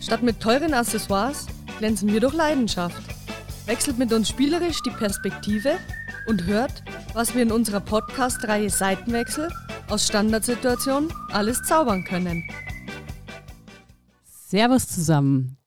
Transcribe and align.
Statt 0.00 0.22
mit 0.22 0.40
teuren 0.40 0.72
Accessoires 0.72 1.46
glänzen 1.78 2.10
wir 2.10 2.20
durch 2.20 2.32
Leidenschaft. 2.32 3.02
Wechselt 3.66 3.98
mit 3.98 4.10
uns 4.14 4.30
spielerisch 4.30 4.82
die 4.82 4.90
Perspektive 4.90 5.78
und 6.26 6.46
hört, 6.46 6.82
was 7.12 7.34
wir 7.34 7.42
in 7.42 7.52
unserer 7.52 7.80
Podcast-Reihe 7.80 8.70
Seitenwechsel 8.70 9.50
aus 9.90 10.06
Standardsituationen 10.06 11.12
alles 11.30 11.62
zaubern 11.64 12.02
können. 12.04 12.42
Servus 14.24 14.88
zusammen. 14.88 15.58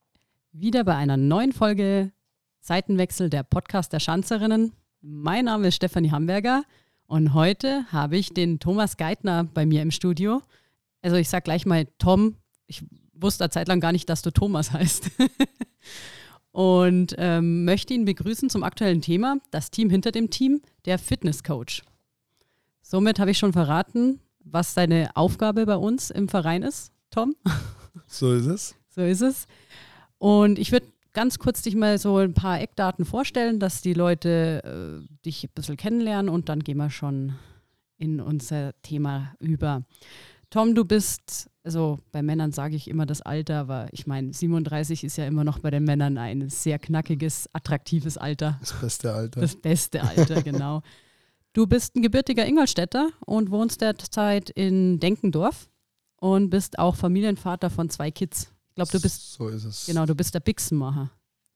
Wieder 0.50 0.82
bei 0.82 0.96
einer 0.96 1.16
neuen 1.16 1.52
Folge 1.52 2.12
Seitenwechsel 2.60 3.30
der 3.30 3.44
Podcast 3.44 3.92
der 3.92 4.00
Schanzerinnen. 4.00 4.72
Mein 5.00 5.44
Name 5.44 5.68
ist 5.68 5.76
Stefanie 5.76 6.10
Hamburger 6.10 6.64
und 7.06 7.34
heute 7.34 7.84
habe 7.92 8.16
ich 8.16 8.34
den 8.34 8.58
Thomas 8.58 8.96
Geithner 8.96 9.44
bei 9.44 9.64
mir 9.64 9.80
im 9.80 9.92
Studio. 9.92 10.42
Also 11.02 11.16
ich 11.16 11.28
sage 11.28 11.44
gleich 11.44 11.66
mal 11.66 11.86
Tom. 11.98 12.36
Ich 12.66 12.82
wusste 13.14 13.44
eine 13.44 13.50
Zeit 13.50 13.68
lang 13.68 13.80
gar 13.80 13.92
nicht, 13.92 14.08
dass 14.08 14.22
du 14.22 14.30
Thomas 14.30 14.72
heißt. 14.72 15.10
und 16.52 17.14
ähm, 17.18 17.64
möchte 17.64 17.94
ihn 17.94 18.04
begrüßen 18.04 18.50
zum 18.50 18.62
aktuellen 18.62 19.02
Thema, 19.02 19.36
das 19.50 19.70
Team 19.70 19.90
hinter 19.90 20.12
dem 20.12 20.30
Team, 20.30 20.62
der 20.84 20.98
Fitnesscoach. 20.98 21.82
Somit 22.82 23.18
habe 23.18 23.30
ich 23.30 23.38
schon 23.38 23.52
verraten, 23.52 24.20
was 24.44 24.74
deine 24.74 25.10
Aufgabe 25.16 25.66
bei 25.66 25.76
uns 25.76 26.10
im 26.10 26.28
Verein 26.28 26.62
ist, 26.62 26.92
Tom. 27.10 27.34
So 28.06 28.32
ist 28.32 28.46
es. 28.46 28.74
So 28.88 29.02
ist 29.02 29.20
es. 29.20 29.46
Und 30.18 30.58
ich 30.58 30.72
würde 30.72 30.86
ganz 31.12 31.38
kurz 31.38 31.62
dich 31.62 31.76
mal 31.76 31.96
so 31.98 32.18
ein 32.18 32.34
paar 32.34 32.60
Eckdaten 32.60 33.04
vorstellen, 33.04 33.60
dass 33.60 33.80
die 33.82 33.94
Leute 33.94 35.02
äh, 35.04 35.24
dich 35.24 35.44
ein 35.44 35.50
bisschen 35.54 35.76
kennenlernen 35.76 36.28
und 36.28 36.48
dann 36.48 36.60
gehen 36.60 36.76
wir 36.76 36.90
schon 36.90 37.34
in 37.96 38.20
unser 38.20 38.72
Thema 38.82 39.34
über. 39.38 39.84
Tom, 40.54 40.76
du 40.76 40.84
bist, 40.84 41.50
also 41.64 41.98
bei 42.12 42.22
Männern 42.22 42.52
sage 42.52 42.76
ich 42.76 42.86
immer 42.86 43.06
das 43.06 43.22
Alter, 43.22 43.58
aber 43.58 43.88
ich 43.90 44.06
meine, 44.06 44.32
37 44.32 45.02
ist 45.02 45.16
ja 45.16 45.26
immer 45.26 45.42
noch 45.42 45.58
bei 45.58 45.72
den 45.72 45.82
Männern 45.82 46.16
ein 46.16 46.48
sehr 46.48 46.78
knackiges, 46.78 47.48
attraktives 47.52 48.16
Alter. 48.16 48.56
Das 48.60 48.72
beste 48.72 49.12
Alter. 49.12 49.40
Das 49.40 49.56
beste 49.56 50.04
Alter, 50.04 50.42
genau. 50.44 50.82
Du 51.54 51.66
bist 51.66 51.96
ein 51.96 52.02
gebürtiger 52.02 52.46
Ingolstädter 52.46 53.08
und 53.26 53.50
wohnst 53.50 53.80
derzeit 53.80 54.48
in 54.48 55.00
Denkendorf 55.00 55.68
und 56.20 56.50
bist 56.50 56.78
auch 56.78 56.94
Familienvater 56.94 57.68
von 57.68 57.90
zwei 57.90 58.12
Kids. 58.12 58.52
Ich 58.68 58.76
glaube, 58.76 58.92
du 58.92 59.00
bist. 59.00 59.32
So 59.32 59.48
ist 59.48 59.64
es. 59.64 59.86
Genau, 59.86 60.06
du 60.06 60.14
bist 60.14 60.34
der 60.34 60.40
Bixenmacher. 60.40 61.10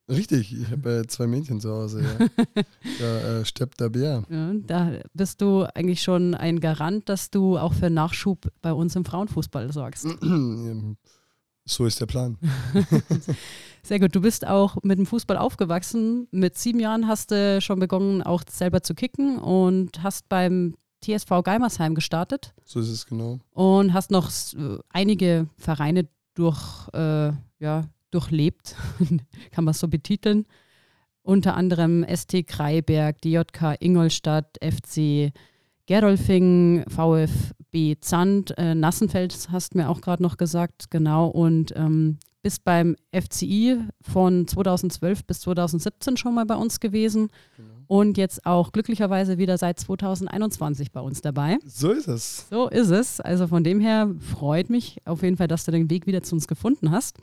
Richtig, 0.09 0.53
ich 0.53 0.71
habe 0.71 0.99
äh, 0.99 1.07
zwei 1.07 1.27
Mädchen 1.27 1.59
zu 1.61 1.71
Hause. 1.71 2.01
Ja. 2.01 2.63
da 2.99 3.39
äh, 3.39 3.45
steppt 3.45 3.79
der 3.79 3.89
Bär. 3.89 4.23
Ja, 4.29 4.53
da 4.53 4.91
bist 5.13 5.41
du 5.41 5.63
eigentlich 5.75 6.01
schon 6.01 6.33
ein 6.33 6.59
Garant, 6.59 7.09
dass 7.09 7.29
du 7.29 7.57
auch 7.57 7.73
für 7.73 7.89
Nachschub 7.89 8.51
bei 8.61 8.73
uns 8.73 8.95
im 8.95 9.05
Frauenfußball 9.05 9.71
sorgst. 9.71 10.07
so 11.65 11.85
ist 11.85 12.01
der 12.01 12.07
Plan. 12.07 12.37
Sehr 13.83 13.99
gut. 13.99 14.15
Du 14.15 14.21
bist 14.21 14.47
auch 14.47 14.77
mit 14.83 14.97
dem 14.97 15.05
Fußball 15.05 15.37
aufgewachsen. 15.37 16.27
Mit 16.31 16.57
sieben 16.57 16.79
Jahren 16.79 17.07
hast 17.07 17.31
du 17.31 17.61
schon 17.61 17.79
begonnen, 17.79 18.23
auch 18.23 18.43
selber 18.49 18.81
zu 18.81 18.95
kicken 18.95 19.37
und 19.37 20.01
hast 20.01 20.27
beim 20.27 20.75
TSV 21.03 21.43
Geimersheim 21.43 21.95
gestartet. 21.95 22.53
So 22.65 22.79
ist 22.79 22.89
es 22.89 23.05
genau. 23.05 23.39
Und 23.51 23.93
hast 23.93 24.11
noch 24.11 24.29
äh, 24.29 24.79
einige 24.89 25.47
Vereine 25.57 26.09
durch, 26.33 26.87
äh, 26.93 27.31
ja, 27.59 27.85
durchlebt, 28.11 28.75
kann 29.51 29.65
man 29.65 29.73
so 29.73 29.87
betiteln. 29.87 30.45
Unter 31.21 31.55
anderem 31.55 32.05
ST 32.07 32.47
Kreiberg, 32.47 33.21
DJK 33.21 33.75
Ingolstadt, 33.79 34.57
FC 34.63 35.31
Gerolfing, 35.85 36.85
VfB 36.87 37.97
Zand, 37.99 38.57
äh, 38.57 38.75
Nassenfeld 38.75 39.49
hast 39.51 39.73
du 39.73 39.79
mir 39.79 39.89
auch 39.89 40.01
gerade 40.01 40.23
noch 40.23 40.37
gesagt, 40.37 40.91
genau. 40.91 41.27
Und 41.27 41.73
ähm, 41.75 42.17
bist 42.41 42.63
beim 42.63 42.95
FCI 43.11 43.79
von 44.01 44.47
2012 44.47 45.25
bis 45.25 45.41
2017 45.41 46.17
schon 46.17 46.35
mal 46.35 46.45
bei 46.45 46.55
uns 46.55 46.79
gewesen. 46.79 47.29
Genau. 47.57 47.69
Und 47.87 48.17
jetzt 48.17 48.45
auch 48.45 48.71
glücklicherweise 48.71 49.37
wieder 49.37 49.57
seit 49.57 49.79
2021 49.79 50.91
bei 50.91 51.01
uns 51.01 51.21
dabei. 51.21 51.57
So 51.65 51.91
ist 51.91 52.07
es. 52.07 52.47
So 52.49 52.69
ist 52.69 52.91
es. 52.91 53.19
Also 53.19 53.47
von 53.47 53.63
dem 53.63 53.79
her 53.79 54.13
freut 54.19 54.69
mich 54.69 54.97
auf 55.05 55.23
jeden 55.23 55.37
Fall, 55.37 55.47
dass 55.47 55.65
du 55.65 55.71
den 55.71 55.89
Weg 55.89 56.05
wieder 56.05 56.21
zu 56.21 56.35
uns 56.35 56.47
gefunden 56.47 56.91
hast. 56.91 57.17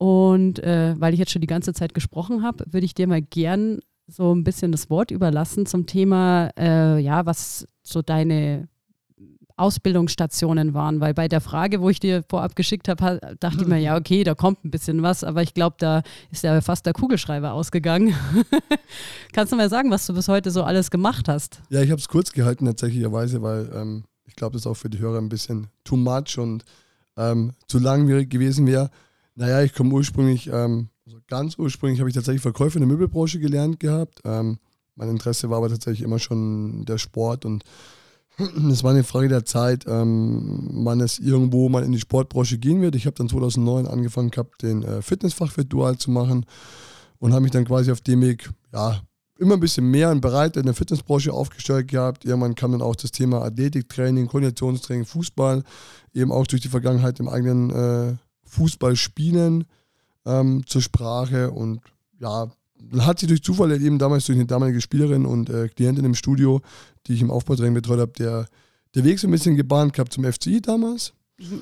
Und 0.00 0.60
äh, 0.60 0.94
weil 0.98 1.12
ich 1.12 1.18
jetzt 1.18 1.30
schon 1.30 1.42
die 1.42 1.46
ganze 1.46 1.74
Zeit 1.74 1.92
gesprochen 1.92 2.42
habe, 2.42 2.64
würde 2.70 2.86
ich 2.86 2.94
dir 2.94 3.06
mal 3.06 3.20
gern 3.20 3.80
so 4.06 4.34
ein 4.34 4.44
bisschen 4.44 4.72
das 4.72 4.88
Wort 4.88 5.10
überlassen 5.10 5.66
zum 5.66 5.84
Thema, 5.84 6.48
äh, 6.58 6.98
ja, 6.98 7.26
was 7.26 7.68
so 7.82 8.00
deine 8.00 8.66
Ausbildungsstationen 9.58 10.72
waren, 10.72 11.00
weil 11.00 11.12
bei 11.12 11.28
der 11.28 11.42
Frage, 11.42 11.82
wo 11.82 11.90
ich 11.90 12.00
dir 12.00 12.24
vorab 12.30 12.56
geschickt 12.56 12.88
habe, 12.88 13.20
dachte 13.40 13.60
ich 13.60 13.66
mir, 13.66 13.76
ja, 13.78 13.94
okay, 13.94 14.24
da 14.24 14.34
kommt 14.34 14.64
ein 14.64 14.70
bisschen 14.70 15.02
was, 15.02 15.22
aber 15.22 15.42
ich 15.42 15.52
glaube, 15.52 15.76
da 15.78 16.02
ist 16.30 16.44
ja 16.44 16.62
fast 16.62 16.86
der 16.86 16.94
Kugelschreiber 16.94 17.52
ausgegangen. 17.52 18.14
Kannst 19.34 19.52
du 19.52 19.56
mal 19.56 19.68
sagen, 19.68 19.90
was 19.90 20.06
du 20.06 20.14
bis 20.14 20.28
heute 20.28 20.50
so 20.50 20.62
alles 20.62 20.90
gemacht 20.90 21.28
hast? 21.28 21.60
Ja, 21.68 21.82
ich 21.82 21.90
habe 21.90 22.00
es 22.00 22.08
kurz 22.08 22.32
gehalten 22.32 22.64
tatsächlicherweise, 22.64 23.42
weil 23.42 23.70
ähm, 23.74 24.04
ich 24.24 24.34
glaube, 24.34 24.54
das 24.54 24.62
ist 24.62 24.66
auch 24.66 24.78
für 24.78 24.88
die 24.88 24.98
Hörer 24.98 25.18
ein 25.18 25.28
bisschen 25.28 25.66
too 25.84 25.96
much 25.96 26.38
und 26.38 26.64
ähm, 27.18 27.52
zu 27.68 27.78
langwierig 27.78 28.30
gewesen 28.30 28.66
wäre. 28.66 28.88
Naja, 29.40 29.62
ich 29.62 29.72
komme 29.72 29.94
ursprünglich, 29.94 30.50
ähm, 30.52 30.90
also 31.06 31.18
ganz 31.26 31.56
ursprünglich 31.56 31.98
habe 31.98 32.10
ich 32.10 32.14
tatsächlich 32.14 32.42
Verkäufer 32.42 32.76
in 32.76 32.82
der 32.82 32.88
Möbelbranche 32.88 33.40
gelernt 33.40 33.80
gehabt. 33.80 34.20
Ähm, 34.24 34.58
mein 34.96 35.08
Interesse 35.08 35.48
war 35.48 35.56
aber 35.56 35.70
tatsächlich 35.70 36.02
immer 36.02 36.18
schon 36.18 36.84
der 36.84 36.98
Sport 36.98 37.46
und 37.46 37.64
es 38.70 38.84
war 38.84 38.90
eine 38.90 39.02
Frage 39.02 39.28
der 39.28 39.46
Zeit, 39.46 39.86
ähm, 39.88 40.68
wann 40.84 41.00
es 41.00 41.18
irgendwo 41.18 41.70
mal 41.70 41.84
in 41.84 41.92
die 41.92 42.00
Sportbranche 42.00 42.58
gehen 42.58 42.82
wird. 42.82 42.94
Ich 42.96 43.06
habe 43.06 43.16
dann 43.16 43.30
2009 43.30 43.86
angefangen 43.86 44.30
gehabt, 44.30 44.60
den 44.60 44.82
äh, 44.82 45.00
Fitnessfachwirt 45.00 45.72
dual 45.72 45.96
zu 45.96 46.10
machen 46.10 46.44
und 47.18 47.32
habe 47.32 47.40
mich 47.40 47.52
dann 47.52 47.64
quasi 47.64 47.90
auf 47.90 48.02
dem 48.02 48.20
Weg, 48.20 48.50
ja, 48.74 49.00
immer 49.38 49.54
ein 49.54 49.60
bisschen 49.60 49.90
mehr 49.90 50.10
und 50.10 50.20
breiter 50.20 50.60
in 50.60 50.66
der 50.66 50.74
Fitnessbranche 50.74 51.32
aufgestellt 51.32 51.88
gehabt. 51.88 52.26
Irgendwann 52.26 52.56
kam 52.56 52.72
dann 52.72 52.82
auch 52.82 52.94
das 52.94 53.10
Thema 53.10 53.40
Athletiktraining, 53.40 54.26
Koordinationstraining, 54.26 55.06
Fußball, 55.06 55.62
eben 56.12 56.30
auch 56.30 56.46
durch 56.46 56.60
die 56.60 56.68
Vergangenheit 56.68 57.18
im 57.20 57.28
eigenen 57.30 57.70
äh, 57.70 58.16
Fußballspielen 58.50 59.64
ähm, 60.26 60.66
zur 60.66 60.82
Sprache 60.82 61.50
und 61.50 61.80
ja, 62.18 62.50
hat 62.98 63.18
sich 63.18 63.28
durch 63.28 63.42
Zufall 63.42 63.80
eben 63.80 63.98
damals 63.98 64.26
durch 64.26 64.36
eine 64.36 64.46
damalige 64.46 64.80
Spielerin 64.80 65.26
und 65.26 65.50
äh, 65.50 65.68
Klientin 65.68 66.04
im 66.04 66.14
Studio, 66.14 66.60
die 67.06 67.14
ich 67.14 67.22
im 67.22 67.30
Aufbautraining 67.30 67.74
betreut 67.74 68.00
habe, 68.00 68.12
der, 68.12 68.46
der 68.94 69.04
Weg 69.04 69.18
so 69.18 69.28
ein 69.28 69.30
bisschen 69.30 69.56
gebahnt 69.56 69.92
gehabt 69.92 70.12
zum 70.12 70.24
FCI 70.24 70.60
damals. 70.60 71.12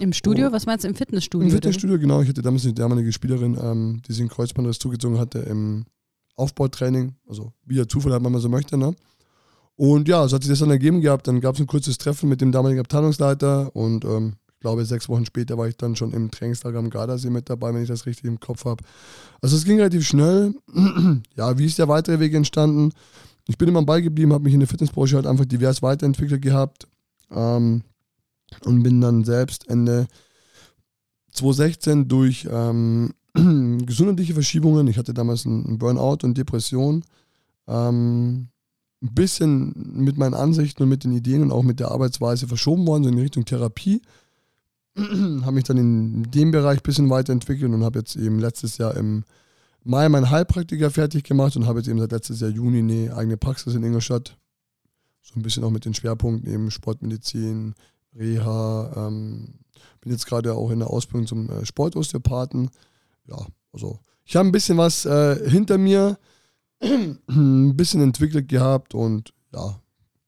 Im 0.01 0.13
Studio? 0.13 0.49
Oh. 0.49 0.53
Was 0.53 0.67
meinst 0.67 0.85
du, 0.85 0.89
im 0.89 0.97
Fitnessstudio? 0.97 1.47
Im 1.47 1.53
Fitnessstudio, 1.53 1.95
oder? 1.95 2.01
genau. 2.01 2.23
Ich 2.23 2.29
hatte 2.29 2.43
damals 2.43 2.65
eine 2.65 2.75
damalige 2.75 3.13
Spielerin, 3.13 3.57
ähm, 3.61 4.03
die 4.07 4.13
sich 4.13 4.23
ein 4.23 4.29
Kreuzbandriss 4.29 4.79
zugezogen 4.79 5.19
hatte 5.19 5.39
im 5.41 5.85
Aufbautraining. 6.35 7.15
Also 7.29 7.53
wie 7.65 7.77
der 7.77 7.89
Zufall 7.89 8.13
hat, 8.13 8.25
wenn 8.25 8.33
man 8.33 8.41
so 8.41 8.49
möchte. 8.49 8.77
Ne? 8.77 8.95
Und 9.77 10.09
ja, 10.09 10.27
so 10.27 10.35
hat 10.35 10.43
sich 10.43 10.51
das 10.51 10.59
dann 10.59 10.71
ergeben 10.71 11.01
gehabt. 11.01 11.29
Dann 11.29 11.41
gab 11.41 11.55
es 11.55 11.61
ein 11.61 11.69
kurzes 11.69 11.99
Treffen 11.99 12.29
mit 12.29 12.41
dem 12.41 12.51
damaligen 12.51 12.81
Abteilungsleiter 12.81 13.75
und 13.77 14.05
ähm, 14.05 14.35
ich 14.59 14.61
glaube, 14.63 14.85
sechs 14.85 15.09
Wochen 15.09 15.25
später 15.25 15.57
war 15.57 15.69
ich 15.69 15.77
dann 15.77 15.95
schon 15.95 16.13
im 16.13 16.33
Trainingslager 16.33 16.81
am 16.81 16.91
Gardasee 16.91 17.31
mit 17.31 17.49
dabei, 17.49 17.73
wenn 17.73 17.83
ich 17.83 17.89
das 17.89 18.07
richtig 18.07 18.25
im 18.25 18.41
Kopf 18.41 18.65
habe. 18.65 18.83
Also 19.41 19.55
es 19.55 19.65
ging 19.65 19.77
relativ 19.77 20.05
schnell. 20.05 20.53
ja, 21.37 21.57
wie 21.57 21.67
ist 21.67 21.79
der 21.79 21.87
weitere 21.87 22.19
Weg 22.19 22.35
entstanden? 22.35 22.91
Ich 23.47 23.57
bin 23.57 23.69
immer 23.69 23.79
am 23.79 23.87
Ball 23.87 24.03
geblieben, 24.03 24.33
habe 24.33 24.43
mich 24.43 24.55
in 24.55 24.59
der 24.59 24.69
Fitnessbranche 24.69 25.15
halt 25.15 25.29
einfach 25.29 25.45
divers 25.45 25.81
weiterentwickelt 25.81 26.43
gehabt 26.43 26.89
ähm, 27.31 27.85
und 28.65 28.83
bin 28.83 29.01
dann 29.01 29.23
selbst 29.23 29.69
Ende 29.69 30.09
2016 31.31 32.09
durch 32.09 32.49
ähm, 32.51 33.15
gesundheitliche 33.87 34.35
Verschiebungen, 34.35 34.89
ich 34.89 34.99
hatte 34.99 35.15
damals 35.15 35.47
einen 35.47 35.79
Burnout 35.79 36.19
und 36.25 36.37
Depression, 36.37 37.05
ähm, 37.69 38.49
ein 39.03 39.15
bisschen 39.15 39.73
mit 40.03 40.19
meinen 40.19 40.35
Ansichten 40.35 40.83
und 40.83 40.89
mit 40.89 41.05
den 41.05 41.13
Ideen 41.13 41.43
und 41.43 41.53
auch 41.53 41.63
mit 41.63 41.79
der 41.79 41.93
Arbeitsweise 41.93 42.49
verschoben 42.49 42.89
worden, 42.89 43.05
so 43.05 43.11
in 43.11 43.19
Richtung 43.19 43.45
Therapie. 43.45 44.03
habe 45.43 45.53
mich 45.53 45.65
dann 45.65 45.77
in 45.77 46.31
dem 46.31 46.51
Bereich 46.51 46.79
ein 46.79 46.83
bisschen 46.83 47.11
weiterentwickelt 47.11 47.73
und 47.73 47.85
habe 47.85 48.01
jetzt 48.01 48.17
eben 48.17 48.39
letztes 48.39 48.79
Jahr 48.79 48.97
im 48.97 49.25
Mai 49.85 50.09
meinen 50.09 50.31
Heilpraktiker 50.31 50.91
fertig 50.91 51.25
gemacht 51.25 51.57
und 51.57 51.67
habe 51.67 51.79
jetzt 51.79 51.89
eben 51.89 51.99
seit 51.99 52.13
letztes 52.13 52.41
Jahr 52.41 52.51
Juni 52.51 52.79
eine 52.79 53.17
eigene 53.17 53.37
Praxis 53.37 53.75
in 53.75 53.85
Ingolstadt. 53.85 54.37
So 55.23 55.39
ein 55.39 55.43
bisschen 55.43 55.65
auch 55.65 55.71
mit 55.71 55.85
den 55.85 55.95
Schwerpunkten 55.95 56.53
eben 56.53 56.71
Sportmedizin, 56.71 57.75
Reha. 58.15 59.09
Ähm, 59.09 59.61
bin 60.01 60.13
jetzt 60.13 60.27
gerade 60.27 60.55
auch 60.55 60.71
in 60.71 60.81
der 60.81 60.91
Ausbildung 60.91 61.27
zum 61.27 61.51
äh, 61.51 61.65
Sportosteopathen. 61.65 62.71
Ja, 63.27 63.47
also 63.73 64.01
ich 64.25 64.37
habe 64.37 64.49
ein 64.49 64.53
bisschen 64.53 64.79
was 64.79 65.07
äh, 65.07 65.49
hinter 65.49 65.79
mir, 65.79 66.19
ein 66.81 67.77
bisschen 67.77 68.03
entwickelt 68.03 68.49
gehabt 68.49 68.95
und 68.95 69.33
ja, 69.53 69.81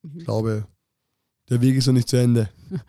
ich 0.03 0.15
mhm. 0.15 0.19
glaube, 0.21 0.67
der 1.49 1.61
Weg 1.61 1.77
ist 1.77 1.87
noch 1.87 1.95
nicht 1.95 2.09
zu 2.09 2.17
Ende. 2.17 2.49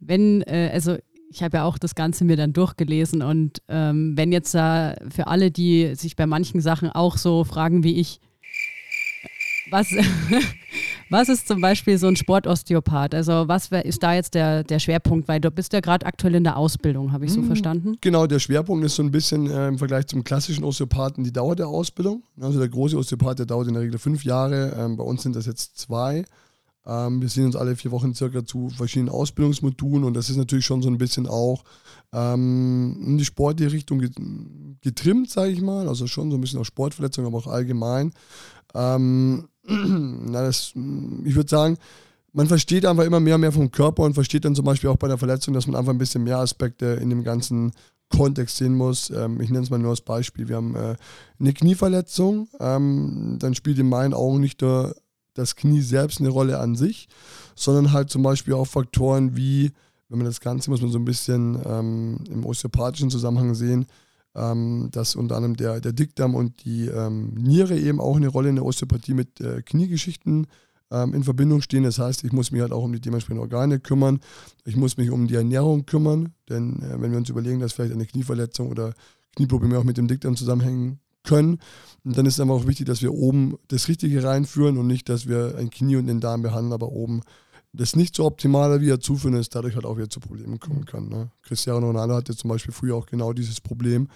Wenn, 0.00 0.42
äh, 0.42 0.70
also 0.72 0.98
ich 1.30 1.42
habe 1.42 1.58
ja 1.58 1.64
auch 1.64 1.78
das 1.78 1.94
Ganze 1.94 2.24
mir 2.24 2.36
dann 2.36 2.52
durchgelesen 2.52 3.22
und 3.22 3.62
ähm, 3.68 4.16
wenn 4.16 4.32
jetzt 4.32 4.54
da 4.54 4.96
für 5.14 5.28
alle, 5.28 5.50
die 5.50 5.94
sich 5.94 6.16
bei 6.16 6.26
manchen 6.26 6.60
Sachen 6.60 6.90
auch 6.90 7.16
so 7.16 7.44
fragen 7.44 7.84
wie 7.84 8.00
ich, 8.00 8.20
was, 9.70 9.88
Was 11.10 11.28
ist 11.28 11.48
zum 11.48 11.60
Beispiel 11.60 11.98
so 11.98 12.06
ein 12.06 12.14
Sportosteopath? 12.14 13.16
Also 13.16 13.48
was 13.48 13.72
ist 13.72 14.00
da 14.00 14.14
jetzt 14.14 14.34
der, 14.34 14.62
der 14.62 14.78
Schwerpunkt? 14.78 15.26
Weil 15.26 15.40
du 15.40 15.50
bist 15.50 15.72
ja 15.72 15.80
gerade 15.80 16.06
aktuell 16.06 16.36
in 16.36 16.44
der 16.44 16.56
Ausbildung, 16.56 17.10
habe 17.10 17.24
ich 17.24 17.32
so 17.32 17.40
mhm. 17.40 17.46
verstanden? 17.46 17.96
Genau, 18.00 18.28
der 18.28 18.38
Schwerpunkt 18.38 18.84
ist 18.84 18.94
so 18.94 19.02
ein 19.02 19.10
bisschen 19.10 19.50
äh, 19.50 19.66
im 19.66 19.76
Vergleich 19.76 20.06
zum 20.06 20.22
klassischen 20.22 20.62
Osteopathen 20.62 21.24
die 21.24 21.32
Dauer 21.32 21.56
der 21.56 21.66
Ausbildung. 21.66 22.22
Also 22.40 22.60
der 22.60 22.68
große 22.68 22.96
Osteopath, 22.96 23.40
der 23.40 23.46
dauert 23.46 23.66
in 23.66 23.74
der 23.74 23.82
Regel 23.82 23.98
fünf 23.98 24.24
Jahre. 24.24 24.72
Ähm, 24.78 24.96
bei 24.96 25.02
uns 25.02 25.24
sind 25.24 25.34
das 25.34 25.46
jetzt 25.46 25.78
zwei. 25.78 26.24
Ähm, 26.86 27.20
wir 27.20 27.28
sehen 27.28 27.46
uns 27.46 27.56
alle 27.56 27.76
vier 27.76 27.90
Wochen 27.90 28.14
circa 28.14 28.44
zu 28.44 28.70
verschiedenen 28.70 29.10
Ausbildungsmodulen 29.10 30.04
und 30.04 30.14
das 30.14 30.30
ist 30.30 30.36
natürlich 30.36 30.64
schon 30.64 30.82
so 30.82 30.88
ein 30.88 30.98
bisschen 30.98 31.26
auch 31.26 31.64
ähm, 32.12 32.96
in 33.06 33.18
die 33.18 33.24
sportliche 33.24 33.72
Richtung 33.72 34.02
getrimmt, 34.80 35.30
sage 35.30 35.52
ich 35.52 35.60
mal. 35.60 35.88
Also 35.88 36.06
schon 36.06 36.30
so 36.30 36.36
ein 36.36 36.40
bisschen 36.40 36.58
auf 36.58 36.66
Sportverletzungen, 36.66 37.28
aber 37.28 37.38
auch 37.38 37.46
allgemein. 37.46 38.12
Ähm, 38.74 39.48
na, 39.66 40.42
das, 40.42 40.72
ich 41.24 41.34
würde 41.34 41.48
sagen, 41.48 41.76
man 42.32 42.46
versteht 42.46 42.86
einfach 42.86 43.04
immer 43.04 43.20
mehr 43.20 43.34
und 43.34 43.40
mehr 43.40 43.52
vom 43.52 43.70
Körper 43.70 44.04
und 44.04 44.14
versteht 44.14 44.44
dann 44.44 44.54
zum 44.54 44.64
Beispiel 44.64 44.88
auch 44.88 44.96
bei 44.96 45.08
der 45.08 45.18
Verletzung, 45.18 45.54
dass 45.54 45.66
man 45.66 45.76
einfach 45.76 45.92
ein 45.92 45.98
bisschen 45.98 46.24
mehr 46.24 46.38
Aspekte 46.38 46.86
in 46.86 47.10
dem 47.10 47.24
ganzen 47.24 47.72
Kontext 48.08 48.56
sehen 48.56 48.74
muss. 48.74 49.10
Ähm, 49.10 49.40
ich 49.40 49.50
nenne 49.50 49.64
es 49.64 49.70
mal 49.70 49.78
nur 49.78 49.90
als 49.90 50.00
Beispiel. 50.00 50.48
Wir 50.48 50.56
haben 50.56 50.74
äh, 50.74 50.96
eine 51.38 51.52
Knieverletzung, 51.52 52.48
ähm, 52.58 53.36
dann 53.38 53.54
spielt 53.54 53.78
in 53.78 53.88
meinen 53.88 54.14
Augen 54.14 54.40
nicht 54.40 54.60
nur 54.60 54.94
das 55.40 55.56
Knie 55.56 55.80
selbst 55.80 56.20
eine 56.20 56.28
Rolle 56.28 56.58
an 56.58 56.76
sich, 56.76 57.08
sondern 57.54 57.92
halt 57.92 58.10
zum 58.10 58.22
Beispiel 58.22 58.54
auch 58.54 58.66
Faktoren 58.66 59.36
wie, 59.36 59.72
wenn 60.08 60.18
man 60.18 60.26
das 60.26 60.40
Ganze, 60.40 60.70
muss 60.70 60.80
man 60.80 60.90
so 60.90 60.98
ein 60.98 61.04
bisschen 61.04 61.58
ähm, 61.64 62.18
im 62.30 62.44
osteopathischen 62.44 63.10
Zusammenhang 63.10 63.54
sehen, 63.54 63.86
ähm, 64.34 64.88
dass 64.92 65.16
unter 65.16 65.36
anderem 65.36 65.56
der, 65.56 65.80
der 65.80 65.92
Dickdarm 65.92 66.34
und 66.34 66.64
die 66.64 66.86
ähm, 66.86 67.34
Niere 67.34 67.78
eben 67.78 68.00
auch 68.00 68.16
eine 68.16 68.28
Rolle 68.28 68.48
in 68.48 68.56
der 68.56 68.64
Osteopathie 68.64 69.14
mit 69.14 69.40
äh, 69.40 69.62
Kniegeschichten 69.62 70.46
ähm, 70.90 71.14
in 71.14 71.24
Verbindung 71.24 71.62
stehen. 71.62 71.82
Das 71.82 71.98
heißt, 71.98 72.24
ich 72.24 72.32
muss 72.32 72.50
mich 72.50 72.60
halt 72.60 72.72
auch 72.72 72.84
um 72.84 72.92
die 72.92 73.00
dementsprechenden 73.00 73.42
Organe 73.42 73.80
kümmern. 73.80 74.20
Ich 74.64 74.76
muss 74.76 74.96
mich 74.96 75.10
um 75.10 75.26
die 75.26 75.34
Ernährung 75.34 75.86
kümmern, 75.86 76.34
denn 76.48 76.82
äh, 76.82 77.00
wenn 77.00 77.10
wir 77.10 77.18
uns 77.18 77.28
überlegen, 77.28 77.60
dass 77.60 77.72
vielleicht 77.72 77.92
eine 77.92 78.06
Knieverletzung 78.06 78.68
oder 78.68 78.94
Knieprobleme 79.36 79.78
auch 79.78 79.84
mit 79.84 79.96
dem 79.96 80.08
Dickdarm 80.08 80.36
zusammenhängen 80.36 81.00
können. 81.22 81.58
Und 82.04 82.16
dann 82.16 82.26
ist 82.26 82.34
es 82.34 82.40
aber 82.40 82.54
auch 82.54 82.66
wichtig, 82.66 82.86
dass 82.86 83.02
wir 83.02 83.12
oben 83.12 83.56
das 83.68 83.88
Richtige 83.88 84.24
reinführen 84.24 84.78
und 84.78 84.86
nicht, 84.86 85.08
dass 85.08 85.28
wir 85.28 85.56
ein 85.58 85.70
Knie 85.70 85.96
und 85.96 86.06
den 86.06 86.20
Darm 86.20 86.42
behandeln, 86.42 86.72
aber 86.72 86.90
oben 86.90 87.22
das 87.72 87.94
nicht 87.94 88.16
so 88.16 88.24
optimal 88.24 88.80
wie 88.80 88.90
er 88.90 89.00
zuführen 89.00 89.34
ist, 89.34 89.54
dadurch 89.54 89.76
halt 89.76 89.84
auch 89.84 89.96
wieder 89.96 90.10
zu 90.10 90.20
Problemen 90.20 90.58
kommen 90.58 90.84
kann. 90.86 91.08
Ne? 91.08 91.30
Cristiano 91.42 91.86
Ronaldo 91.86 92.14
hatte 92.14 92.36
zum 92.36 92.50
Beispiel 92.50 92.74
früher 92.74 92.96
auch 92.96 93.06
genau 93.06 93.32
dieses 93.32 93.60
Problem, 93.60 94.08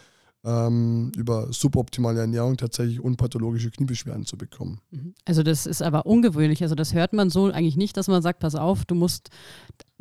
ähm, 0.44 1.10
über 1.16 1.52
suboptimale 1.52 2.20
Ernährung 2.20 2.56
tatsächlich 2.56 3.00
unpathologische 3.00 3.70
Kniebeschwerden 3.70 4.26
zu 4.26 4.36
bekommen. 4.36 4.80
Mhm. 4.90 5.14
Also 5.24 5.42
das 5.42 5.66
ist 5.66 5.82
aber 5.82 6.04
ungewöhnlich. 6.06 6.62
Also 6.62 6.74
das 6.74 6.92
hört 6.92 7.12
man 7.12 7.30
so 7.30 7.46
eigentlich 7.46 7.76
nicht, 7.76 7.96
dass 7.96 8.08
man 8.08 8.22
sagt, 8.22 8.40
pass 8.40 8.54
auf, 8.54 8.84
du 8.84 8.94
musst, 8.94 9.30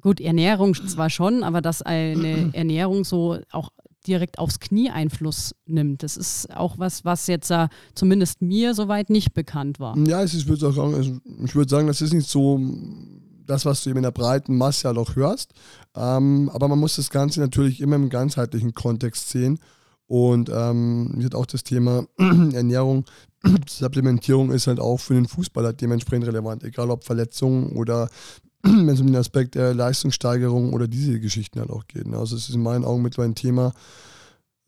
gut, 0.02 0.20
Ernährung 0.20 0.76
zwar 0.76 1.10
schon, 1.10 1.44
aber 1.44 1.62
dass 1.62 1.82
eine 1.82 2.50
Ernährung 2.54 3.06
so 3.06 3.38
auch 3.52 3.70
direkt 4.08 4.40
aufs 4.40 4.60
Knie 4.60 4.90
Einfluss 4.90 5.56
nimmt. 5.66 6.04
Das 6.04 6.18
ist 6.18 6.56
auch 6.56 6.78
was, 6.78 7.06
was 7.06 7.28
jetzt 7.28 7.52
uh, 7.52 7.68
zumindest 7.96 8.42
mir 8.42 8.74
soweit 8.74 9.10
nicht 9.10 9.34
bekannt 9.34 9.80
war. 9.80 9.98
Ja, 9.98 10.22
ist, 10.22 10.34
ich 10.34 10.48
würde 10.48 10.72
sagen, 10.72 11.22
ich 11.44 11.56
würde 11.56 11.70
sagen, 11.70 11.88
das 11.88 12.02
ist 12.02 12.14
nicht 12.14 12.30
so 12.30 12.60
das, 13.46 13.66
was 13.66 13.84
du 13.84 13.90
eben 13.90 13.98
in 13.98 14.04
der 14.04 14.12
breiten 14.12 14.58
Masse 14.58 14.88
ja 14.88 14.94
noch 14.94 15.16
hörst. 15.16 15.54
Ähm, 15.96 16.50
aber 16.54 16.68
man 16.68 16.80
muss 16.80 16.96
das 16.96 17.10
Ganze 17.10 17.40
natürlich 17.40 17.82
immer 17.82 17.96
im 17.96 18.10
ganzheitlichen 18.10 18.74
Kontext 18.74 19.30
sehen. 19.30 19.60
Und 20.08 20.52
ähm, 20.54 21.14
wird 21.16 21.34
auch 21.34 21.46
das 21.46 21.64
Thema 21.64 22.06
Ernährung, 22.18 23.06
Supplementierung 23.70 24.52
ist 24.52 24.68
halt 24.68 24.80
auch 24.80 25.00
für 25.00 25.14
den 25.14 25.28
Fußballer 25.28 25.74
dementsprechend 25.74 26.28
relevant, 26.28 26.64
egal 26.64 26.90
ob 26.90 27.04
Verletzungen 27.04 27.74
oder 27.74 28.10
wenn 28.64 28.88
es 28.88 29.02
um 29.02 29.08
den 29.08 29.18
Aspekt 29.18 29.56
der 29.56 29.74
Leistungssteigerung 29.74 30.74
oder 30.74 30.88
diese 30.88 31.20
Geschichten 31.20 31.60
halt 31.60 31.70
auch 31.70 31.86
geht. 31.88 32.08
Ne? 32.08 32.18
Also 32.18 32.36
es 32.36 32.50
ist 32.50 32.56
in 32.56 32.64
meinen 32.64 32.86
Augen 32.86 33.02
mittlerweile 33.02 33.32
ein 33.32 33.36
Thema, 33.36 33.74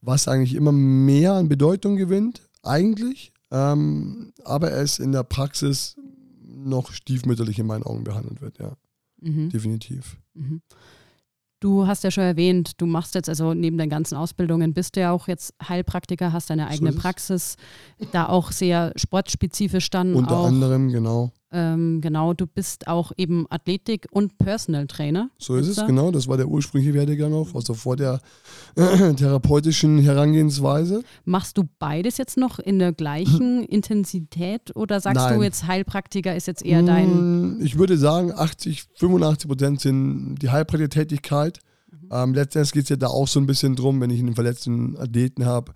was 0.02 0.28
eigentlich 0.28 0.54
immer 0.54 0.72
mehr 0.72 1.34
an 1.34 1.50
Bedeutung 1.50 1.96
gewinnt, 1.96 2.42
eigentlich, 2.62 3.32
ähm, 3.52 4.34
aber 4.44 4.72
es 4.74 5.00
in 5.00 5.12
der 5.12 5.24
Praxis 5.24 5.96
noch 6.44 6.92
stiefmütterlich 6.92 7.58
in 7.58 7.68
meinen 7.68 7.84
Augen 7.84 8.04
behandelt 8.04 8.42
wird, 8.42 8.60
ja. 8.60 8.76
Mhm. 9.22 9.50
Definitiv. 9.50 10.18
Mhm. 10.34 10.62
Du 11.62 11.88
hast 11.88 12.04
ja 12.04 12.12
schon 12.12 12.26
erwähnt, 12.26 12.74
du 12.82 12.86
machst 12.86 13.16
jetzt 13.16 13.30
also 13.30 13.54
neben 13.54 13.78
deinen 13.78 13.90
ganzen 13.90 14.16
Ausbildungen, 14.16 14.74
bist 14.74 14.96
du 14.96 15.00
ja 15.00 15.12
auch 15.12 15.28
jetzt 15.28 15.54
Heilpraktiker, 15.68 16.34
hast 16.34 16.50
deine 16.50 16.68
eigene 16.68 16.92
so 16.92 17.00
Praxis, 17.00 17.56
da 18.12 18.28
auch 18.28 18.52
sehr 18.52 18.92
sportspezifisch 18.98 19.90
dann. 19.90 20.16
Unter 20.16 20.38
auch, 20.38 20.48
anderem, 20.48 20.92
genau. 20.92 21.32
Ähm, 21.52 22.02
genau, 22.02 22.34
du 22.34 22.48
bist 22.48 22.88
auch 22.88 23.12
eben 23.18 23.46
Athletik- 23.50 24.08
und 24.12 24.38
Personal 24.38 24.88
Trainer. 24.88 25.30
So 25.38 25.56
ist 25.56 25.68
es, 25.68 25.76
da? 25.76 25.86
genau. 25.86 26.12
Das 26.12 26.28
war 26.28 26.38
der 26.38 26.48
ursprüngliche 26.48 26.94
Werdegang 26.94 27.34
auch, 27.34 27.54
also 27.54 27.74
vor 27.76 27.96
der 27.96 28.20
äh, 28.76 29.14
therapeutischen 29.16 30.00
Herangehensweise. 30.00 31.04
Machst 31.24 31.58
du 31.58 31.64
beides 31.80 32.18
jetzt 32.18 32.38
noch 32.38 32.60
in 32.60 32.80
der 32.80 32.94
gleichen 32.94 33.64
Intensität 33.70 34.76
oder 34.76 35.00
sagst 35.00 35.24
Nein. 35.24 35.38
du 35.38 35.44
jetzt 35.44 35.68
Heilpraktiker 35.68 36.36
ist 36.36 36.48
jetzt 36.48 36.66
eher 36.66 36.82
dein. 36.82 37.58
Mm, 37.58 37.62
ich 37.62 37.78
würde 37.78 37.98
sagen, 37.98 38.34
80, 38.36 38.86
85 38.96 39.48
Prozent 39.48 39.82
sind 39.82 40.36
die 40.42 40.50
Heilpraktiker-Tätigkeit. 40.50 41.60
Mhm. 41.92 42.10
Ähm, 42.12 42.34
letztendlich 42.34 42.74
geht 42.74 42.84
es 42.84 42.90
ja 42.90 42.96
da 42.96 43.08
auch 43.08 43.28
so 43.28 43.40
ein 43.40 43.46
bisschen 43.46 43.76
drum, 43.76 44.02
wenn 44.02 44.10
ich 44.10 44.20
einen 44.20 44.36
verletzten 44.36 44.98
Athleten 44.98 45.46
habe, 45.46 45.74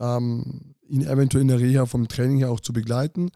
ähm, 0.00 0.74
ihn 0.88 1.02
eventuell 1.02 1.42
in 1.42 1.48
der 1.48 1.60
Reha 1.60 1.86
vom 1.86 2.08
Training 2.08 2.38
her 2.38 2.50
auch 2.50 2.60
zu 2.60 2.72
begleiten. 2.72 3.30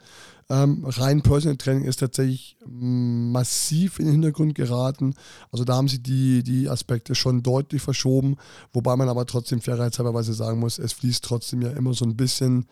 Ähm, 0.48 0.84
rein 0.84 1.22
Personal 1.22 1.56
Training 1.56 1.84
ist 1.84 2.00
tatsächlich 2.00 2.56
massiv 2.66 3.98
in 3.98 4.06
den 4.06 4.12
Hintergrund 4.14 4.54
geraten. 4.54 5.14
Also 5.52 5.64
da 5.64 5.76
haben 5.76 5.88
sich 5.88 6.02
die, 6.02 6.42
die 6.42 6.68
Aspekte 6.68 7.14
schon 7.14 7.42
deutlich 7.42 7.82
verschoben, 7.82 8.36
wobei 8.72 8.96
man 8.96 9.08
aber 9.08 9.26
trotzdem 9.26 9.60
fairheitshalberweise 9.60 10.34
sagen 10.34 10.58
muss, 10.58 10.78
es 10.78 10.92
fließt 10.92 11.24
trotzdem 11.24 11.62
ja 11.62 11.70
immer 11.70 11.94
so 11.94 12.04
ein 12.04 12.16
bisschen 12.16 12.66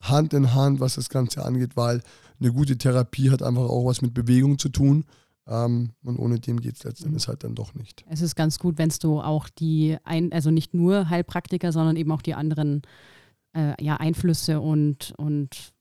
Hand 0.00 0.34
in 0.34 0.54
Hand, 0.54 0.80
was 0.80 0.96
das 0.96 1.08
Ganze 1.08 1.44
angeht, 1.44 1.76
weil 1.76 2.02
eine 2.38 2.52
gute 2.52 2.76
Therapie 2.76 3.30
hat 3.30 3.42
einfach 3.42 3.62
auch 3.62 3.86
was 3.86 4.02
mit 4.02 4.14
Bewegung 4.14 4.58
zu 4.58 4.68
tun. 4.68 5.04
Ähm, 5.46 5.90
und 6.04 6.18
ohne 6.18 6.38
dem 6.38 6.60
geht 6.60 6.76
es 6.76 6.84
letztendlich 6.84 7.26
halt 7.28 7.44
dann 7.44 7.54
doch 7.54 7.74
nicht. 7.74 8.04
Es 8.08 8.20
ist 8.20 8.36
ganz 8.36 8.58
gut, 8.58 8.78
wenn 8.78 8.92
du 9.00 9.20
auch 9.20 9.48
die, 9.48 9.96
ein, 10.04 10.32
also 10.32 10.50
nicht 10.50 10.74
nur 10.74 11.08
Heilpraktiker, 11.08 11.72
sondern 11.72 11.96
eben 11.96 12.12
auch 12.12 12.22
die 12.22 12.34
anderen 12.34 12.82
äh, 13.54 13.74
ja, 13.82 13.96
Einflüsse 13.96 14.60
und, 14.60 15.14
und 15.16 15.72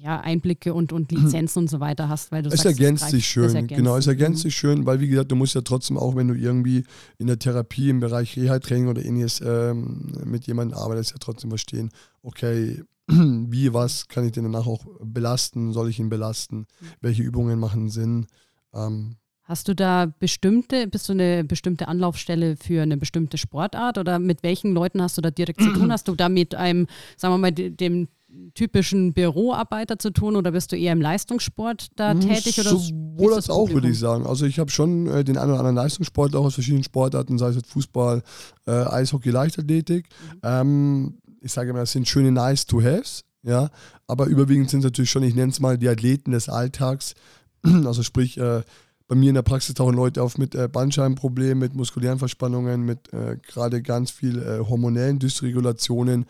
ja, 0.00 0.18
Einblicke 0.18 0.72
und, 0.72 0.92
und 0.92 1.12
mhm. 1.12 1.24
Lizenzen 1.24 1.60
und 1.60 1.70
so 1.70 1.78
weiter 1.78 2.08
hast, 2.08 2.32
weil 2.32 2.42
du 2.42 2.48
es 2.48 2.62
sagst, 2.62 2.80
ergänzt 2.80 3.10
sich 3.10 3.26
schön, 3.26 3.54
ergänzt 3.54 3.74
genau, 3.74 3.96
es 3.96 4.06
ergänzt 4.06 4.42
sich 4.42 4.56
schön, 4.56 4.86
weil 4.86 5.00
wie 5.00 5.08
gesagt, 5.08 5.30
du 5.30 5.36
musst 5.36 5.54
ja 5.54 5.60
trotzdem 5.60 5.98
auch, 5.98 6.16
wenn 6.16 6.28
du 6.28 6.34
irgendwie 6.34 6.84
in 7.18 7.26
der 7.26 7.38
Therapie 7.38 7.90
im 7.90 8.00
Bereich 8.00 8.36
Reha-Training 8.36 8.88
oder 8.88 9.04
ähnliches 9.04 9.42
ähm, 9.44 10.12
mit 10.24 10.46
jemandem 10.46 10.78
arbeitest, 10.78 11.10
ja 11.10 11.16
trotzdem 11.20 11.50
verstehen, 11.50 11.90
okay, 12.22 12.82
wie, 13.08 13.74
was 13.74 14.08
kann 14.08 14.24
ich 14.24 14.32
denn 14.32 14.44
danach 14.44 14.66
auch 14.66 14.86
belasten, 15.02 15.72
soll 15.72 15.90
ich 15.90 15.98
ihn 15.98 16.08
belasten, 16.08 16.60
mhm. 16.60 16.86
welche 17.02 17.22
Übungen 17.22 17.60
machen 17.60 17.90
Sinn, 17.90 18.26
ähm, 18.72 19.16
Hast 19.50 19.66
du 19.66 19.74
da 19.74 20.06
bestimmte, 20.20 20.86
bist 20.86 21.08
du 21.08 21.12
eine 21.12 21.42
bestimmte 21.42 21.88
Anlaufstelle 21.88 22.54
für 22.56 22.82
eine 22.82 22.96
bestimmte 22.96 23.36
Sportart 23.36 23.98
oder 23.98 24.20
mit 24.20 24.44
welchen 24.44 24.72
Leuten 24.72 25.02
hast 25.02 25.18
du 25.18 25.22
da 25.22 25.32
direkt 25.32 25.60
zu 25.60 25.72
tun? 25.72 25.90
Hast 25.92 26.06
du 26.06 26.14
da 26.14 26.28
mit 26.28 26.54
einem, 26.54 26.86
sagen 27.16 27.34
wir 27.34 27.38
mal, 27.38 27.50
dem 27.50 28.06
typischen 28.54 29.12
Büroarbeiter 29.12 29.98
zu 29.98 30.10
tun 30.10 30.36
oder 30.36 30.52
bist 30.52 30.70
du 30.70 30.76
eher 30.76 30.92
im 30.92 31.00
Leistungssport 31.00 31.88
da 31.96 32.12
hm, 32.12 32.20
tätig? 32.20 32.60
Oder 32.60 32.70
Sowohl 32.70 33.34
als 33.34 33.50
auch, 33.50 33.68
würde 33.70 33.88
ich 33.88 33.98
sagen. 33.98 34.24
Also 34.24 34.46
ich 34.46 34.60
habe 34.60 34.70
schon 34.70 35.08
äh, 35.08 35.24
den 35.24 35.36
einen 35.36 35.50
oder 35.50 35.58
anderen 35.58 35.74
Leistungssport 35.74 36.36
auch 36.36 36.44
aus 36.44 36.54
verschiedenen 36.54 36.84
Sportarten, 36.84 37.36
sei 37.36 37.48
es 37.48 37.56
jetzt 37.56 37.70
Fußball, 37.70 38.22
äh, 38.68 38.70
Eishockey, 38.70 39.30
Leichtathletik. 39.30 40.06
Mhm. 40.10 40.40
Ähm, 40.44 41.18
ich 41.40 41.50
sage 41.50 41.70
immer, 41.70 41.80
das 41.80 41.90
sind 41.90 42.06
schöne 42.06 42.30
Nice-to-Haves, 42.30 43.24
ja, 43.42 43.68
aber 44.06 44.26
überwiegend 44.26 44.70
sind 44.70 44.78
es 44.78 44.84
natürlich 44.84 45.10
schon, 45.10 45.24
ich 45.24 45.34
nenne 45.34 45.50
es 45.50 45.58
mal 45.58 45.76
die 45.76 45.88
Athleten 45.88 46.30
des 46.30 46.48
Alltags, 46.48 47.14
also 47.64 48.04
sprich 48.04 48.38
äh, 48.38 48.62
bei 49.10 49.16
mir 49.16 49.30
in 49.30 49.34
der 49.34 49.42
Praxis 49.42 49.74
tauchen 49.74 49.96
Leute 49.96 50.22
auf 50.22 50.38
mit 50.38 50.54
äh, 50.54 50.68
Bandscheibenproblemen, 50.68 51.58
mit 51.58 51.74
muskulären 51.74 52.20
Verspannungen, 52.20 52.82
mit 52.82 53.12
äh, 53.12 53.38
gerade 53.44 53.82
ganz 53.82 54.12
viel 54.12 54.40
äh, 54.40 54.60
hormonellen 54.60 55.18
Dysregulationen, 55.18 56.26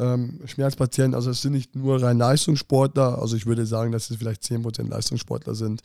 ähm, 0.00 0.40
Schmerzpatienten. 0.44 1.14
Also 1.14 1.30
es 1.30 1.40
sind 1.40 1.52
nicht 1.52 1.76
nur 1.76 2.02
rein 2.02 2.18
Leistungssportler, 2.18 3.22
also 3.22 3.36
ich 3.36 3.46
würde 3.46 3.64
sagen, 3.64 3.92
dass 3.92 4.10
es 4.10 4.16
vielleicht 4.16 4.42
10% 4.42 4.88
Leistungssportler 4.88 5.54
sind 5.54 5.82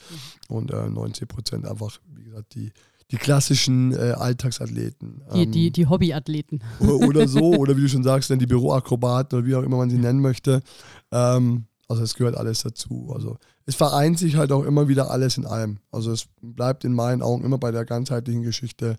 mhm. 0.49 0.55
und 0.55 0.71
äh, 0.71 0.77
90% 0.77 1.69
einfach, 1.69 1.99
wie 2.15 2.23
gesagt, 2.23 2.55
die, 2.55 2.71
die 3.11 3.17
klassischen 3.17 3.93
äh, 3.93 4.13
Alltagsathleten. 4.17 5.21
Die, 5.35 5.43
ähm, 5.43 5.51
die, 5.51 5.69
die 5.69 5.85
Hobbyathleten. 5.85 6.63
Oder 6.79 7.27
so, 7.27 7.53
oder 7.55 7.77
wie 7.77 7.81
du 7.81 7.89
schon 7.89 8.03
sagst, 8.03 8.31
dann 8.31 8.39
die 8.39 8.47
Büroakrobaten 8.47 9.37
oder 9.37 9.47
wie 9.47 9.53
auch 9.53 9.61
immer 9.63 9.77
man 9.77 9.91
sie 9.91 9.99
nennen 9.99 10.21
möchte. 10.21 10.63
Ähm, 11.11 11.65
also 11.91 12.03
es 12.03 12.15
gehört 12.15 12.35
alles 12.35 12.63
dazu. 12.63 13.11
Also 13.13 13.37
es 13.65 13.75
vereint 13.75 14.17
sich 14.17 14.37
halt 14.37 14.51
auch 14.51 14.63
immer 14.63 14.87
wieder 14.87 15.11
alles 15.11 15.37
in 15.37 15.45
allem. 15.45 15.79
Also 15.91 16.11
es 16.11 16.27
bleibt 16.41 16.85
in 16.85 16.93
meinen 16.93 17.21
Augen 17.21 17.43
immer 17.43 17.57
bei 17.57 17.71
der 17.71 17.85
ganzheitlichen 17.85 18.43
Geschichte, 18.43 18.95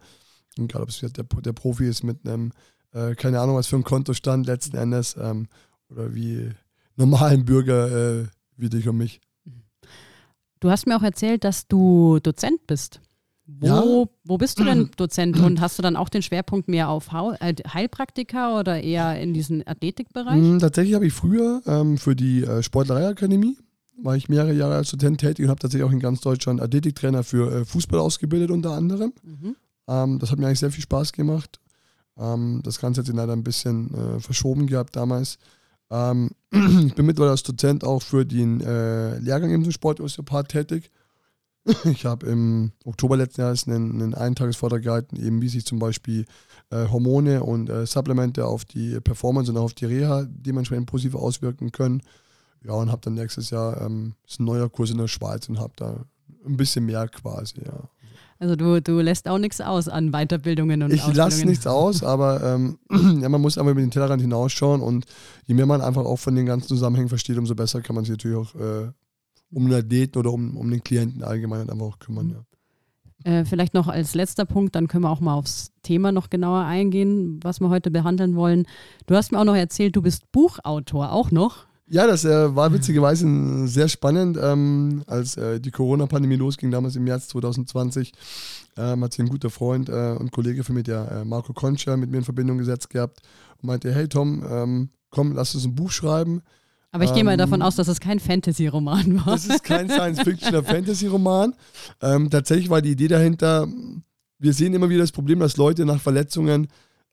egal 0.59 0.83
ob 0.83 0.91
es 0.91 1.01
der, 1.01 1.25
der 1.25 1.53
Profi 1.53 1.89
ist 1.89 2.05
mit 2.05 2.27
einem, 2.27 2.53
äh, 2.93 3.15
keine 3.15 3.41
Ahnung, 3.41 3.57
was 3.57 3.67
für 3.67 3.77
ein 3.77 3.85
Kontostand 3.85 4.47
letzten 4.47 4.77
Endes, 4.77 5.17
ähm, 5.19 5.49
oder 5.91 6.15
wie 6.15 6.51
normalen 6.97 7.45
Bürger 7.45 8.21
äh, 8.21 8.27
wie 8.57 8.69
dich 8.69 8.87
und 8.89 8.99
mich. 8.99 9.21
Du 10.61 10.71
hast 10.71 10.87
mir 10.87 10.97
auch 10.97 11.03
erzählt, 11.03 11.45
dass 11.45 11.67
du 11.67 12.21
Dozent 12.21 12.67
bist. 12.67 13.01
Wo, 13.47 13.67
Ja. 13.67 14.05
wo 14.25 14.39
bist 14.39 14.59
du 14.61 14.65
denn 14.65 14.91
Dozent 14.97 15.39
und 15.41 15.61
hast 15.61 15.79
du 15.79 15.83
dann 15.83 15.97
auch 15.97 16.09
den 16.09 16.23
Schwerpunkt 16.23 16.69
mehr 16.69 16.89
auf 16.89 17.09
äh, 17.41 17.55
Heilpraktiker 17.73 18.59
oder 18.59 18.81
eher 18.81 19.21
in 19.21 19.35
diesen 19.35 19.67
Athletikbereich? 19.67 20.41
Mm, 20.41 20.59
Tatsächlich 20.59 20.95
habe 20.95 21.07
ich 21.07 21.13
früher 21.13 21.61
ähm, 21.67 21.99
für 21.99 22.15
die 22.15 22.45
äh, 22.45 22.63
Sportlereiakademie, 22.63 23.57
war 24.03 24.17
ich 24.17 24.29
mehrere 24.29 24.53
Jahre 24.53 24.77
als 24.77 24.91
Dozent 24.91 25.21
tätig 25.21 25.45
und 25.45 25.51
habe 25.51 25.61
tatsächlich 25.61 25.87
auch 25.89 25.93
in 25.93 26.01
ganz 26.01 26.21
Deutschland 26.21 26.61
Athletiktrainer 26.61 27.25
für 27.25 27.53
äh, 27.53 27.65
Fußball 27.65 27.99
ausgebildet 28.01 28.51
unter 28.51 28.73
anderem. 28.73 29.13
Mhm. 29.23 29.57
Ähm, 29.89 30.19
das 30.21 30.31
hat 30.31 30.39
mir 30.39 30.47
eigentlich 30.47 30.61
sehr 30.61 30.71
viel 30.71 30.83
Spaß 30.85 31.13
gemacht. 31.13 31.59
Ähm, 32.17 32.61
das 32.63 32.79
Ganze 32.79 33.01
hat 33.01 33.07
sich 33.07 33.15
leider 33.15 33.33
ein 33.33 33.43
bisschen 33.45 33.93
äh, 33.95 34.21
verschoben 34.21 34.67
gehabt 34.69 34.95
damals. 34.97 35.39
Ähm, 35.91 36.31
ich 36.53 36.95
bin 36.95 37.07
mittlerweile 37.07 37.33
als 37.33 37.43
Dozent 37.43 37.83
auch 37.85 38.03
für 38.03 38.25
den 38.25 38.61
äh, 38.61 39.19
Lehrgang 39.19 39.51
im 39.51 39.71
Sportosteopath 39.71 40.49
tätig. 40.49 40.91
Ich 41.85 42.05
habe 42.05 42.27
im 42.27 42.73
Oktober 42.85 43.17
letzten 43.17 43.43
Jahres 43.43 43.67
einen, 43.67 43.93
einen 43.93 44.15
Eintagesvortrag 44.15 44.83
gehalten, 44.83 45.17
eben 45.17 45.43
wie 45.43 45.49
sich 45.49 45.65
zum 45.65 45.79
Beispiel 45.79 46.25
äh, 46.71 46.89
Hormone 46.89 47.43
und 47.43 47.71
äh, 47.71 47.87
Supplemente 47.87 48.47
auf 48.47 48.65
die 48.65 49.01
Performance 49.01 49.51
und 49.53 49.59
auf 49.59 49.75
die 49.75 49.87
Reha 49.87 50.27
dementsprechend 50.29 50.87
positiv 50.87 51.15
auswirken 51.15 51.73
können. 51.73 52.03
Ja, 52.65 52.75
und 52.75 52.91
habe 52.91 53.01
dann 53.03 53.15
nächstes 53.15 53.51
Jahr 53.51 53.81
ähm, 53.81 54.15
ist 54.27 54.41
ein 54.41 54.45
neuer 54.45 54.69
Kurs 54.69 54.91
in 54.91 54.99
der 54.99 55.09
Schweiz 55.09 55.49
und 55.49 55.59
habe 55.59 55.73
da 55.77 56.05
ein 56.47 56.57
bisschen 56.57 56.87
mehr 56.87 57.09
quasi, 57.09 57.61
ja. 57.65 57.89
Also 58.39 58.57
du, 58.57 58.83
du 58.83 58.99
lässt 58.99 59.29
auch 59.29 59.39
nichts 59.39 59.61
aus 59.61 59.87
an 59.87 60.11
Weiterbildungen 60.11 60.83
und 60.83 60.93
Ich 60.93 61.15
lasse 61.15 61.47
nichts 61.47 61.65
aus, 61.65 62.03
aber 62.03 62.43
ähm, 62.43 62.79
ja, 63.21 63.29
man 63.29 63.41
muss 63.41 63.57
einfach 63.57 63.71
über 63.71 63.81
den 63.81 63.93
Tellerrand 63.93 64.21
hinausschauen 64.21 64.81
und 64.81 65.07
je 65.47 65.55
mehr 65.55 65.67
man 65.67 65.81
einfach 65.81 66.05
auch 66.05 66.19
von 66.19 66.35
den 66.35 66.47
ganzen 66.47 66.67
Zusammenhängen 66.67 67.09
versteht, 67.09 67.39
umso 67.39 67.55
besser 67.55 67.83
kann 67.83 67.95
man 67.95 68.05
sich 68.05 68.11
natürlich 68.11 68.37
auch 68.37 68.55
äh, 68.57 68.91
um 69.53 69.69
den 69.69 69.75
Athleten 69.75 70.19
oder 70.19 70.33
um, 70.33 70.57
um 70.57 70.71
den 70.71 70.83
Klienten 70.83 71.23
allgemein 71.23 71.69
einfach 71.71 71.87
auch 71.87 71.99
kümmern. 71.99 72.31
Ja. 72.31 72.45
Äh, 73.25 73.45
vielleicht 73.45 73.75
noch 73.75 73.89
als 73.89 74.15
letzter 74.15 74.45
Punkt, 74.45 74.75
dann 74.75 74.89
können 74.89 75.05
wir 75.05 75.11
auch 75.11 75.21
mal 75.21 75.35
aufs 75.35 75.71
Thema 75.83 76.11
noch 76.11 76.31
genauer 76.31 76.65
eingehen, 76.65 77.39
was 77.43 77.61
wir 77.61 77.69
heute 77.69 77.91
behandeln 77.91 78.35
wollen. 78.35 78.67
Du 79.07 79.15
hast 79.15 79.31
mir 79.31 79.39
auch 79.39 79.45
noch 79.45 79.57
erzählt, 79.57 79.95
du 79.95 80.03
bist 80.03 80.31
Buchautor, 80.33 81.13
auch 81.13 81.31
noch. 81.31 81.67
Ja, 81.89 82.07
das 82.07 82.25
äh, 82.25 82.57
war 82.57 82.73
witzigerweise 82.73 83.69
sehr 83.69 83.89
spannend. 83.89 84.39
Ähm, 84.41 85.03
als 85.07 85.37
äh, 85.37 85.61
die 85.61 85.71
Corona-Pandemie 85.71 86.37
losging, 86.37 86.71
damals 86.71 86.97
im 86.97 87.05
März 87.05 87.29
2020, 87.29 88.13
ähm, 88.79 89.05
hat 89.05 89.13
sich 89.13 89.21
ein 89.21 89.29
guter 89.29 89.51
Freund 89.51 89.89
äh, 89.89 90.17
und 90.19 90.33
Kollege 90.33 90.65
von 90.65 90.75
mir, 90.75 90.85
der 90.85 91.11
äh, 91.11 91.25
Marco 91.25 91.53
Concha, 91.53 91.97
mit 91.97 92.11
mir 92.11 92.19
in 92.19 92.25
Verbindung 92.25 92.59
gesetzt 92.59 92.89
gehabt 92.89 93.21
und 93.61 93.67
meinte, 93.67 93.93
hey 93.93 94.09
Tom, 94.09 94.43
ähm, 94.49 94.89
komm, 95.11 95.33
lass 95.33 95.55
uns 95.55 95.65
ein 95.65 95.75
Buch 95.75 95.91
schreiben. 95.91 96.41
Aber 96.93 97.05
ich 97.05 97.15
gehe 97.15 97.25
mal 97.25 97.33
Ähm, 97.33 97.39
davon 97.39 97.63
aus, 97.63 97.75
dass 97.77 97.89
es 97.89 98.01
kein 98.01 98.21
Fantasy-Roman 98.21 99.17
war. 99.17 99.33
Das 99.33 99.47
ist 99.47 99.65
kein 99.65 99.89
Science-Fiction 99.89 100.51
oder 100.51 100.63
Fantasy-Roman. 100.63 101.55
Ähm, 102.03 102.31
tatsächlich 102.31 102.69
war 102.69 102.83
die 102.83 102.93
Idee 102.93 103.09
dahinter, 103.09 103.67
wir 104.39 104.53
sehen 104.53 104.75
immer 104.75 104.91
wieder 104.91 105.01
das 105.01 105.13
Problem, 105.13 105.41
dass 105.41 105.57
Leute 105.57 105.87
nach 105.87 106.01
Verletzungen 106.01 106.69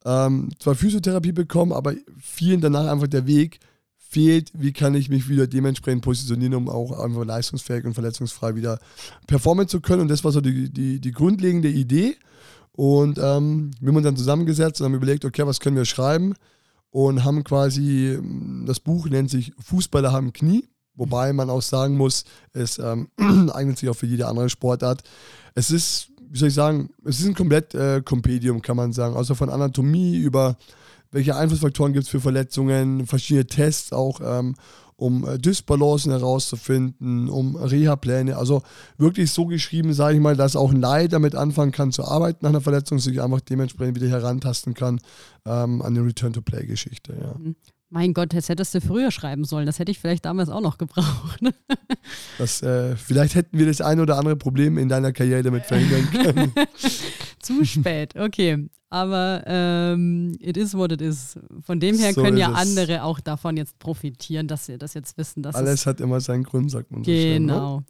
ähm, 0.06 0.50
zwar 0.60 0.76
Physiotherapie 0.76 1.32
bekommen, 1.32 1.72
aber 1.72 1.94
vielen 2.20 2.60
danach 2.60 2.92
einfach 2.92 3.08
der 3.08 3.26
Weg 3.26 3.60
fehlt, 3.98 4.52
wie 4.54 4.74
kann 4.74 4.96
ich 4.96 5.10
mich 5.10 5.30
wieder 5.30 5.48
dementsprechend 5.48 6.04
positionieren, 6.04 6.56
um 6.56 6.68
auch 6.68 7.00
einfach 7.00 7.24
leistungsfähig 7.24 7.86
und 7.86 7.94
verletzungsfrei 7.94 8.56
wieder 8.56 8.80
performen 9.28 9.68
zu 9.68 9.82
können. 9.82 10.02
Und 10.02 10.08
das 10.10 10.24
war 10.24 10.32
so 10.32 10.42
die, 10.42 10.70
die, 10.70 11.00
die 11.00 11.12
grundlegende 11.12 11.70
Idee. 11.70 12.18
Und 12.74 13.18
ähm, 13.18 13.72
wir 13.80 13.90
haben 13.90 13.98
uns 13.98 14.06
dann 14.06 14.18
zusammengesetzt 14.18 14.82
und 14.82 14.86
haben 14.86 14.96
überlegt, 14.96 15.26
okay, 15.26 15.46
was 15.46 15.60
können 15.60 15.76
wir 15.76 15.86
schreiben? 15.86 16.34
Und 16.92 17.24
haben 17.24 17.44
quasi, 17.44 18.14
ähm, 18.14 18.64
das 18.68 18.80
Buch 18.80 19.08
nennt 19.08 19.30
sich 19.30 19.54
Fußballer 19.60 20.12
haben 20.12 20.34
Knie. 20.34 20.68
Wobei 20.96 21.32
man 21.32 21.50
auch 21.50 21.62
sagen 21.62 21.96
muss, 21.96 22.26
es 22.52 22.78
ähm, 22.78 23.10
eignet 23.54 23.78
sich 23.78 23.90
auch 23.90 23.96
für 23.96 24.06
jede 24.06 24.28
andere 24.28 24.50
Sportart. 24.50 25.04
Es 25.56 25.72
ist, 25.72 26.10
wie 26.30 26.38
soll 26.38 26.50
ich 26.50 26.54
sagen, 26.54 26.90
es 27.06 27.20
ist 27.20 27.28
ein 27.28 27.36
komplett 27.36 27.74
äh, 27.74 28.02
kann 28.02 28.76
man 28.76 28.92
sagen. 28.92 29.16
Also 29.16 29.34
von 29.34 29.50
Anatomie 29.50 30.18
über 30.18 30.58
welche 31.12 31.36
Einflussfaktoren 31.36 31.94
gibt 31.94 32.04
es 32.04 32.10
für 32.10 32.20
Verletzungen, 32.20 33.08
verschiedene 33.08 33.48
Tests 33.48 33.94
auch, 33.94 34.20
ähm, 34.24 34.56
um 35.00 35.28
äh, 35.28 35.38
Dysbalancen 35.38 36.12
herauszufinden, 36.12 37.30
um 37.30 37.56
Reha-Pläne. 37.56 38.38
Also 38.38 38.62
wirklich 38.98 39.32
so 39.32 39.46
geschrieben, 39.46 39.94
sage 39.94 40.16
ich 40.16 40.22
mal, 40.22 40.36
dass 40.36 40.56
auch 40.56 40.72
ein 40.72 40.82
Laie 40.82 41.08
damit 41.08 41.36
anfangen 41.36 41.72
kann 41.72 41.92
zu 41.92 42.04
arbeiten 42.04 42.40
nach 42.42 42.50
einer 42.50 42.62
Verletzung, 42.62 43.00
sich 43.00 43.22
einfach 43.22 43.42
dementsprechend 43.42 43.96
wieder 43.96 44.10
herantasten 44.10 44.74
kann 44.74 45.00
ähm, 45.46 45.82
an 45.82 45.94
die 45.94 46.02
Return-to-Play-Geschichte. 46.02 47.16
Ja. 47.20 47.36
Mein 47.92 48.14
Gott, 48.14 48.34
das 48.34 48.50
hättest 48.50 48.76
du 48.76 48.82
früher 48.82 49.10
schreiben 49.10 49.46
sollen. 49.46 49.66
Das 49.66 49.80
hätte 49.80 49.92
ich 49.92 49.98
vielleicht 49.98 50.26
damals 50.26 50.50
auch 50.50 50.62
noch 50.62 50.78
gebraucht. 50.78 51.40
Das, 52.38 52.62
äh, 52.62 52.96
vielleicht 52.96 53.36
hätten 53.36 53.58
wir 53.58 53.66
das 53.66 53.82
ein 53.82 54.00
oder 54.00 54.18
andere 54.18 54.36
Problem 54.36 54.78
in 54.78 54.90
deiner 54.90 55.12
Karriere 55.12 55.42
damit 55.42 55.66
verhindern 55.66 56.10
können. 56.12 56.54
Zu 57.50 57.66
spät, 57.66 58.16
okay. 58.16 58.70
Aber 58.92 59.44
ähm, 59.46 60.36
it 60.40 60.58
is 60.58 60.74
what 60.74 60.92
it 60.92 61.02
is. 61.02 61.38
Von 61.62 61.80
dem 61.80 61.98
her 62.00 62.14
So 62.14 62.24
können 62.24 62.38
ja 62.38 62.50
es. 62.52 62.58
andere 62.58 63.04
auch 63.04 63.20
davon 63.20 63.56
jetzt 63.58 63.78
profitieren, 63.78 64.48
dass 64.48 64.66
sie 64.66 64.78
das 64.80 64.94
jetzt 64.96 65.18
wissen. 65.18 65.44
Dass 65.44 65.56
Alles 65.56 65.82
es 65.82 65.86
hat 65.86 66.02
immer 66.02 66.20
seinen 66.22 66.44
Grund, 66.44 66.72
sagt 66.72 66.92
man 66.92 67.04
so 67.04 67.12
schön, 67.12 67.46
ne? 67.46 67.84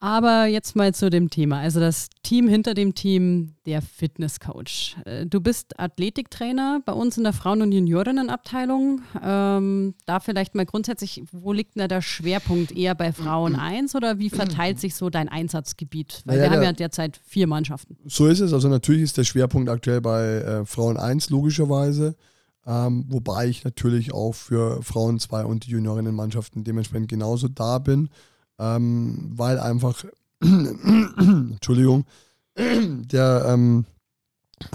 Aber 0.00 0.46
jetzt 0.46 0.76
mal 0.76 0.94
zu 0.94 1.10
dem 1.10 1.28
Thema. 1.28 1.58
Also 1.58 1.80
das 1.80 2.08
Team 2.22 2.46
hinter 2.46 2.74
dem 2.74 2.94
Team, 2.94 3.56
der 3.66 3.82
Fitnesscoach. 3.82 4.96
Äh, 5.04 5.26
Du 5.26 5.40
bist 5.40 5.78
Athletiktrainer 5.78 6.80
bei 6.84 6.92
uns 6.92 7.16
in 7.18 7.24
der 7.24 7.32
Frauen- 7.32 7.62
und 7.62 7.72
Juniorinnenabteilung. 7.72 9.00
Ähm, 9.20 9.94
da 10.06 10.20
vielleicht 10.20 10.54
mal 10.54 10.66
grundsätzlich, 10.66 11.24
wo 11.32 11.52
liegt 11.52 11.74
denn 11.74 11.80
da 11.80 11.88
der 11.88 12.02
Schwerpunkt? 12.02 12.70
Eher 12.76 12.94
bei 12.94 13.12
Frauen 13.12 13.56
1 13.56 13.96
oder 13.96 14.20
wie 14.20 14.30
verteilt 14.30 14.78
sich 14.78 14.94
so 14.94 15.10
dein 15.10 15.28
Einsatzgebiet? 15.28 16.22
Weil 16.24 16.38
Naja, 16.38 16.50
wir 16.50 16.56
haben 16.58 16.64
ja 16.64 16.72
derzeit 16.72 17.20
vier 17.26 17.48
Mannschaften. 17.48 17.96
So 18.06 18.26
ist 18.26 18.38
es. 18.38 18.52
Also 18.52 18.68
natürlich 18.68 19.02
ist 19.02 19.16
der 19.18 19.24
Schwerpunkt 19.24 19.68
aktuell 19.68 20.00
bei 20.00 20.24
äh, 20.24 20.64
Frauen 20.64 20.96
1 20.96 21.30
logischerweise. 21.30 22.14
Ähm, 22.68 23.06
wobei 23.08 23.48
ich 23.48 23.64
natürlich 23.64 24.12
auch 24.12 24.34
für 24.34 24.80
Frauen 24.82 25.18
2 25.18 25.44
und 25.44 25.66
die 25.66 25.70
Juniorinnenmannschaften 25.70 26.62
dementsprechend 26.62 27.08
genauso 27.08 27.48
da 27.48 27.78
bin. 27.78 28.10
Ähm, 28.58 29.32
weil 29.36 29.58
einfach, 29.60 30.04
Entschuldigung, 30.42 32.04
der 32.56 33.44
ähm, 33.46 33.84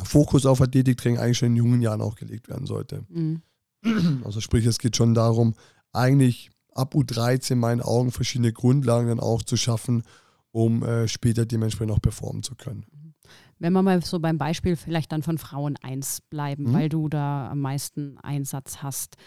Fokus 0.03 0.45
auf 0.45 0.61
Athletiktraining 0.61 1.19
eigentlich 1.19 1.37
schon 1.37 1.49
in 1.49 1.55
jungen 1.57 1.81
Jahren 1.81 2.01
auch 2.01 2.15
gelegt 2.15 2.47
werden 2.49 2.65
sollte. 2.65 3.03
Mhm. 3.09 3.41
Also 4.23 4.39
sprich, 4.39 4.65
es 4.65 4.79
geht 4.79 4.95
schon 4.95 5.13
darum, 5.13 5.55
eigentlich 5.91 6.51
ab 6.73 6.95
U13 6.95 7.51
in 7.51 7.59
meinen 7.59 7.81
Augen 7.81 8.11
verschiedene 8.11 8.53
Grundlagen 8.53 9.09
dann 9.09 9.19
auch 9.19 9.43
zu 9.43 9.57
schaffen, 9.57 10.03
um 10.51 10.83
äh, 10.83 11.07
später 11.09 11.45
dementsprechend 11.45 11.91
auch 11.93 12.01
performen 12.01 12.43
zu 12.43 12.55
können. 12.55 12.85
Wenn 13.59 13.73
wir 13.73 13.81
mal 13.81 14.01
so 14.03 14.19
beim 14.19 14.37
Beispiel 14.37 14.75
vielleicht 14.77 15.11
dann 15.11 15.21
von 15.21 15.37
Frauen 15.37 15.75
1 15.81 16.21
bleiben, 16.29 16.63
Mhm. 16.69 16.73
weil 16.73 16.89
du 16.89 17.09
da 17.09 17.49
am 17.51 17.59
meisten 17.59 18.17
Einsatz 18.19 18.77
hast. 18.81 19.17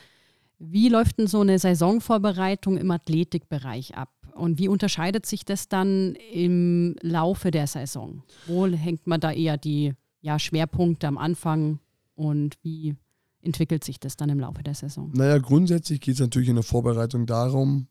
Wie 0.58 0.88
läuft 0.88 1.18
denn 1.18 1.26
so 1.26 1.40
eine 1.40 1.58
Saisonvorbereitung 1.58 2.78
im 2.78 2.90
Athletikbereich 2.90 3.96
ab? 3.96 4.10
Und 4.32 4.58
wie 4.58 4.68
unterscheidet 4.68 5.26
sich 5.26 5.44
das 5.44 5.68
dann 5.68 6.14
im 6.32 6.96
Laufe 7.00 7.50
der 7.50 7.66
Saison? 7.66 8.22
Wo 8.46 8.66
hängt 8.66 9.06
man 9.06 9.20
da 9.20 9.32
eher 9.32 9.56
die 9.56 9.94
ja, 10.20 10.38
Schwerpunkte 10.38 11.08
am 11.08 11.18
Anfang 11.18 11.78
und 12.14 12.56
wie 12.62 12.96
entwickelt 13.42 13.84
sich 13.84 14.00
das 14.00 14.16
dann 14.16 14.28
im 14.28 14.40
Laufe 14.40 14.62
der 14.62 14.74
Saison? 14.74 15.10
Naja, 15.14 15.38
grundsätzlich 15.38 16.00
geht 16.00 16.14
es 16.14 16.20
natürlich 16.20 16.48
in 16.48 16.56
der 16.56 16.64
Vorbereitung 16.64 17.26
darum, 17.26 17.86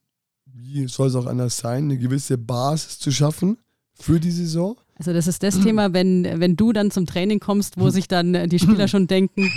wie 0.46 0.88
soll 0.88 1.08
es 1.08 1.16
auch 1.16 1.26
anders 1.26 1.58
sein, 1.58 1.86
eine 1.86 1.98
gewisse 1.98 2.38
Basis 2.38 3.00
zu 3.00 3.12
schaffen 3.12 3.58
für 3.94 4.20
die 4.20 4.32
Saison. 4.32 4.76
Also 4.98 5.12
das 5.12 5.28
ist 5.28 5.44
das 5.44 5.60
Thema, 5.60 5.94
wenn, 5.94 6.40
wenn 6.40 6.56
du 6.56 6.72
dann 6.72 6.92
zum 6.92 7.06
Training 7.06 7.40
kommst, 7.40 7.78
wo 7.78 7.90
sich 7.92 8.08
dann 8.08 8.34
äh, 8.34 8.48
die 8.48 8.60
Spieler 8.60 8.88
schon 8.88 9.08
denken, 9.08 9.50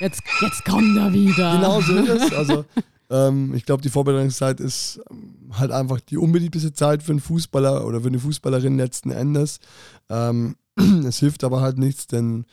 jetzt, 0.00 0.22
jetzt 0.40 0.64
kommt 0.64 0.96
er 0.96 1.12
wieder. 1.12 1.56
Genau 1.56 1.80
so 1.80 1.94
ist 1.96 2.08
es. 2.08 2.32
Also 2.32 2.64
ähm, 3.10 3.54
ich 3.54 3.64
glaube, 3.64 3.82
die 3.82 3.88
Vorbereitungszeit 3.88 4.60
ist 4.60 5.00
ähm, 5.10 5.50
halt 5.52 5.70
einfach 5.70 6.00
die 6.00 6.16
unbeliebteste 6.16 6.72
Zeit 6.72 7.02
für 7.02 7.12
einen 7.12 7.20
Fußballer 7.20 7.86
oder 7.86 8.00
für 8.00 8.08
eine 8.08 8.18
Fußballerin 8.18 8.76
letzten 8.76 9.10
Endes. 9.10 9.60
Ähm, 10.08 10.56
es 11.06 11.18
hilft 11.18 11.44
aber 11.44 11.60
halt 11.60 11.78
nichts, 11.78 12.06
denn 12.06 12.46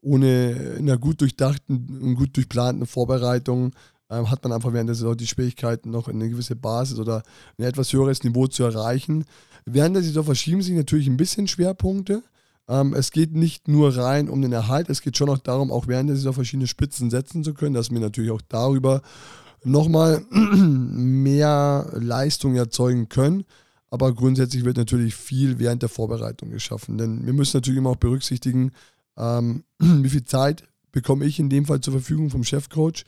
ohne 0.00 0.76
einer 0.78 0.98
gut 0.98 1.20
durchdachten 1.20 1.98
und 2.00 2.14
gut 2.14 2.36
durchplanten 2.36 2.86
Vorbereitung 2.86 3.72
ähm, 4.08 4.30
hat 4.30 4.42
man 4.44 4.52
einfach 4.52 4.72
während 4.72 4.88
der 4.88 4.94
Saison 4.94 5.16
die 5.16 5.26
Schwierigkeiten, 5.26 5.90
noch 5.90 6.08
eine 6.08 6.28
gewisse 6.28 6.54
Basis 6.54 6.98
oder 6.98 7.22
ein 7.58 7.64
etwas 7.64 7.92
höheres 7.92 8.22
Niveau 8.22 8.46
zu 8.46 8.62
erreichen. 8.62 9.24
Während 9.64 9.96
der 9.96 10.04
Saison 10.04 10.24
verschieben 10.24 10.62
sich 10.62 10.74
natürlich 10.74 11.08
ein 11.08 11.16
bisschen 11.16 11.48
Schwerpunkte. 11.48 12.22
Ähm, 12.68 12.94
es 12.94 13.10
geht 13.10 13.34
nicht 13.34 13.68
nur 13.68 13.96
rein 13.96 14.28
um 14.28 14.42
den 14.42 14.52
Erhalt, 14.52 14.90
es 14.90 15.02
geht 15.02 15.16
schon 15.16 15.28
auch 15.28 15.38
darum, 15.38 15.70
auch 15.70 15.86
während 15.86 16.08
der 16.08 16.16
Saison 16.16 16.32
verschiedene 16.32 16.66
Spitzen 16.66 17.10
setzen 17.10 17.44
zu 17.44 17.54
können, 17.54 17.74
dass 17.74 17.90
wir 17.90 18.00
natürlich 18.00 18.30
auch 18.30 18.42
darüber 18.48 19.02
nochmal 19.64 20.24
mehr 20.30 21.90
Leistung 21.94 22.54
erzeugen 22.56 23.08
können. 23.08 23.44
Aber 23.88 24.12
grundsätzlich 24.12 24.64
wird 24.64 24.76
natürlich 24.76 25.14
viel 25.14 25.58
während 25.58 25.82
der 25.82 25.88
Vorbereitung 25.88 26.50
geschaffen. 26.50 26.98
Denn 26.98 27.24
wir 27.24 27.32
müssen 27.32 27.56
natürlich 27.56 27.78
immer 27.78 27.90
auch 27.90 27.96
berücksichtigen, 27.96 28.72
ähm, 29.16 29.64
wie 29.78 30.10
viel 30.10 30.24
Zeit 30.24 30.64
bekomme 30.90 31.24
ich 31.26 31.38
in 31.38 31.50
dem 31.50 31.66
Fall 31.66 31.80
zur 31.80 31.92
Verfügung 31.92 32.30
vom 32.30 32.42
Chefcoach. 32.42 33.04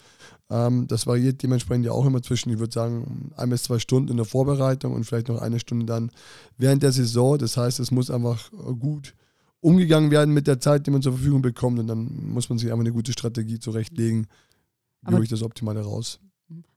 Ähm, 0.51 0.87
das 0.87 1.07
variiert 1.07 1.43
dementsprechend 1.43 1.87
ja 1.87 1.93
auch 1.93 2.07
immer 2.07 2.23
zwischen, 2.23 2.51
ich 2.51 2.59
würde 2.59 2.73
sagen, 2.73 3.33
ein 3.37 3.51
bis 3.51 3.65
zwei 3.65 3.79
Stunden 3.79 4.11
in 4.11 4.17
der 4.17 4.27
Vorbereitung 4.27 4.93
und 4.93 5.05
vielleicht 5.05 5.29
noch 5.29 5.41
eine 5.41 5.59
Stunde 5.59 5.87
dann 5.87 6.11
während 6.57 6.83
der 6.83 6.93
Saison. 6.93 7.39
Das 7.39 7.57
heißt, 7.57 7.81
es 7.81 7.91
muss 7.91 8.11
einfach 8.11 8.51
gut 8.79 9.15
umgegangen 9.61 10.11
werden 10.11 10.33
mit 10.35 10.47
der 10.47 10.61
Zeit, 10.61 10.87
die 10.87 10.91
man 10.91 11.03
zur 11.03 11.13
Verfügung 11.13 11.43
bekommt. 11.43 11.79
Und 11.79 11.89
dann 11.89 12.31
muss 12.33 12.49
man 12.49 12.59
sich 12.59 12.69
einfach 12.71 12.81
eine 12.81 12.93
gute 12.93 13.13
Strategie 13.13 13.59
zurechtlegen. 13.59 14.27
Wie 15.03 15.15
hole 15.15 15.25
ich 15.25 15.31
das 15.31 15.43
Optimale 15.43 15.81
raus? 15.81 16.21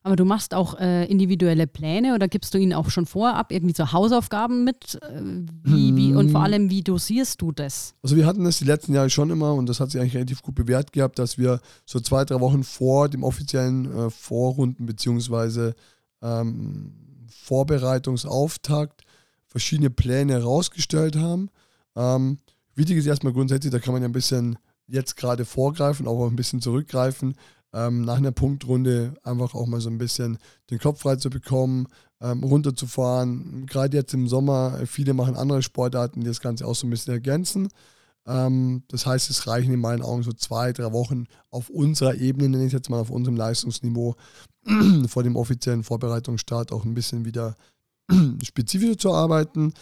Aber 0.04 0.16
du 0.16 0.26
machst 0.26 0.54
auch 0.54 0.78
äh, 0.80 1.06
individuelle 1.06 1.66
Pläne 1.66 2.14
oder 2.16 2.28
gibst 2.28 2.54
du 2.54 2.58
ihnen 2.58 2.74
auch 2.74 2.90
schon 2.90 3.06
vorab 3.06 3.52
irgendwie 3.52 3.76
so 3.76 3.92
Hausaufgaben 3.94 4.64
mit? 4.64 5.00
Äh, 5.02 5.22
wie, 5.64 5.96
wie, 5.96 6.14
und 6.14 6.32
vor 6.32 6.42
hm. 6.42 6.46
allem, 6.46 6.70
wie 6.70 6.82
dosierst 6.82 7.42
du 7.42 7.52
das? 7.52 7.94
Also 8.02 8.16
wir 8.16 8.26
hatten 8.26 8.44
das 8.44 8.58
die 8.58 8.66
letzten 8.66 8.94
Jahre 8.94 9.10
schon 9.10 9.30
immer 9.30 9.54
und 9.54 9.70
das 9.70 9.80
hat 9.80 9.92
sich 9.92 10.02
eigentlich 10.02 10.16
relativ 10.16 10.42
gut 10.42 10.56
bewährt 10.56 10.92
gehabt, 10.92 11.20
dass 11.20 11.38
wir 11.38 11.62
so 11.86 12.00
zwei, 12.00 12.26
drei 12.26 12.40
Wochen 12.42 12.64
vor 12.64 13.08
dem 13.10 13.24
offiziellen 13.24 13.86
äh, 13.96 14.10
Vorrunden 14.10 14.88
bzw. 14.88 15.72
Ähm, 16.22 16.94
Vorbereitungsauftakt 17.30 19.04
verschiedene 19.48 19.90
Pläne 19.90 20.34
herausgestellt 20.34 21.16
haben. 21.16 21.50
Ähm, 21.96 22.40
wichtig 22.82 22.98
ist 22.98 23.06
erstmal 23.06 23.34
grundsätzlich, 23.34 23.72
da 23.72 23.80
kann 23.80 23.94
man 23.94 24.02
ja 24.02 24.10
ein 24.10 24.14
bisschen 24.14 24.58
jetzt 24.88 25.16
gerade 25.16 25.46
vorgreifen, 25.46 26.08
auch 26.08 26.28
ein 26.28 26.36
bisschen 26.36 26.62
zurückgreifen 26.62 27.36
ähm, 27.74 28.02
nach 28.02 28.18
einer 28.18 28.32
Punktrunde 28.32 29.14
einfach 29.24 29.54
auch 29.56 29.68
mal 29.68 29.82
so 29.82 29.90
ein 29.90 29.98
bisschen 29.98 30.38
den 30.70 30.80
Kopf 30.80 31.02
frei 31.02 31.16
zu 31.16 31.30
bekommen, 31.30 31.88
ähm, 32.20 32.44
runterzufahren. 32.44 33.66
Gerade 33.66 33.98
jetzt 33.98 34.14
im 34.14 34.28
Sommer, 34.28 34.80
äh, 34.82 34.86
viele 34.86 35.14
machen 35.14 35.36
andere 35.36 35.62
Sportarten, 35.62 36.22
die 36.22 36.28
das 36.28 36.42
Ganze 36.42 36.66
auch 36.66 36.76
so 36.76 36.88
ein 36.88 36.90
bisschen 36.90 37.14
ergänzen. 37.14 37.70
Ähm, 38.28 38.84
das 38.90 39.06
heißt, 39.06 39.30
es 39.30 39.48
reichen 39.48 39.74
in 39.74 39.80
meinen 39.80 40.02
Augen 40.02 40.24
so 40.24 40.34
zwei, 40.34 40.74
drei 40.74 40.92
Wochen 40.92 41.26
auf 41.50 41.70
unserer 41.70 42.16
Ebene, 42.16 42.50
nenne 42.50 42.66
ich 42.66 42.74
jetzt 42.74 42.90
mal 42.90 43.00
auf 43.00 43.10
unserem 43.10 43.38
Leistungsniveau, 43.38 44.16
vor 45.08 45.24
dem 45.24 45.36
offiziellen 45.36 45.84
Vorbereitungsstart 45.84 46.72
auch 46.72 46.84
ein 46.84 46.94
bisschen 46.94 47.26
wieder 47.26 47.56
spezifischer 48.44 48.98
zu 48.98 49.14
arbeiten. 49.14 49.74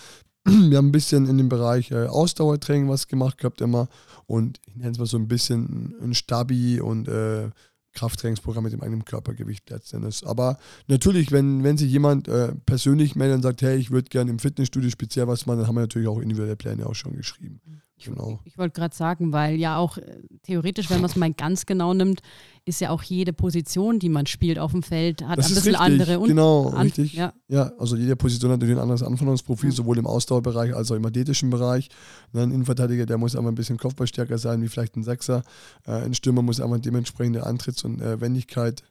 Wir 0.45 0.77
haben 0.77 0.87
ein 0.87 0.91
bisschen 0.91 1.27
in 1.27 1.37
dem 1.37 1.49
Bereich 1.49 1.91
äh, 1.91 2.07
Ausdauertraining 2.07 2.89
was 2.89 3.07
gemacht 3.07 3.37
gehabt 3.37 3.61
immer 3.61 3.87
und 4.25 4.59
ich 4.65 4.75
nenne 4.75 4.91
es 4.91 4.97
mal 4.97 5.05
so 5.05 5.17
ein 5.17 5.27
bisschen 5.27 5.95
ein 6.01 6.13
Stabi 6.13 6.79
und 6.79 7.07
äh, 7.07 7.49
Krafttrainingsprogramm 7.93 8.63
mit 8.63 8.73
dem 8.73 8.81
eigenen 8.81 9.05
Körpergewicht 9.05 9.69
letztendlich. 9.69 10.25
Aber 10.25 10.57
natürlich, 10.87 11.31
wenn, 11.31 11.63
wenn 11.63 11.77
sich 11.77 11.91
jemand 11.91 12.27
äh, 12.27 12.53
persönlich 12.65 13.15
meldet 13.15 13.37
und 13.37 13.43
sagt, 13.43 13.61
hey, 13.61 13.77
ich 13.77 13.91
würde 13.91 14.09
gerne 14.09 14.31
im 14.31 14.39
Fitnessstudio 14.39 14.89
speziell 14.89 15.27
was 15.27 15.45
machen, 15.45 15.59
dann 15.59 15.67
haben 15.67 15.75
wir 15.75 15.81
natürlich 15.81 16.07
auch 16.07 16.19
individuelle 16.19 16.55
Pläne 16.55 16.85
auch 16.85 16.95
schon 16.95 17.15
geschrieben. 17.15 17.61
Genau. 18.05 18.39
Ich, 18.43 18.53
ich 18.53 18.57
wollte 18.57 18.79
gerade 18.79 18.95
sagen, 18.95 19.33
weil 19.33 19.55
ja 19.55 19.77
auch 19.77 19.97
äh, 19.97 20.19
theoretisch, 20.43 20.89
wenn 20.89 21.01
man 21.01 21.09
es 21.09 21.15
mal 21.15 21.33
ganz 21.33 21.65
genau 21.65 21.93
nimmt, 21.93 22.21
ist 22.65 22.81
ja 22.81 22.89
auch 22.89 23.03
jede 23.03 23.33
Position, 23.33 23.99
die 23.99 24.09
man 24.09 24.25
spielt 24.25 24.59
auf 24.59 24.71
dem 24.71 24.83
Feld, 24.83 25.23
hat 25.23 25.37
das 25.37 25.47
ein 25.47 25.55
bisschen 25.55 25.75
richtig. 25.75 26.01
andere 26.01 26.19
und 26.19 26.27
Genau, 26.29 26.69
an, 26.69 26.83
richtig. 26.83 27.13
Ja. 27.13 27.33
ja, 27.47 27.71
also 27.77 27.95
jede 27.95 28.15
Position 28.15 28.51
hat 28.51 28.59
natürlich 28.59 28.77
ein 28.77 28.81
anderes 28.81 29.03
Anforderungsprofil, 29.03 29.69
ja. 29.69 29.75
sowohl 29.75 29.97
im 29.97 30.07
Ausdauerbereich 30.07 30.75
als 30.75 30.91
auch 30.91 30.95
im 30.95 31.05
athletischen 31.05 31.49
Bereich. 31.49 31.89
Ein 32.33 32.51
Innenverteidiger, 32.51 33.05
der 33.05 33.17
muss 33.17 33.35
aber 33.35 33.49
ein 33.49 33.55
bisschen 33.55 33.77
kopfballstärker 33.77 34.37
sein, 34.37 34.61
wie 34.61 34.67
vielleicht 34.67 34.95
ein 34.95 35.03
Sechser. 35.03 35.43
Äh, 35.85 35.91
ein 35.91 36.13
Stürmer 36.13 36.41
muss 36.41 36.59
aber 36.59 36.79
dementsprechende 36.79 37.45
Antritts- 37.45 37.83
und 37.83 38.01
äh, 38.01 38.21
Wendigkeit, 38.21 38.83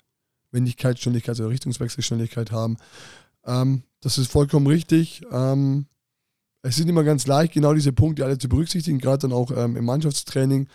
Wendigkeitsschnelligkeit 0.50 1.38
oder 1.40 1.50
Richtungswechselschnelligkeit 1.50 2.52
haben. 2.52 2.76
Ähm, 3.44 3.82
das 4.00 4.18
ist 4.18 4.30
vollkommen 4.30 4.66
richtig. 4.66 5.22
Ähm, 5.30 5.86
es 6.62 6.76
sind 6.76 6.88
immer 6.88 7.04
ganz 7.04 7.26
leicht, 7.26 7.52
genau 7.52 7.74
diese 7.74 7.92
Punkte 7.92 8.24
alle 8.24 8.38
zu 8.38 8.48
berücksichtigen, 8.48 8.98
gerade 8.98 9.28
dann 9.28 9.32
auch 9.32 9.50
ähm, 9.56 9.76
im 9.76 9.84
Mannschaftstraining. 9.84 10.68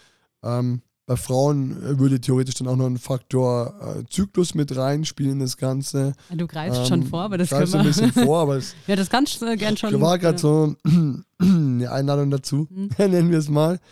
Ähm, 0.44 0.82
bei 1.06 1.18
Frauen 1.18 1.84
äh, 1.84 2.00
würde 2.00 2.22
theoretisch 2.22 2.56
dann 2.56 2.68
auch 2.68 2.78
noch 2.78 2.86
ein 2.86 2.98
Faktor 2.98 3.98
äh, 4.00 4.04
Zyklus 4.10 4.56
mit 4.56 4.76
reinspielen 4.76 5.34
in 5.34 5.40
das 5.40 5.58
Ganze. 5.58 6.14
Du 6.34 6.48
greifst 6.48 6.82
ähm, 6.82 6.86
schon 6.86 7.04
vor, 7.04 7.24
aber 7.24 7.38
das 7.38 7.50
können 7.50 7.72
wir. 7.72 7.80
ein 7.80 7.86
bisschen 7.86 8.12
vor, 8.14 8.40
aber 8.40 8.56
es 8.56 8.74
Ja, 8.88 8.96
das 8.96 9.10
kannst 9.10 9.42
du 9.42 9.46
äh, 9.46 9.58
gern 9.58 9.76
schon. 9.76 10.00
war 10.00 10.18
gerade 10.18 10.36
ja. 10.36 10.40
so 10.40 10.76
eine 11.40 11.92
Einladung 11.92 12.32
dazu, 12.32 12.68
mhm. 12.70 12.90
nennen 12.98 13.32
wir 13.32 13.40
es 13.40 13.50
mal. 13.50 13.80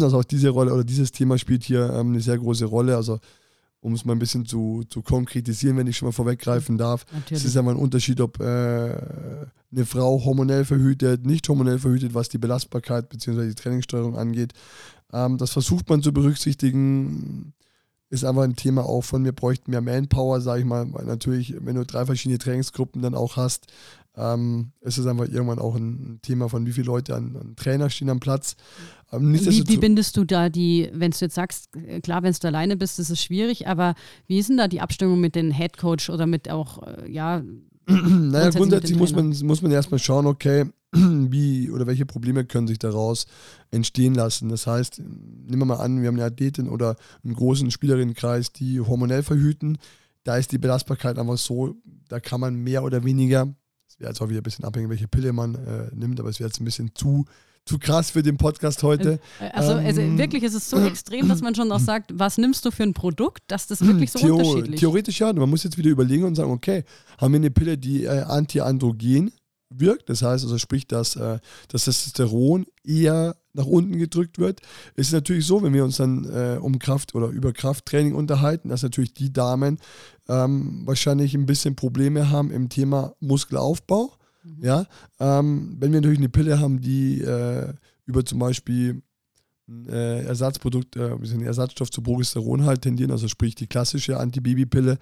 Also 0.00 0.18
auch 0.18 0.24
diese 0.24 0.50
Rolle 0.50 0.72
oder 0.72 0.84
dieses 0.84 1.10
Thema 1.10 1.36
spielt 1.36 1.64
hier 1.64 1.90
ähm, 1.90 2.10
eine 2.10 2.20
sehr 2.20 2.38
große 2.38 2.64
Rolle. 2.64 2.96
Also 2.96 3.18
um 3.84 3.92
es 3.92 4.06
mal 4.06 4.14
ein 4.14 4.18
bisschen 4.18 4.46
zu, 4.46 4.82
zu 4.88 5.02
konkretisieren, 5.02 5.76
wenn 5.76 5.86
ich 5.86 5.98
schon 5.98 6.08
mal 6.08 6.12
vorweggreifen 6.12 6.78
darf. 6.78 7.04
Natürlich. 7.12 7.42
Es 7.42 7.44
ist 7.50 7.56
einmal 7.56 7.74
ein 7.74 7.80
Unterschied, 7.80 8.18
ob 8.22 8.40
äh, 8.40 8.44
eine 8.44 9.84
Frau 9.84 10.24
hormonell 10.24 10.64
verhütet, 10.64 11.26
nicht 11.26 11.46
hormonell 11.46 11.78
verhütet, 11.78 12.14
was 12.14 12.30
die 12.30 12.38
Belastbarkeit 12.38 13.10
bzw. 13.10 13.48
die 13.48 13.54
Trainingssteuerung 13.54 14.16
angeht. 14.16 14.54
Ähm, 15.12 15.36
das 15.36 15.50
versucht 15.50 15.90
man 15.90 16.02
zu 16.02 16.14
berücksichtigen. 16.14 17.52
Ist 18.08 18.24
einfach 18.24 18.44
ein 18.44 18.56
Thema 18.56 18.86
auch 18.86 19.02
von, 19.02 19.22
wir 19.22 19.32
bräuchten 19.32 19.70
mehr 19.70 19.82
Manpower, 19.82 20.40
sage 20.40 20.60
ich 20.60 20.66
mal, 20.66 20.90
weil 20.94 21.04
natürlich, 21.04 21.54
wenn 21.60 21.76
du 21.76 21.84
drei 21.84 22.06
verschiedene 22.06 22.38
Trainingsgruppen 22.38 23.02
dann 23.02 23.14
auch 23.14 23.36
hast, 23.36 23.66
ähm, 24.16 24.72
ist 24.80 24.98
es 24.98 25.06
einfach 25.06 25.28
irgendwann 25.28 25.58
auch 25.58 25.74
ein 25.74 26.20
Thema 26.22 26.48
von, 26.48 26.66
wie 26.66 26.72
viele 26.72 26.86
Leute 26.86 27.14
an, 27.16 27.36
an 27.36 27.56
Trainer 27.56 27.90
stehen 27.90 28.10
am 28.10 28.20
Platz. 28.20 28.56
Ähm, 29.12 29.34
wie, 29.34 29.68
wie, 29.68 29.76
bindest 29.76 30.16
du 30.16 30.24
da 30.24 30.48
die, 30.48 30.88
wenn 30.92 31.10
du 31.10 31.16
jetzt 31.20 31.34
sagst, 31.34 31.74
äh, 31.76 32.00
klar, 32.00 32.22
wenn 32.22 32.32
du 32.32 32.46
alleine 32.46 32.76
bist, 32.76 32.98
ist 32.98 33.10
es 33.10 33.22
schwierig, 33.22 33.66
aber 33.66 33.94
wie 34.26 34.38
ist 34.38 34.48
denn 34.48 34.56
da 34.56 34.68
die 34.68 34.80
Abstimmung 34.80 35.20
mit 35.20 35.34
dem 35.34 35.50
Headcoach 35.50 36.10
oder 36.10 36.26
mit 36.26 36.48
auch, 36.50 36.82
äh, 36.82 37.10
ja, 37.10 37.42
naja, 37.86 38.50
grundsätzlich 38.50 38.96
muss 38.96 39.14
man, 39.14 39.34
muss 39.42 39.62
man 39.62 39.72
erstmal 39.72 39.98
schauen, 39.98 40.26
okay, 40.26 40.66
wie 40.92 41.70
oder 41.70 41.86
welche 41.86 42.06
Probleme 42.06 42.44
können 42.44 42.68
sich 42.68 42.78
daraus 42.78 43.26
entstehen 43.70 44.14
lassen. 44.14 44.48
Das 44.48 44.66
heißt, 44.66 45.00
nehmen 45.00 45.58
wir 45.58 45.66
mal 45.66 45.76
an, 45.76 46.00
wir 46.00 46.08
haben 46.08 46.14
eine 46.14 46.24
Athletin 46.24 46.68
oder 46.68 46.96
einen 47.24 47.34
großen 47.34 47.70
Spielerinnenkreis, 47.70 48.52
die 48.52 48.80
hormonell 48.80 49.22
verhüten. 49.22 49.78
Da 50.22 50.36
ist 50.36 50.52
die 50.52 50.58
Belastbarkeit 50.58 51.18
einfach 51.18 51.36
so, 51.36 51.74
da 52.08 52.20
kann 52.20 52.40
man 52.40 52.54
mehr 52.54 52.84
oder 52.84 53.04
weniger 53.04 53.54
es 53.94 54.00
wäre 54.00 54.10
jetzt 54.10 54.20
auch 54.20 54.28
wieder 54.28 54.40
ein 54.40 54.42
bisschen 54.42 54.64
abhängig, 54.64 54.90
welche 54.90 55.06
Pille 55.06 55.32
man 55.32 55.54
äh, 55.54 55.88
nimmt, 55.94 56.18
aber 56.18 56.28
es 56.28 56.40
wäre 56.40 56.48
jetzt 56.48 56.60
ein 56.60 56.64
bisschen 56.64 56.90
zu, 56.94 57.26
zu 57.64 57.78
krass 57.78 58.10
für 58.10 58.24
den 58.24 58.36
Podcast 58.36 58.82
heute. 58.82 59.20
Also, 59.52 59.74
also, 59.74 60.00
ähm, 60.00 60.18
wirklich 60.18 60.42
ist 60.42 60.54
es 60.54 60.68
so 60.68 60.78
extrem, 60.84 61.28
dass 61.28 61.42
man 61.42 61.54
schon 61.54 61.70
auch 61.70 61.78
sagt, 61.80 62.10
was 62.12 62.36
nimmst 62.36 62.64
du 62.64 62.72
für 62.72 62.82
ein 62.82 62.92
Produkt, 62.92 63.42
dass 63.46 63.68
das 63.68 63.86
wirklich 63.86 64.10
so 64.10 64.18
Theo 64.18 64.36
unterschiedlich 64.36 64.74
ist. 64.74 64.80
Theoretisch 64.80 65.20
ja, 65.20 65.32
man 65.32 65.48
muss 65.48 65.62
jetzt 65.62 65.78
wieder 65.78 65.90
überlegen 65.90 66.24
und 66.24 66.34
sagen, 66.34 66.50
okay, 66.50 66.84
haben 67.18 67.32
wir 67.32 67.38
eine 67.38 67.50
Pille, 67.50 67.78
die 67.78 68.04
äh, 68.04 68.22
antiandrogen 68.22 69.30
wirkt, 69.78 70.08
das 70.08 70.22
heißt 70.22 70.44
also 70.44 70.58
sprich, 70.58 70.86
dass 70.86 71.16
äh, 71.16 71.38
das 71.68 71.84
Testosteron 71.84 72.66
eher 72.84 73.36
nach 73.52 73.66
unten 73.66 73.98
gedrückt 73.98 74.38
wird. 74.38 74.60
Es 74.96 75.08
ist 75.08 75.12
natürlich 75.12 75.46
so, 75.46 75.62
wenn 75.62 75.72
wir 75.72 75.84
uns 75.84 75.96
dann 75.96 76.24
äh, 76.24 76.58
um 76.60 76.78
Kraft 76.78 77.14
oder 77.14 77.28
über 77.28 77.52
Krafttraining 77.52 78.14
unterhalten, 78.14 78.68
dass 78.68 78.82
natürlich 78.82 79.14
die 79.14 79.32
Damen 79.32 79.78
ähm, 80.28 80.82
wahrscheinlich 80.84 81.34
ein 81.34 81.46
bisschen 81.46 81.76
Probleme 81.76 82.30
haben 82.30 82.50
im 82.50 82.68
Thema 82.68 83.14
Muskelaufbau. 83.20 84.12
Mhm. 84.42 84.64
Ja, 84.64 84.86
ähm, 85.20 85.76
wenn 85.78 85.92
wir 85.92 86.00
natürlich 86.00 86.18
eine 86.18 86.28
Pille 86.28 86.60
haben, 86.60 86.80
die 86.80 87.20
äh, 87.20 87.72
über 88.06 88.24
zum 88.24 88.40
Beispiel 88.40 89.02
äh, 89.68 90.24
Ersatzprodukt, 90.24 90.96
äh, 90.96 91.12
ein 91.12 91.42
Ersatzstoff 91.42 91.90
zu 91.90 92.02
Progesteron 92.02 92.64
halt 92.64 92.82
tendieren, 92.82 93.10
also 93.10 93.28
sprich 93.28 93.54
die 93.54 93.66
klassische 93.66 94.18
Antibabypille, 94.18 94.98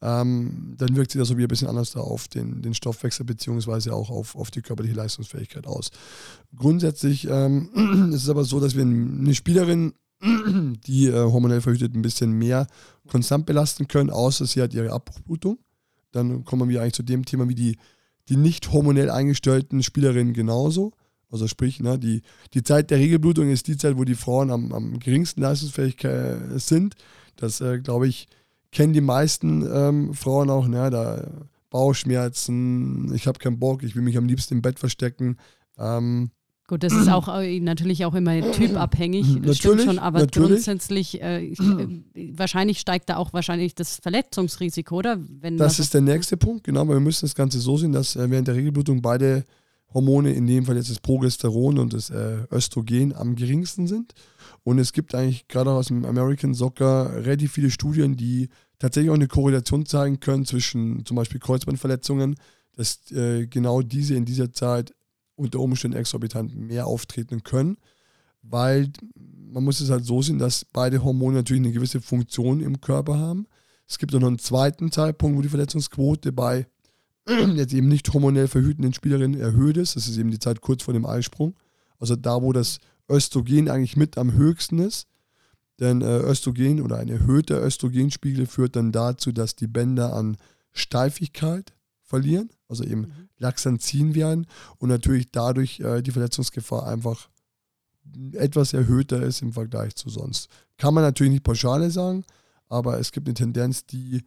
ähm, 0.00 0.74
dann 0.78 0.96
wirkt 0.96 1.10
sich 1.12 1.18
das 1.18 1.28
so 1.28 1.36
wie 1.36 1.42
ein 1.42 1.48
bisschen 1.48 1.68
anders 1.68 1.92
da 1.92 2.00
auf 2.00 2.28
den, 2.28 2.62
den 2.62 2.74
Stoffwechsel 2.74 3.26
beziehungsweise 3.26 3.92
auch 3.94 4.10
auf, 4.10 4.34
auf 4.34 4.50
die 4.50 4.62
körperliche 4.62 4.94
Leistungsfähigkeit 4.94 5.66
aus. 5.66 5.90
Grundsätzlich 6.54 7.28
ähm, 7.28 8.10
ist 8.14 8.22
es 8.22 8.28
aber 8.28 8.44
so, 8.44 8.58
dass 8.58 8.74
wir 8.74 8.82
eine 8.82 9.34
Spielerin, 9.34 9.92
die 10.22 11.08
äh, 11.08 11.12
hormonell 11.12 11.60
verhütet, 11.60 11.94
ein 11.94 12.02
bisschen 12.02 12.32
mehr 12.32 12.66
konstant 13.08 13.44
belasten 13.44 13.86
können, 13.86 14.10
außer 14.10 14.46
sie 14.46 14.62
hat 14.62 14.72
ihre 14.72 14.92
Abbruchblutung. 14.92 15.58
Dann 16.12 16.44
kommen 16.44 16.70
wir 16.70 16.80
eigentlich 16.80 16.94
zu 16.94 17.02
dem 17.02 17.26
Thema 17.26 17.48
wie 17.48 17.54
die, 17.54 17.76
die 18.30 18.36
nicht 18.36 18.72
hormonell 18.72 19.10
eingestellten 19.10 19.82
Spielerinnen 19.82 20.32
genauso. 20.32 20.92
Also 21.36 21.48
sprich, 21.48 21.80
ne, 21.80 21.98
die, 21.98 22.22
die 22.54 22.62
Zeit 22.62 22.90
der 22.90 22.98
Regelblutung 22.98 23.50
ist 23.50 23.66
die 23.66 23.76
Zeit, 23.76 23.98
wo 23.98 24.04
die 24.04 24.14
Frauen 24.14 24.50
am, 24.50 24.72
am 24.72 24.98
geringsten 24.98 25.42
leistungsfähig 25.42 26.02
äh, 26.04 26.58
sind. 26.58 26.94
Das, 27.36 27.60
äh, 27.60 27.78
glaube 27.78 28.08
ich, 28.08 28.26
kennen 28.72 28.94
die 28.94 29.02
meisten 29.02 29.62
ähm, 29.70 30.14
Frauen 30.14 30.48
auch. 30.48 30.66
Ne, 30.66 30.88
da 30.88 31.28
Bauchschmerzen, 31.68 33.12
ich 33.14 33.26
habe 33.26 33.38
keinen 33.38 33.58
Bock, 33.58 33.82
ich 33.82 33.94
will 33.94 34.02
mich 34.02 34.16
am 34.16 34.24
liebsten 34.24 34.54
im 34.54 34.62
Bett 34.62 34.78
verstecken. 34.78 35.36
Ähm, 35.78 36.30
Gut, 36.68 36.82
das 36.82 36.92
ist 36.94 37.08
auch 37.08 37.28
äh, 37.28 37.60
natürlich 37.60 38.04
auch 38.04 38.14
immer 38.14 38.50
typabhängig, 38.50 39.40
das 39.42 39.62
natürlich, 39.62 39.84
schon, 39.84 40.00
aber 40.00 40.20
natürlich. 40.20 40.48
grundsätzlich, 40.48 41.22
äh, 41.22 41.40
ich, 41.40 41.60
äh, 41.60 42.32
wahrscheinlich 42.32 42.80
steigt 42.80 43.08
da 43.08 43.18
auch 43.18 43.32
wahrscheinlich 43.32 43.76
das 43.76 43.98
Verletzungsrisiko, 43.98 44.96
oder? 44.96 45.18
Wenn 45.40 45.58
das 45.58 45.78
ist 45.78 45.94
der 45.94 46.00
nächste 46.00 46.36
Punkt, 46.36 46.64
genau, 46.64 46.80
aber 46.80 46.94
wir 46.94 47.00
müssen 47.00 47.24
das 47.24 47.36
Ganze 47.36 47.60
so 47.60 47.76
sehen, 47.76 47.92
dass 47.92 48.16
äh, 48.16 48.30
während 48.30 48.48
der 48.48 48.56
Regelblutung 48.56 49.00
beide 49.00 49.44
Hormone, 49.96 50.32
in 50.32 50.46
dem 50.46 50.66
Fall 50.66 50.76
jetzt 50.76 50.90
das 50.90 51.00
Progesteron 51.00 51.78
und 51.78 51.94
das 51.94 52.10
äh, 52.10 52.44
Östrogen, 52.52 53.14
am 53.14 53.34
geringsten 53.34 53.86
sind. 53.86 54.12
Und 54.62 54.78
es 54.78 54.92
gibt 54.92 55.14
eigentlich 55.14 55.48
gerade 55.48 55.70
aus 55.70 55.86
dem 55.88 56.04
American 56.04 56.52
Soccer 56.54 57.24
relativ 57.24 57.52
viele 57.52 57.70
Studien, 57.70 58.16
die 58.16 58.48
tatsächlich 58.78 59.10
auch 59.10 59.14
eine 59.14 59.28
Korrelation 59.28 59.86
zeigen 59.86 60.20
können 60.20 60.44
zwischen 60.44 61.04
zum 61.06 61.16
Beispiel 61.16 61.40
Kreuzbandverletzungen, 61.40 62.36
dass 62.76 63.10
äh, 63.10 63.46
genau 63.46 63.80
diese 63.80 64.14
in 64.14 64.26
dieser 64.26 64.52
Zeit 64.52 64.92
unter 65.34 65.60
Umständen 65.60 65.96
exorbitant 65.96 66.54
mehr 66.54 66.86
auftreten 66.86 67.42
können. 67.42 67.78
weil 68.42 68.90
man 69.14 69.64
muss 69.64 69.80
es 69.80 69.90
halt 69.90 70.04
so 70.04 70.22
sehen, 70.22 70.38
dass 70.38 70.64
beide 70.64 71.02
Hormone 71.02 71.36
natürlich 71.36 71.62
eine 71.62 71.72
gewisse 71.72 72.00
Funktion 72.00 72.60
im 72.60 72.80
Körper 72.80 73.18
haben. 73.18 73.46
Es 73.88 73.98
gibt 73.98 74.14
auch 74.14 74.20
noch 74.20 74.28
einen 74.28 74.38
zweiten 74.38 74.90
Zeitpunkt, 74.92 75.38
wo 75.38 75.42
die 75.42 75.48
Verletzungsquote 75.48 76.32
bei 76.32 76.66
jetzt 77.56 77.74
eben 77.74 77.88
nicht 77.88 78.12
hormonell 78.12 78.48
verhütenden 78.48 78.92
Spielerinnen 78.92 79.40
erhöht 79.40 79.76
ist. 79.76 79.96
Das 79.96 80.06
ist 80.08 80.16
eben 80.18 80.30
die 80.30 80.38
Zeit 80.38 80.60
kurz 80.60 80.82
vor 80.82 80.94
dem 80.94 81.06
Eisprung. 81.06 81.54
Also 81.98 82.16
da, 82.16 82.42
wo 82.42 82.52
das 82.52 82.78
Östrogen 83.08 83.68
eigentlich 83.68 83.96
mit 83.96 84.18
am 84.18 84.32
höchsten 84.32 84.78
ist. 84.78 85.06
Denn 85.80 86.00
äh, 86.00 86.18
Östrogen 86.20 86.80
oder 86.80 86.98
ein 86.98 87.08
erhöhter 87.08 87.62
Östrogenspiegel 87.62 88.46
führt 88.46 88.76
dann 88.76 88.92
dazu, 88.92 89.32
dass 89.32 89.56
die 89.56 89.66
Bänder 89.66 90.14
an 90.14 90.36
Steifigkeit 90.72 91.74
verlieren, 92.02 92.50
also 92.68 92.84
eben 92.84 93.02
mhm. 93.02 93.28
Laxanzin 93.38 94.14
werden 94.14 94.46
und 94.78 94.88
natürlich 94.88 95.30
dadurch 95.32 95.80
äh, 95.80 96.02
die 96.02 96.12
Verletzungsgefahr 96.12 96.86
einfach 96.86 97.28
etwas 98.32 98.72
erhöhter 98.72 99.22
ist 99.22 99.42
im 99.42 99.52
Vergleich 99.52 99.96
zu 99.96 100.08
sonst. 100.08 100.48
Kann 100.78 100.94
man 100.94 101.02
natürlich 101.02 101.32
nicht 101.32 101.44
pauschale 101.44 101.90
sagen, 101.90 102.24
aber 102.68 102.98
es 102.98 103.12
gibt 103.12 103.26
eine 103.26 103.34
Tendenz, 103.34 103.84
die 103.84 104.22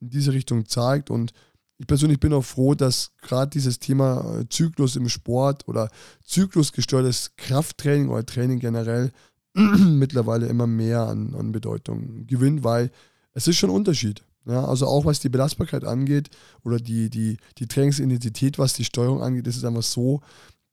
in 0.00 0.10
diese 0.10 0.32
Richtung 0.32 0.66
zeigt 0.66 1.10
und 1.10 1.32
ich 1.78 1.86
persönlich 1.86 2.20
bin 2.20 2.32
auch 2.32 2.44
froh, 2.44 2.74
dass 2.74 3.12
gerade 3.20 3.50
dieses 3.50 3.78
Thema 3.78 4.40
äh, 4.40 4.48
Zyklus 4.48 4.96
im 4.96 5.08
Sport 5.08 5.66
oder 5.66 5.90
zyklusgesteuertes 6.24 7.32
Krafttraining 7.36 8.08
oder 8.08 8.24
Training 8.24 8.60
generell 8.60 9.12
mittlerweile 9.54 10.46
immer 10.46 10.66
mehr 10.66 11.02
an, 11.02 11.34
an 11.34 11.52
Bedeutung 11.52 12.26
gewinnt, 12.26 12.64
weil 12.64 12.90
es 13.32 13.48
ist 13.48 13.56
schon 13.56 13.70
ein 13.70 13.76
Unterschied. 13.76 14.22
Ja, 14.46 14.64
also 14.64 14.86
auch 14.86 15.06
was 15.06 15.20
die 15.20 15.30
Belastbarkeit 15.30 15.84
angeht 15.84 16.28
oder 16.64 16.76
die, 16.76 17.08
die, 17.08 17.38
die 17.56 17.66
Trainingsintensität, 17.66 18.58
was 18.58 18.74
die 18.74 18.84
Steuerung 18.84 19.22
angeht, 19.22 19.46
ist 19.46 19.56
es 19.56 19.64
einfach 19.64 19.82
so, 19.82 20.20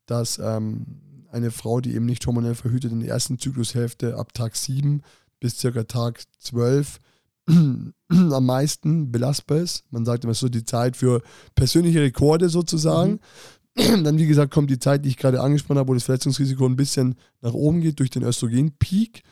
dass 0.04 0.38
ähm, 0.38 0.84
eine 1.30 1.50
Frau, 1.50 1.80
die 1.80 1.94
eben 1.94 2.04
nicht 2.04 2.26
hormonell 2.26 2.54
verhütet, 2.54 2.92
in 2.92 3.00
der 3.00 3.08
ersten 3.08 3.38
Zyklushälfte 3.38 4.16
ab 4.18 4.34
Tag 4.34 4.56
7 4.56 5.02
bis 5.40 5.58
circa 5.58 5.84
Tag 5.84 6.22
12 6.38 7.00
am 8.08 8.46
meisten 8.46 9.10
belastbar 9.10 9.58
ist. 9.58 9.84
Man 9.90 10.04
sagt 10.04 10.24
immer 10.24 10.34
so 10.34 10.48
die 10.48 10.64
Zeit 10.64 10.96
für 10.96 11.22
persönliche 11.54 12.00
Rekorde 12.00 12.48
sozusagen. 12.48 13.12
Mhm. 13.12 14.04
Dann, 14.04 14.18
wie 14.18 14.26
gesagt, 14.26 14.52
kommt 14.52 14.70
die 14.70 14.78
Zeit, 14.78 15.04
die 15.04 15.08
ich 15.08 15.16
gerade 15.16 15.40
angesprochen 15.40 15.78
habe, 15.78 15.88
wo 15.88 15.94
das 15.94 16.04
Verletzungsrisiko 16.04 16.66
ein 16.66 16.76
bisschen 16.76 17.14
nach 17.40 17.54
oben 17.54 17.80
geht 17.80 17.98
durch 17.98 18.10
den 18.10 18.22
Östrogenpeak. 18.22 19.22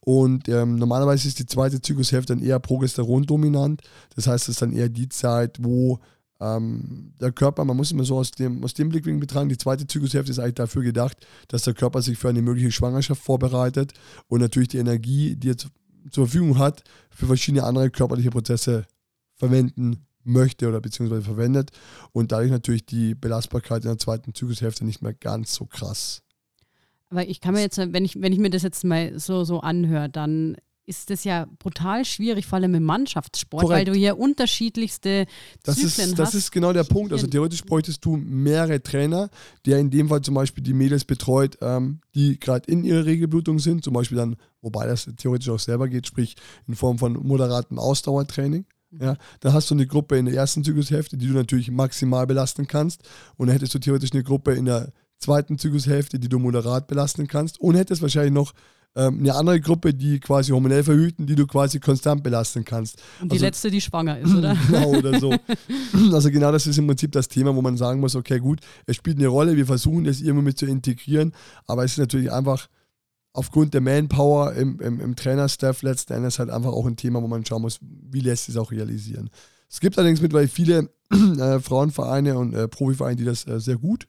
Und 0.00 0.48
ähm, 0.48 0.76
normalerweise 0.76 1.26
ist 1.28 1.38
die 1.38 1.46
zweite 1.46 1.80
Zyklushälfte 1.80 2.34
dann 2.34 2.44
eher 2.44 2.60
progesterondominant. 2.60 3.82
Das 4.14 4.26
heißt, 4.26 4.44
es 4.44 4.54
ist 4.54 4.62
dann 4.62 4.72
eher 4.72 4.88
die 4.88 5.08
Zeit, 5.08 5.58
wo 5.60 5.98
ähm, 6.40 7.12
der 7.20 7.32
Körper, 7.32 7.64
man 7.64 7.76
muss 7.76 7.90
immer 7.90 8.04
so 8.04 8.16
aus 8.16 8.30
dem, 8.30 8.62
aus 8.62 8.74
dem 8.74 8.88
Blickwinkel 8.88 9.20
betrachten, 9.20 9.48
die 9.48 9.58
zweite 9.58 9.86
Zyklushälfte 9.86 10.30
ist 10.30 10.38
eigentlich 10.38 10.54
dafür 10.54 10.82
gedacht, 10.82 11.26
dass 11.48 11.62
der 11.62 11.74
Körper 11.74 12.00
sich 12.00 12.18
für 12.18 12.28
eine 12.28 12.42
mögliche 12.42 12.70
Schwangerschaft 12.70 13.22
vorbereitet 13.22 13.92
und 14.28 14.40
natürlich 14.40 14.68
die 14.68 14.78
Energie, 14.78 15.34
die 15.34 15.48
jetzt 15.48 15.68
zur 16.10 16.26
Verfügung 16.26 16.58
hat, 16.58 16.84
für 17.10 17.26
verschiedene 17.26 17.64
andere 17.64 17.90
körperliche 17.90 18.30
Prozesse 18.30 18.86
verwenden 19.36 20.06
möchte 20.24 20.68
oder 20.68 20.80
beziehungsweise 20.80 21.22
verwendet 21.22 21.70
und 22.12 22.32
dadurch 22.32 22.50
natürlich 22.50 22.86
die 22.86 23.14
Belastbarkeit 23.14 23.84
in 23.84 23.90
der 23.90 23.98
zweiten 23.98 24.34
Zyklushälfte 24.34 24.84
nicht 24.84 25.02
mehr 25.02 25.14
ganz 25.14 25.54
so 25.54 25.64
krass. 25.64 26.22
Aber 27.10 27.26
ich 27.26 27.40
kann 27.40 27.54
mir 27.54 27.62
jetzt, 27.62 27.78
wenn 27.78 28.04
ich, 28.04 28.20
wenn 28.20 28.32
ich 28.32 28.38
mir 28.38 28.50
das 28.50 28.62
jetzt 28.62 28.84
mal 28.84 29.18
so, 29.18 29.44
so 29.44 29.60
anhöre, 29.60 30.10
dann 30.10 30.56
ist 30.88 31.10
das 31.10 31.24
ja 31.24 31.46
brutal 31.58 32.04
schwierig, 32.04 32.46
vor 32.46 32.56
allem 32.56 32.74
im 32.74 32.82
Mannschaftssport, 32.82 33.64
Korrekt. 33.64 33.78
weil 33.78 33.84
du 33.84 33.92
hier 33.92 34.18
unterschiedlichste 34.18 35.26
das 35.62 35.76
Zyklen 35.76 35.88
ist, 35.90 35.98
hast. 35.98 36.18
Das 36.18 36.34
ist 36.34 36.50
genau 36.50 36.72
der 36.72 36.84
Punkt. 36.84 37.12
Also 37.12 37.26
theoretisch 37.26 37.62
bräuchtest 37.62 38.04
du 38.04 38.16
mehrere 38.16 38.82
Trainer, 38.82 39.28
der 39.66 39.78
in 39.78 39.90
dem 39.90 40.08
Fall 40.08 40.22
zum 40.22 40.34
Beispiel 40.34 40.64
die 40.64 40.72
Mädels 40.72 41.04
betreut, 41.04 41.58
ähm, 41.60 42.00
die 42.14 42.40
gerade 42.40 42.70
in 42.70 42.84
ihrer 42.84 43.04
Regelblutung 43.04 43.58
sind, 43.58 43.84
zum 43.84 43.92
Beispiel 43.92 44.16
dann, 44.16 44.36
wobei 44.62 44.86
das 44.86 45.08
theoretisch 45.18 45.50
auch 45.50 45.58
selber 45.58 45.88
geht, 45.88 46.06
sprich 46.06 46.36
in 46.66 46.74
Form 46.74 46.98
von 46.98 47.12
moderatem 47.12 47.78
Ausdauertraining. 47.78 48.64
Mhm. 48.90 49.02
Ja, 49.02 49.16
dann 49.40 49.52
hast 49.52 49.70
du 49.70 49.74
eine 49.74 49.86
Gruppe 49.86 50.16
in 50.16 50.24
der 50.24 50.34
ersten 50.34 50.64
Zyklushälfte, 50.64 51.18
die 51.18 51.26
du 51.26 51.34
natürlich 51.34 51.70
maximal 51.70 52.26
belasten 52.26 52.66
kannst. 52.66 53.02
Und 53.36 53.48
dann 53.48 53.52
hättest 53.52 53.74
du 53.74 53.78
theoretisch 53.78 54.12
eine 54.12 54.22
Gruppe 54.22 54.54
in 54.54 54.64
der 54.64 54.92
zweiten 55.18 55.58
Zyklushälfte, 55.58 56.18
die 56.18 56.30
du 56.30 56.38
moderat 56.38 56.86
belasten 56.86 57.26
kannst. 57.26 57.60
Und 57.60 57.74
hättest 57.74 58.00
wahrscheinlich 58.00 58.32
noch 58.32 58.54
ähm, 58.96 59.20
eine 59.20 59.34
andere 59.34 59.60
Gruppe, 59.60 59.94
die 59.94 60.18
quasi 60.20 60.52
hormonell 60.52 60.82
verhüten, 60.82 61.26
die 61.26 61.34
du 61.34 61.46
quasi 61.46 61.78
konstant 61.78 62.22
belasten 62.22 62.64
kannst. 62.64 63.02
Und 63.20 63.30
die 63.30 63.36
also, 63.36 63.44
letzte, 63.44 63.70
die 63.70 63.80
schwanger 63.80 64.18
ist, 64.18 64.34
oder? 64.34 64.56
Genau, 64.68 64.90
oder 64.90 65.20
so. 65.20 65.34
also 66.12 66.30
genau 66.30 66.52
das 66.52 66.66
ist 66.66 66.78
im 66.78 66.86
Prinzip 66.86 67.12
das 67.12 67.28
Thema, 67.28 67.54
wo 67.54 67.62
man 67.62 67.76
sagen 67.76 68.00
muss, 68.00 68.16
okay, 68.16 68.38
gut, 68.38 68.60
es 68.86 68.96
spielt 68.96 69.18
eine 69.18 69.28
Rolle, 69.28 69.56
wir 69.56 69.66
versuchen 69.66 70.04
das 70.04 70.20
irgendwie 70.20 70.46
mit 70.46 70.58
zu 70.58 70.66
integrieren, 70.66 71.32
aber 71.66 71.84
es 71.84 71.92
ist 71.92 71.98
natürlich 71.98 72.32
einfach 72.32 72.68
aufgrund 73.32 73.74
der 73.74 73.80
Manpower 73.80 74.54
im, 74.54 74.80
im, 74.80 75.00
im 75.00 75.14
Trainerstaff 75.14 75.82
letzten 75.82 76.14
Endes 76.14 76.38
halt 76.38 76.50
einfach 76.50 76.72
auch 76.72 76.86
ein 76.86 76.96
Thema, 76.96 77.22
wo 77.22 77.28
man 77.28 77.44
schauen 77.44 77.62
muss, 77.62 77.78
wie 77.80 78.20
lässt 78.20 78.46
sich 78.46 78.56
es 78.56 78.60
auch 78.60 78.72
realisieren. 78.72 79.30
Es 79.70 79.80
gibt 79.80 79.98
allerdings 79.98 80.20
mittlerweile 80.20 80.48
viele 80.48 80.90
äh, 81.12 81.60
Frauenvereine 81.60 82.36
und 82.36 82.54
äh, 82.54 82.68
Profivereine, 82.68 83.16
die 83.16 83.24
das 83.24 83.46
äh, 83.46 83.60
sehr 83.60 83.76
gut 83.76 84.08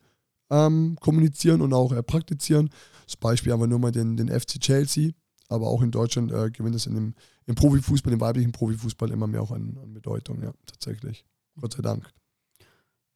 ähm, 0.50 0.98
kommunizieren 1.00 1.62
und 1.62 1.74
auch 1.74 1.92
äh, 1.92 2.02
praktizieren. 2.02 2.70
Das 3.10 3.18
Beispiel 3.18 3.52
haben 3.52 3.60
wir 3.60 3.66
nur 3.66 3.80
mal 3.80 3.92
den, 3.92 4.18
den 4.18 4.28
FC 4.28 4.60
Chelsea, 4.60 5.14
aber 5.48 5.66
auch 5.66 5.82
in 5.82 5.90
Deutschland 5.90 6.32
äh, 6.32 6.52
gewinnt 6.52 6.76
es 6.76 6.86
in 6.86 6.94
dem, 6.94 7.16
im 7.48 7.56
Profifußball, 7.56 8.14
im 8.14 8.22
weiblichen 8.22 8.52
Profifußball 8.52 9.10
immer 9.10 9.26
mehr 9.26 9.42
auch 9.42 9.50
an, 9.50 9.80
an 9.82 9.96
Bedeutung, 9.96 10.44
ja, 10.44 10.54
tatsächlich. 10.68 11.26
Gott 11.60 11.74
sei 11.74 11.82
Dank. 11.82 12.08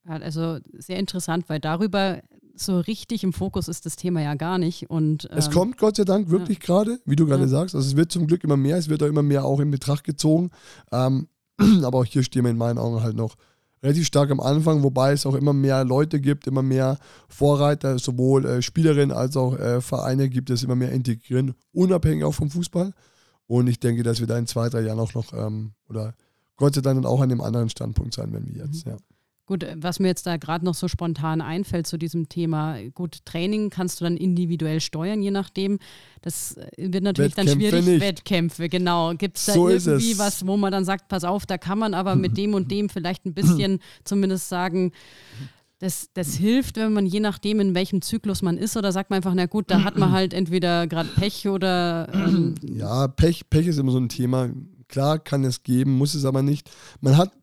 Also 0.06 0.58
sehr 0.74 0.98
interessant, 0.98 1.48
weil 1.48 1.60
darüber 1.60 2.24
so 2.56 2.80
richtig 2.80 3.24
im 3.24 3.34
Fokus 3.34 3.68
ist 3.68 3.86
das 3.86 3.96
Thema 3.96 4.20
ja 4.20 4.34
gar 4.34 4.58
nicht. 4.58 4.90
Und, 4.90 5.26
ähm, 5.32 5.38
es 5.38 5.52
kommt 5.52 5.78
Gott 5.78 5.98
sei 5.98 6.06
Dank 6.06 6.32
wirklich 6.32 6.58
ja. 6.58 6.66
gerade, 6.66 7.00
wie 7.06 7.16
du 7.16 7.28
gerade 7.28 7.44
ja. 7.44 7.50
sagst. 7.50 7.76
Also 7.76 7.88
es 7.88 7.96
wird 7.96 8.12
zum 8.12 8.26
Glück 8.26 8.44
immer 8.44 8.58
mehr, 8.58 8.78
es 8.78 8.90
wird 8.90 9.04
auch 9.04 9.08
immer 9.08 9.22
mehr 9.22 9.46
auch 9.46 9.60
in 9.60 9.70
Betracht 9.70 10.06
gezogen. 10.06 10.50
Ähm, 10.92 11.28
aber 11.84 12.00
auch 12.00 12.06
hier 12.06 12.24
stehen 12.24 12.46
wir 12.46 12.52
in 12.52 12.58
meinen 12.58 12.80
Augen 12.80 13.04
halt 13.04 13.16
noch 13.16 13.36
relativ 13.84 14.08
stark 14.08 14.32
am 14.32 14.40
Anfang, 14.40 14.82
wobei 14.82 15.12
es 15.12 15.26
auch 15.26 15.36
immer 15.36 15.54
mehr 15.54 15.84
Leute 15.84 16.22
gibt, 16.22 16.48
immer 16.48 16.64
mehr 16.64 16.98
Vorreiter, 17.28 18.00
sowohl 18.00 18.46
äh, 18.46 18.62
Spielerinnen 18.62 19.16
als 19.16 19.36
auch 19.36 19.58
äh, 19.60 19.82
Vereine 19.82 20.30
gibt 20.30 20.50
es 20.50 20.64
immer 20.64 20.76
mehr 20.76 20.92
integrieren, 20.92 21.54
unabhängig 21.74 22.24
auch 22.24 22.34
vom 22.34 22.50
Fußball. 22.50 22.94
Und 23.46 23.68
ich 23.68 23.80
denke, 23.80 24.04
dass 24.04 24.22
wir 24.22 24.28
da 24.28 24.38
in 24.38 24.48
zwei, 24.48 24.70
drei 24.70 24.82
Jahren 24.82 25.00
auch 25.00 25.14
noch, 25.14 25.34
ähm, 25.34 25.74
oder 25.90 26.14
Gott 26.56 26.76
sei 26.76 26.82
Dank 26.82 27.02
dann 27.02 27.12
auch 27.12 27.20
an 27.20 27.30
einem 27.30 27.42
anderen 27.42 27.70
Standpunkt 27.70 28.14
sein, 28.14 28.32
wenn 28.32 28.48
wir 28.48 28.64
jetzt, 28.66 28.86
mhm. 28.86 28.94
ja. 28.94 28.98
Gut, 29.46 29.66
was 29.76 30.00
mir 30.00 30.08
jetzt 30.08 30.26
da 30.26 30.38
gerade 30.38 30.64
noch 30.64 30.74
so 30.74 30.88
spontan 30.88 31.42
einfällt 31.42 31.86
zu 31.86 31.98
diesem 31.98 32.30
Thema, 32.30 32.78
gut, 32.94 33.26
Training 33.26 33.70
kannst 33.70 34.00
du 34.00 34.06
dann 34.06 34.16
individuell 34.16 34.80
steuern, 34.80 35.22
je 35.22 35.32
nachdem. 35.32 35.80
Das 36.22 36.56
äh, 36.56 36.68
wird 36.78 37.04
natürlich 37.04 37.36
Wettkämpfe 37.36 37.54
dann 37.54 37.60
schwierig. 37.60 37.86
Nicht. 37.86 38.02
Wettkämpfe, 38.02 38.70
genau. 38.70 39.14
Gibt 39.16 39.38
es 39.38 39.46
da 39.46 39.54
so 39.54 39.68
irgendwie 39.68 40.18
was, 40.18 40.48
wo 40.48 40.56
man 40.56 40.72
dann 40.72 40.86
sagt, 40.86 41.10
pass 41.10 41.26
auf, 41.26 41.46
da 41.46 41.58
kann 41.58 41.78
man 41.78 41.94
aber 41.94 42.16
mit 42.16 42.38
dem 42.38 42.54
und 42.54 42.72
dem 42.72 42.88
vielleicht 42.88 43.26
ein 43.26 43.34
bisschen 43.34 43.80
zumindest 44.06 44.48
sagen, 44.48 44.94
das, 45.80 46.10
das 46.14 46.36
hilft, 46.36 46.78
wenn 46.78 46.94
man 46.94 47.06
je 47.06 47.20
nachdem, 47.20 47.60
in 47.60 47.76
welchem 47.76 48.02
Zyklus 48.02 48.42
man 48.42 48.58
ist, 48.58 48.78
oder 48.78 48.94
sagt 48.94 49.10
man 49.10 49.18
einfach, 49.18 49.34
na 49.34 49.48
gut, 49.48 49.70
da 49.70 49.84
hat 49.84 49.98
man 49.98 50.14
halt 50.14 50.34
entweder 50.34 50.88
gerade 50.88 51.10
Pech 51.10 51.50
oder. 51.50 52.08
Ähm 52.14 52.56
ja, 52.64 53.10
Pech, 53.10 53.50
Pech 53.50 53.68
ist 53.68 53.78
immer 53.78 53.92
so 53.92 53.98
ein 53.98 54.08
Thema. 54.08 54.50
Klar 54.88 55.20
kann 55.20 55.44
es 55.44 55.64
geben, 55.64 55.98
muss 55.98 56.14
es 56.14 56.24
aber 56.24 56.42
nicht. 56.44 56.70
Man 57.02 57.18
hat 57.18 57.34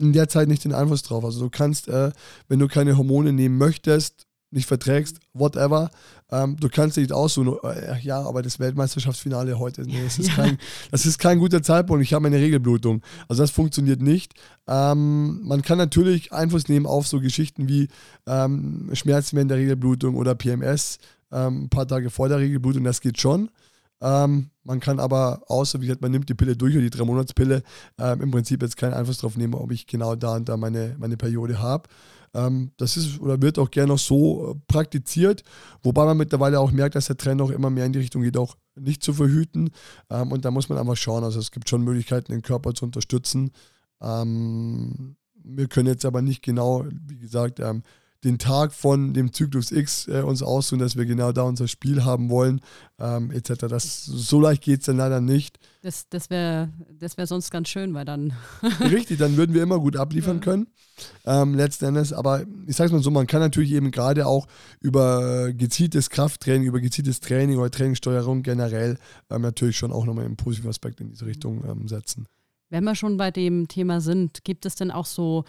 in 0.00 0.12
der 0.12 0.28
Zeit 0.28 0.48
nicht 0.48 0.64
den 0.64 0.74
Einfluss 0.74 1.02
drauf. 1.02 1.24
Also 1.24 1.40
du 1.40 1.50
kannst, 1.50 1.88
äh, 1.88 2.10
wenn 2.48 2.58
du 2.58 2.68
keine 2.68 2.96
Hormone 2.96 3.32
nehmen 3.32 3.58
möchtest, 3.58 4.26
nicht 4.50 4.66
verträgst, 4.66 5.18
whatever, 5.34 5.90
ähm, 6.30 6.56
du 6.58 6.68
kannst 6.68 6.96
dich 6.96 7.12
aussuchen, 7.12 7.56
äh, 7.64 8.00
ja, 8.00 8.20
aber 8.22 8.42
das 8.42 8.58
Weltmeisterschaftsfinale 8.58 9.58
heute, 9.58 9.82
nee, 9.82 10.02
das 10.02 10.18
ist, 10.18 10.28
ja. 10.28 10.34
kein, 10.34 10.58
das 10.90 11.06
ist 11.06 11.18
kein 11.18 11.38
guter 11.38 11.62
Zeitpunkt, 11.62 12.02
ich 12.02 12.14
habe 12.14 12.26
eine 12.26 12.38
Regelblutung. 12.38 13.02
Also 13.28 13.42
das 13.42 13.50
funktioniert 13.50 14.00
nicht. 14.00 14.34
Ähm, 14.66 15.42
man 15.44 15.62
kann 15.62 15.78
natürlich 15.78 16.32
Einfluss 16.32 16.68
nehmen 16.68 16.86
auf 16.86 17.06
so 17.06 17.20
Geschichten 17.20 17.68
wie 17.68 17.88
ähm, 18.26 18.90
Schmerzen 18.94 19.36
während 19.36 19.50
der 19.50 19.58
Regelblutung 19.58 20.14
oder 20.14 20.34
PMS, 20.34 20.98
ähm, 21.30 21.64
ein 21.64 21.68
paar 21.68 21.86
Tage 21.86 22.08
vor 22.10 22.28
der 22.28 22.38
Regelblutung, 22.38 22.84
das 22.84 23.00
geht 23.00 23.20
schon. 23.20 23.50
Ähm, 24.00 24.50
man 24.62 24.80
kann 24.80 25.00
aber, 25.00 25.42
außer 25.48 25.80
wie 25.80 25.86
gesagt, 25.86 26.02
man 26.02 26.12
nimmt 26.12 26.28
die 26.28 26.34
Pille 26.34 26.56
durch 26.56 26.74
oder 26.74 26.82
die 26.82 26.90
Drei-Monats-Pille, 26.90 27.62
ähm, 27.98 28.20
im 28.20 28.30
Prinzip 28.30 28.62
jetzt 28.62 28.76
keinen 28.76 28.94
Einfluss 28.94 29.18
darauf 29.18 29.36
nehmen, 29.36 29.54
ob 29.54 29.72
ich 29.72 29.86
genau 29.86 30.14
da 30.14 30.36
und 30.36 30.48
da 30.48 30.56
meine, 30.56 30.94
meine 30.98 31.16
Periode 31.16 31.58
habe. 31.58 31.88
Ähm, 32.34 32.72
das 32.76 32.96
ist 32.96 33.20
oder 33.20 33.40
wird 33.40 33.58
auch 33.58 33.70
gerne 33.70 33.92
noch 33.92 33.98
so 33.98 34.52
äh, 34.52 34.60
praktiziert, 34.68 35.42
wobei 35.82 36.04
man 36.04 36.16
mittlerweile 36.16 36.60
auch 36.60 36.70
merkt, 36.70 36.94
dass 36.94 37.06
der 37.06 37.16
Trend 37.16 37.40
auch 37.40 37.50
immer 37.50 37.70
mehr 37.70 37.86
in 37.86 37.92
die 37.92 38.00
Richtung 38.00 38.22
geht, 38.22 38.36
auch 38.36 38.56
nicht 38.76 39.02
zu 39.02 39.14
verhüten. 39.14 39.70
Ähm, 40.10 40.32
und 40.32 40.44
da 40.44 40.50
muss 40.50 40.68
man 40.68 40.78
einfach 40.78 40.96
schauen. 40.96 41.24
Also 41.24 41.40
es 41.40 41.50
gibt 41.50 41.68
schon 41.68 41.82
Möglichkeiten, 41.82 42.32
den 42.32 42.42
Körper 42.42 42.74
zu 42.74 42.84
unterstützen. 42.84 43.50
Ähm, 44.00 45.16
wir 45.42 45.68
können 45.68 45.88
jetzt 45.88 46.04
aber 46.04 46.22
nicht 46.22 46.42
genau, 46.42 46.84
wie 47.06 47.18
gesagt, 47.18 47.60
ähm, 47.60 47.82
den 48.24 48.38
Tag 48.38 48.72
von 48.72 49.14
dem 49.14 49.32
Zyklus 49.32 49.70
X 49.70 50.08
äh, 50.08 50.22
uns 50.22 50.42
aussuchen, 50.42 50.80
dass 50.80 50.96
wir 50.96 51.06
genau 51.06 51.30
da 51.30 51.42
unser 51.42 51.68
Spiel 51.68 52.04
haben 52.04 52.30
wollen, 52.30 52.60
ähm, 52.98 53.30
etc. 53.30 53.66
Das, 53.68 54.04
so 54.04 54.40
leicht 54.40 54.62
geht 54.62 54.80
es 54.80 54.86
dann 54.86 54.96
leider 54.96 55.20
nicht. 55.20 55.58
Das, 55.82 56.08
das 56.08 56.28
wäre 56.28 56.72
das 56.98 57.16
wär 57.16 57.28
sonst 57.28 57.50
ganz 57.50 57.68
schön, 57.68 57.94
weil 57.94 58.04
dann. 58.04 58.32
Richtig, 58.80 59.18
dann 59.18 59.36
würden 59.36 59.54
wir 59.54 59.62
immer 59.62 59.78
gut 59.78 59.96
abliefern 59.96 60.40
können. 60.40 60.66
Ähm, 61.24 61.54
letzten 61.54 61.86
Endes, 61.86 62.12
aber 62.12 62.44
ich 62.66 62.74
sage 62.74 62.86
es 62.86 62.92
mal 62.92 63.02
so, 63.02 63.12
man 63.12 63.28
kann 63.28 63.40
natürlich 63.40 63.70
eben 63.70 63.92
gerade 63.92 64.26
auch 64.26 64.48
über 64.80 65.52
gezieltes 65.52 66.10
Krafttraining, 66.10 66.66
über 66.66 66.80
gezieltes 66.80 67.20
Training 67.20 67.58
oder 67.58 67.70
Trainingssteuerung 67.70 68.42
generell 68.42 68.98
ähm, 69.30 69.42
natürlich 69.42 69.76
schon 69.76 69.92
auch 69.92 70.04
nochmal 70.04 70.24
einen 70.24 70.36
positiven 70.36 70.70
Aspekt 70.70 71.00
in 71.00 71.10
diese 71.10 71.26
Richtung 71.26 71.64
ähm, 71.64 71.86
setzen. 71.86 72.26
Wenn 72.70 72.84
wir 72.84 72.94
schon 72.94 73.16
bei 73.16 73.30
dem 73.30 73.68
Thema 73.68 74.00
sind, 74.00 74.44
gibt 74.44 74.66
es 74.66 74.74
denn 74.74 74.90
auch 74.90 75.06
so 75.06 75.44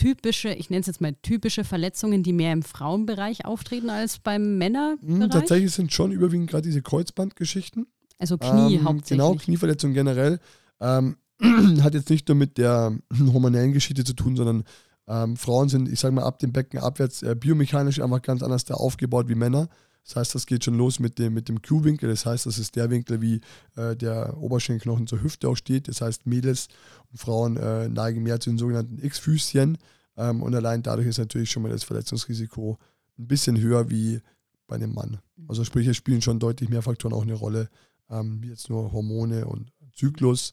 typische, 0.00 0.54
ich 0.54 0.70
nenne 0.70 0.80
es 0.80 0.86
jetzt 0.86 1.02
mal 1.02 1.14
typische 1.20 1.62
Verletzungen, 1.62 2.22
die 2.22 2.32
mehr 2.32 2.54
im 2.54 2.62
Frauenbereich 2.62 3.44
auftreten 3.44 3.90
als 3.90 4.18
beim 4.18 4.56
Männerbereich? 4.56 4.98
Mhm, 5.02 5.30
tatsächlich 5.30 5.72
sind 5.72 5.92
schon 5.92 6.10
überwiegend 6.10 6.48
gerade 6.48 6.62
diese 6.62 6.80
Kreuzbandgeschichten. 6.80 7.86
Also 8.18 8.38
Knie 8.38 8.76
ähm, 8.76 8.84
hauptsächlich. 8.84 9.18
Genau, 9.18 9.34
Knieverletzungen 9.34 9.92
generell. 9.92 10.40
Ähm, 10.80 11.16
hat 11.82 11.92
jetzt 11.92 12.08
nicht 12.08 12.26
nur 12.28 12.34
mit 12.34 12.56
der 12.56 12.96
hormonellen 13.32 13.72
Geschichte 13.72 14.02
zu 14.02 14.14
tun, 14.14 14.36
sondern 14.36 14.64
ähm, 15.06 15.36
Frauen 15.36 15.68
sind, 15.68 15.86
ich 15.86 16.00
sage 16.00 16.14
mal, 16.14 16.24
ab 16.24 16.38
dem 16.38 16.52
Becken 16.52 16.80
abwärts 16.80 17.22
äh, 17.22 17.34
biomechanisch 17.34 18.00
einfach 18.00 18.22
ganz 18.22 18.42
anders 18.42 18.64
da 18.64 18.74
aufgebaut 18.74 19.28
wie 19.28 19.34
Männer. 19.34 19.68
Das 20.04 20.16
heißt, 20.16 20.34
das 20.34 20.46
geht 20.46 20.64
schon 20.64 20.76
los 20.76 20.98
mit 20.98 21.18
dem, 21.18 21.34
mit 21.34 21.48
dem 21.48 21.62
Q-Winkel. 21.62 22.08
Das 22.08 22.26
heißt, 22.26 22.46
das 22.46 22.58
ist 22.58 22.76
der 22.76 22.90
Winkel, 22.90 23.20
wie 23.20 23.40
äh, 23.76 23.94
der 23.96 24.36
Oberschenkelknochen 24.38 25.06
zur 25.06 25.22
Hüfte 25.22 25.48
auch 25.48 25.56
steht. 25.56 25.88
Das 25.88 26.00
heißt, 26.00 26.26
Mädels 26.26 26.68
und 27.10 27.18
Frauen 27.18 27.56
äh, 27.56 27.88
neigen 27.88 28.22
mehr 28.22 28.40
zu 28.40 28.50
den 28.50 28.58
sogenannten 28.58 28.98
X-Füßchen. 28.98 29.78
Ähm, 30.16 30.42
und 30.42 30.54
allein 30.54 30.82
dadurch 30.82 31.06
ist 31.06 31.18
natürlich 31.18 31.50
schon 31.50 31.62
mal 31.62 31.70
das 31.70 31.84
Verletzungsrisiko 31.84 32.78
ein 33.18 33.28
bisschen 33.28 33.60
höher 33.60 33.90
wie 33.90 34.20
bei 34.66 34.76
einem 34.76 34.94
Mann. 34.94 35.18
Also 35.48 35.64
sprich, 35.64 35.86
es 35.86 35.96
spielen 35.96 36.22
schon 36.22 36.38
deutlich 36.38 36.70
mehr 36.70 36.82
Faktoren 36.82 37.14
auch 37.14 37.22
eine 37.22 37.34
Rolle, 37.34 37.68
ähm, 38.08 38.42
wie 38.42 38.48
jetzt 38.48 38.70
nur 38.70 38.92
Hormone 38.92 39.46
und 39.46 39.72
Zyklus. 39.94 40.52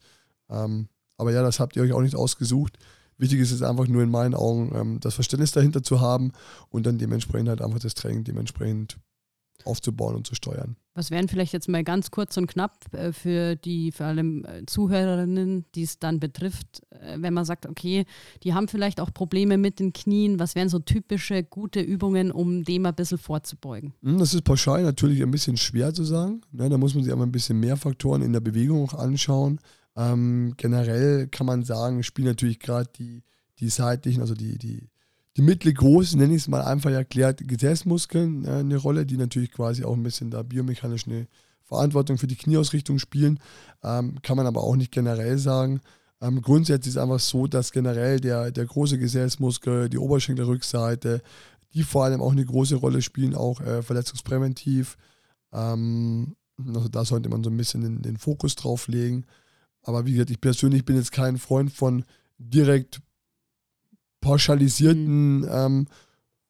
Ähm, 0.49 0.89
aber 1.17 1.31
ja, 1.31 1.41
das 1.41 1.60
habt 1.60 1.75
ihr 1.75 1.83
euch 1.83 1.93
auch 1.93 2.01
nicht 2.01 2.15
ausgesucht. 2.15 2.77
Wichtig 3.17 3.39
ist 3.39 3.51
es 3.51 3.63
einfach 3.63 3.88
nur 3.88 4.03
in 4.03 4.12
meinen 4.12 4.36
Augen, 4.36 4.71
ähm, 4.75 4.99
das 4.99 5.15
Verständnis 5.15 5.51
dahinter 5.51 5.81
zu 5.81 6.01
haben 6.01 6.31
und 6.69 6.86
dann 6.86 6.99
dementsprechend 6.99 7.49
halt 7.49 7.62
einfach 7.62 7.79
das 7.79 7.95
Training 7.95 8.23
dementsprechend 8.23 8.97
aufzubauen 9.65 10.15
und 10.15 10.27
zu 10.27 10.35
steuern. 10.35 10.75
Was 10.97 11.11
wären 11.11 11.27
vielleicht 11.27 11.53
jetzt 11.53 11.69
mal 11.69 11.83
ganz 11.83 12.09
kurz 12.09 12.37
und 12.37 12.47
knapp 12.47 12.91
äh, 12.91 13.11
für 13.11 13.55
die, 13.55 13.91
vor 13.91 14.07
allem 14.07 14.45
äh, 14.45 14.65
Zuhörerinnen, 14.65 15.65
die 15.75 15.83
es 15.83 15.99
dann 15.99 16.19
betrifft, 16.19 16.81
äh, 16.89 17.17
wenn 17.19 17.35
man 17.35 17.45
sagt, 17.45 17.67
okay, 17.67 18.05
die 18.41 18.55
haben 18.55 18.67
vielleicht 18.67 18.99
auch 18.99 19.13
Probleme 19.13 19.59
mit 19.59 19.79
den 19.79 19.93
Knien, 19.93 20.39
was 20.39 20.55
wären 20.55 20.69
so 20.69 20.79
typische 20.79 21.43
gute 21.43 21.81
Übungen, 21.81 22.31
um 22.31 22.63
dem 22.63 22.87
ein 22.87 22.95
bisschen 22.95 23.19
vorzubeugen? 23.19 23.93
Hm, 24.01 24.17
das 24.17 24.33
ist 24.33 24.43
pauschal 24.43 24.81
natürlich 24.81 25.21
ein 25.21 25.29
bisschen 25.29 25.57
schwer 25.57 25.93
zu 25.93 26.03
sagen. 26.03 26.41
Ne? 26.51 26.67
Da 26.67 26.79
muss 26.79 26.95
man 26.95 27.03
sich 27.03 27.13
aber 27.13 27.23
ein 27.23 27.31
bisschen 27.31 27.59
mehr 27.59 27.77
Faktoren 27.77 28.23
in 28.23 28.33
der 28.33 28.39
Bewegung 28.39 28.83
auch 28.83 28.95
anschauen. 28.95 29.59
Ähm, 29.95 30.55
generell 30.57 31.27
kann 31.27 31.45
man 31.45 31.63
sagen, 31.63 32.01
spielen 32.01 32.29
natürlich 32.29 32.59
gerade 32.59 32.89
die, 32.97 33.23
die 33.59 33.69
seitlichen, 33.69 34.21
also 34.21 34.33
die, 34.33 34.57
die 34.57 34.89
die 35.38 35.43
mittelgroßen, 35.43 36.19
nenne 36.19 36.34
ich 36.34 36.41
es 36.41 36.47
mal 36.47 36.63
einfach 36.63 36.89
erklärt, 36.89 37.47
Gesäßmuskeln 37.47 38.45
äh, 38.45 38.50
eine 38.50 38.78
Rolle, 38.78 39.06
die 39.06 39.17
natürlich 39.17 39.52
quasi 39.52 39.84
auch 39.84 39.93
ein 39.93 40.04
bisschen 40.04 40.32
da 40.32 40.41
biomechanisch 40.41 41.06
eine 41.06 41.28
Verantwortung 41.63 42.17
für 42.17 42.28
die 42.28 42.36
Knieausrichtung 42.36 42.97
spielen. 42.97 43.39
Ähm, 43.84 44.19
kann 44.23 44.38
man 44.38 44.47
aber 44.47 44.63
auch 44.63 44.76
nicht 44.76 44.91
generell 44.91 45.38
sagen. 45.38 45.82
Ähm, 46.21 46.41
grundsätzlich 46.41 46.89
ist 46.89 46.95
es 46.95 47.02
einfach 47.02 47.19
so, 47.19 47.45
dass 47.45 47.71
generell 47.71 48.19
der, 48.19 48.52
der 48.52 48.65
große 48.65 48.97
Gesäßmuskel, 48.97 49.89
die 49.89 50.00
Oberschenkelrückseite, 50.00 51.21
die 51.73 51.84
vor 51.84 52.06
allem 52.06 52.21
auch 52.21 52.32
eine 52.32 52.45
große 52.45 52.76
Rolle 52.76 53.04
spielen, 53.04 53.36
auch 53.36 53.62
äh, 53.62 53.84
verletzungspräventiv. 53.84 54.97
Ähm, 55.54 56.36
also 56.58 56.88
da 56.88 57.06
sollte 57.06 57.30
man 57.30 57.43
so 57.43 57.52
ein 57.52 57.58
bisschen 57.58 57.82
den, 57.82 58.02
den 58.02 58.17
Fokus 58.17 58.56
drauf 58.56 58.88
legen. 58.88 59.26
Aber 59.84 60.08
wie 60.08 60.13
gesagt, 60.13 60.32
ich 60.32 60.41
persönlich 60.41 60.84
bin 60.84 60.95
jetzt 60.95 61.12
kein 61.12 61.38
Freund 61.38 61.71
von 61.71 62.04
direkt 62.39 63.02
pauschalisierten 64.27 65.39
mhm. 65.39 65.49
ähm, 65.49 65.87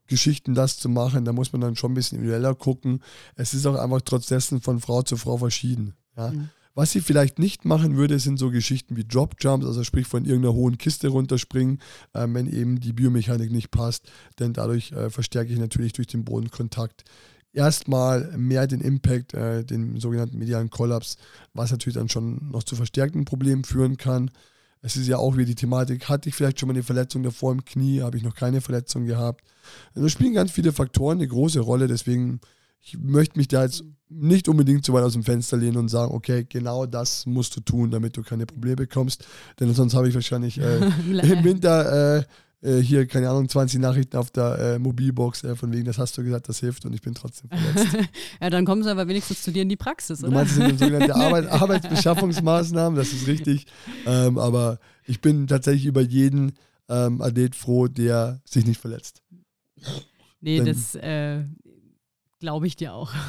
Geschichten 0.07 0.55
das 0.55 0.77
zu 0.77 0.89
machen. 0.89 1.25
Da 1.25 1.33
muss 1.33 1.51
man 1.53 1.61
dann 1.61 1.75
schon 1.75 1.91
ein 1.91 1.93
bisschen 1.93 2.17
individueller 2.17 2.55
gucken. 2.55 3.03
Es 3.35 3.53
ist 3.53 3.67
auch 3.67 3.75
einfach 3.75 4.01
trotz 4.01 4.27
dessen 4.27 4.61
von 4.61 4.79
Frau 4.79 5.03
zu 5.03 5.15
Frau 5.15 5.37
verschieden. 5.37 5.93
Ja. 6.17 6.31
Mhm. 6.31 6.49
Was 6.73 6.91
sie 6.91 7.01
vielleicht 7.01 7.39
nicht 7.39 7.65
machen 7.65 7.97
würde, 7.97 8.19
sind 8.19 8.37
so 8.37 8.51
Geschichten 8.51 8.95
wie 8.95 9.03
Drop 9.03 9.35
Jumps, 9.39 9.65
also 9.65 9.83
sprich 9.83 10.05
von 10.07 10.25
irgendeiner 10.25 10.53
hohen 10.53 10.77
Kiste 10.77 11.07
runterspringen, 11.07 11.79
äh, 12.13 12.27
wenn 12.29 12.47
eben 12.47 12.79
die 12.79 12.93
Biomechanik 12.93 13.51
nicht 13.51 13.69
passt. 13.69 14.09
Denn 14.39 14.53
dadurch 14.53 14.91
äh, 14.91 15.09
verstärke 15.09 15.51
ich 15.51 15.59
natürlich 15.59 15.93
durch 15.93 16.07
den 16.07 16.23
Bodenkontakt 16.23 17.03
erstmal 17.53 18.37
mehr 18.37 18.67
den 18.67 18.81
Impact, 18.81 19.33
äh, 19.33 19.63
den 19.63 19.99
sogenannten 19.99 20.37
medialen 20.37 20.69
Kollaps, 20.69 21.17
was 21.53 21.71
natürlich 21.71 21.95
dann 21.95 22.09
schon 22.09 22.51
noch 22.51 22.63
zu 22.63 22.75
verstärkten 22.75 23.25
Problemen 23.25 23.63
führen 23.63 23.97
kann. 23.97 24.31
Es 24.81 24.95
ist 24.95 25.07
ja 25.07 25.17
auch 25.17 25.35
wieder 25.35 25.45
die 25.45 25.55
Thematik, 25.55 26.07
hatte 26.07 26.29
ich 26.29 26.35
vielleicht 26.35 26.59
schon 26.59 26.67
mal 26.67 26.73
eine 26.73 26.83
Verletzung 26.83 27.23
davor 27.23 27.51
im 27.51 27.65
Knie, 27.65 28.01
habe 28.01 28.17
ich 28.17 28.23
noch 28.23 28.35
keine 28.35 28.61
Verletzung 28.61 29.05
gehabt. 29.05 29.43
Also 29.95 30.07
spielen 30.09 30.33
ganz 30.33 30.51
viele 30.51 30.71
Faktoren 30.71 31.17
eine 31.17 31.27
große 31.27 31.59
Rolle, 31.59 31.87
deswegen 31.87 32.39
ich 32.81 32.97
möchte 32.97 33.37
mich 33.37 33.47
da 33.47 33.63
jetzt 33.63 33.83
nicht 34.09 34.47
unbedingt 34.47 34.85
zu 34.85 34.93
weit 34.93 35.03
aus 35.03 35.13
dem 35.13 35.23
Fenster 35.23 35.57
lehnen 35.57 35.77
und 35.77 35.89
sagen, 35.89 36.13
okay, 36.13 36.45
genau 36.47 36.85
das 36.85 37.25
musst 37.25 37.55
du 37.57 37.59
tun, 37.59 37.91
damit 37.91 38.15
du 38.15 38.23
keine 38.23 38.45
Probleme 38.45 38.77
bekommst. 38.77 39.27
Denn 39.59 39.73
sonst 39.73 39.93
habe 39.93 40.07
ich 40.07 40.15
wahrscheinlich 40.15 40.59
äh, 40.59 40.77
im 41.09 41.43
Winter 41.43 42.19
äh, 42.19 42.23
äh, 42.61 42.77
hier, 42.77 43.05
keine 43.07 43.29
Ahnung, 43.29 43.47
20 43.47 43.79
Nachrichten 43.79 44.17
auf 44.17 44.31
der 44.31 44.57
äh, 44.57 44.79
Mobilbox, 44.79 45.43
äh, 45.43 45.55
von 45.55 45.71
wegen, 45.71 45.85
das 45.85 45.97
hast 45.97 46.17
du 46.17 46.23
gesagt, 46.23 46.49
das 46.49 46.59
hilft 46.59 46.85
und 46.85 46.93
ich 46.93 47.01
bin 47.01 47.13
trotzdem 47.13 47.49
verletzt. 47.49 47.97
ja, 48.41 48.49
dann 48.49 48.65
kommen 48.65 48.83
sie 48.83 48.89
aber 48.89 49.07
wenigstens 49.07 49.43
zu 49.43 49.51
dir 49.51 49.61
in 49.61 49.69
die 49.69 49.75
Praxis, 49.75 50.23
oder? 50.23 50.29
Du 50.29 50.35
meinst, 50.35 50.57
das 50.57 50.67
sind 50.67 50.79
sogenannte 50.79 51.15
Arbeit, 51.15 51.47
Arbeitsbeschaffungsmaßnahmen, 51.47 52.97
das 52.97 53.13
ist 53.13 53.27
richtig. 53.27 53.67
Ähm, 54.05 54.37
aber 54.37 54.79
ich 55.05 55.21
bin 55.21 55.47
tatsächlich 55.47 55.85
über 55.85 56.01
jeden 56.01 56.53
ähm, 56.89 57.21
Athlet 57.21 57.55
froh, 57.55 57.87
der 57.87 58.41
sich 58.45 58.65
nicht 58.65 58.79
verletzt. 58.79 59.21
Nee, 60.41 60.57
Denn, 60.57 60.65
das 60.65 60.95
äh, 60.95 61.43
glaube 62.39 62.67
ich 62.67 62.75
dir 62.75 62.93
auch. 62.93 63.11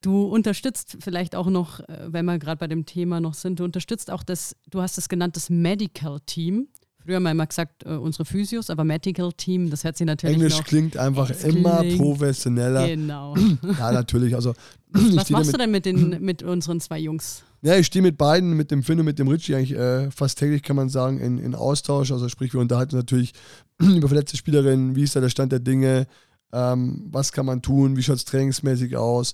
Du 0.00 0.26
unterstützt 0.26 0.98
vielleicht 1.00 1.34
auch 1.34 1.48
noch, 1.48 1.80
äh, 1.80 2.06
wenn 2.12 2.24
wir 2.24 2.38
gerade 2.38 2.58
bei 2.58 2.68
dem 2.68 2.86
Thema 2.86 3.20
noch 3.20 3.34
sind, 3.34 3.58
du 3.58 3.64
unterstützt 3.64 4.12
auch 4.12 4.22
das, 4.22 4.54
du 4.70 4.80
hast 4.80 4.96
es 4.96 5.08
genannt, 5.08 5.34
das 5.34 5.50
Medical 5.50 6.20
Team 6.20 6.68
früher 7.08 7.16
haben 7.16 7.22
wir 7.22 7.30
immer 7.30 7.46
gesagt, 7.46 7.86
äh, 7.86 7.94
unsere 7.94 8.26
Physios, 8.26 8.68
aber 8.68 8.84
Medical 8.84 9.32
Team, 9.32 9.70
das 9.70 9.82
hört 9.82 9.96
sich 9.96 10.06
natürlich 10.06 10.36
Englisch 10.36 10.58
noch, 10.58 10.64
klingt 10.64 10.98
einfach 10.98 11.30
immer 11.42 11.78
klingt, 11.78 11.98
professioneller. 11.98 12.86
Genau. 12.86 13.34
ja, 13.78 13.92
natürlich. 13.92 14.34
Also, 14.34 14.52
Was 14.92 15.30
machst 15.30 15.54
du 15.54 15.56
denn 15.56 15.70
mit, 15.70 15.86
den, 15.86 16.22
mit 16.22 16.42
unseren 16.42 16.80
zwei 16.82 16.98
Jungs? 16.98 17.44
Ja, 17.62 17.76
ich 17.76 17.86
stehe 17.86 18.02
mit 18.02 18.18
beiden, 18.18 18.52
mit 18.52 18.70
dem 18.70 18.82
Finn 18.82 18.98
und 19.00 19.06
mit 19.06 19.18
dem 19.18 19.26
Richie 19.26 19.54
eigentlich 19.54 19.72
äh, 19.72 20.10
fast 20.10 20.38
täglich, 20.38 20.62
kann 20.62 20.76
man 20.76 20.90
sagen, 20.90 21.18
in, 21.18 21.38
in 21.38 21.54
Austausch. 21.54 22.12
Also 22.12 22.28
sprich, 22.28 22.52
wir 22.52 22.60
unterhalten 22.60 22.94
uns 22.94 23.04
natürlich 23.04 23.32
über 23.80 24.08
verletzte 24.08 24.36
Spielerinnen, 24.36 24.94
wie 24.94 25.04
ist 25.04 25.16
da 25.16 25.20
der 25.20 25.30
Stand 25.30 25.50
der 25.50 25.60
Dinge, 25.60 26.06
ähm, 26.52 27.06
was 27.10 27.32
kann 27.32 27.46
man 27.46 27.62
tun, 27.62 27.96
wie 27.96 28.02
schaut 28.02 28.16
es 28.16 28.26
trainingsmäßig 28.26 28.98
aus, 28.98 29.32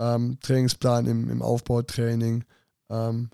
ähm, 0.00 0.38
Trainingsplan 0.40 1.06
im, 1.06 1.30
im 1.30 1.40
Aufbautraining. 1.40 2.42
Ähm, 2.90 3.30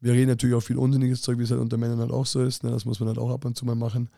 wir 0.00 0.12
reden 0.12 0.28
natürlich 0.28 0.54
auch 0.54 0.60
viel 0.60 0.76
unsinniges 0.76 1.22
Zeug, 1.22 1.38
wie 1.38 1.42
es 1.42 1.50
halt 1.50 1.60
unter 1.60 1.78
Männern 1.78 2.00
halt 2.00 2.10
auch 2.10 2.26
so 2.26 2.42
ist. 2.42 2.64
Ne? 2.64 2.70
Das 2.70 2.84
muss 2.84 3.00
man 3.00 3.08
halt 3.08 3.18
auch 3.18 3.30
ab 3.30 3.44
und 3.44 3.56
zu 3.56 3.64
mal 3.64 3.74
machen. 3.74 4.10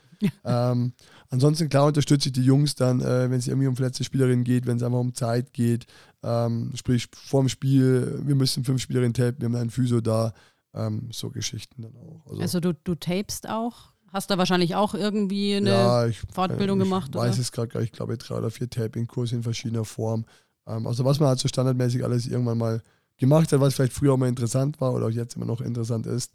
ähm, 0.44 0.92
ansonsten, 1.30 1.68
klar, 1.68 1.86
unterstütze 1.86 2.28
ich 2.28 2.32
die 2.32 2.42
Jungs 2.42 2.74
dann, 2.74 3.00
äh, 3.00 3.30
wenn 3.30 3.38
es 3.38 3.46
irgendwie 3.46 3.68
um 3.68 3.76
verletzte 3.76 4.04
Spielerinnen 4.04 4.44
geht, 4.44 4.66
wenn 4.66 4.78
es 4.78 4.82
einfach 4.82 4.98
um 4.98 5.14
Zeit 5.14 5.52
geht. 5.52 5.86
Ähm, 6.22 6.72
sprich, 6.74 7.08
vorm 7.14 7.48
Spiel, 7.48 8.20
wir 8.24 8.34
müssen 8.34 8.64
fünf 8.64 8.82
Spielerinnen 8.82 9.14
tapen, 9.14 9.40
wir 9.40 9.46
haben 9.46 9.54
einen 9.54 9.70
Physio 9.70 10.00
da. 10.00 10.32
Ähm, 10.74 11.08
so 11.12 11.30
Geschichten 11.30 11.82
dann 11.82 11.96
auch. 11.96 12.26
Also, 12.26 12.42
also 12.42 12.60
du, 12.60 12.74
du 12.84 12.94
tapest 12.94 13.48
auch? 13.48 13.92
Hast 14.12 14.30
da 14.30 14.38
wahrscheinlich 14.38 14.74
auch 14.74 14.94
irgendwie 14.94 15.54
eine 15.54 15.70
ja, 15.70 16.06
ich, 16.06 16.20
Fortbildung 16.32 16.78
äh, 16.78 16.82
ich 16.82 16.88
gemacht? 16.88 17.10
Ich 17.10 17.16
weiß 17.16 17.38
es 17.38 17.52
gerade 17.52 17.68
gar 17.68 17.82
ich 17.82 17.92
glaube 17.92 18.16
drei 18.18 18.36
oder 18.36 18.50
vier 18.50 18.68
Taping-Kurse 18.68 19.36
in 19.36 19.42
verschiedener 19.42 19.84
Form. 19.84 20.24
Ähm, 20.66 20.86
also 20.86 21.04
was 21.04 21.20
man 21.20 21.30
halt 21.30 21.38
so 21.38 21.48
standardmäßig 21.48 22.04
alles 22.04 22.26
irgendwann 22.26 22.58
mal 22.58 22.82
gemacht 23.18 23.52
hat, 23.52 23.61
was 23.61 23.74
vielleicht 23.74 23.92
früher 23.92 24.12
auch 24.12 24.16
mal 24.16 24.28
interessant 24.28 24.81
war 24.81 24.94
oder 24.94 25.07
auch 25.07 25.11
jetzt 25.11 25.37
immer 25.37 25.46
noch 25.46 25.61
interessant 25.61 26.07
ist. 26.07 26.33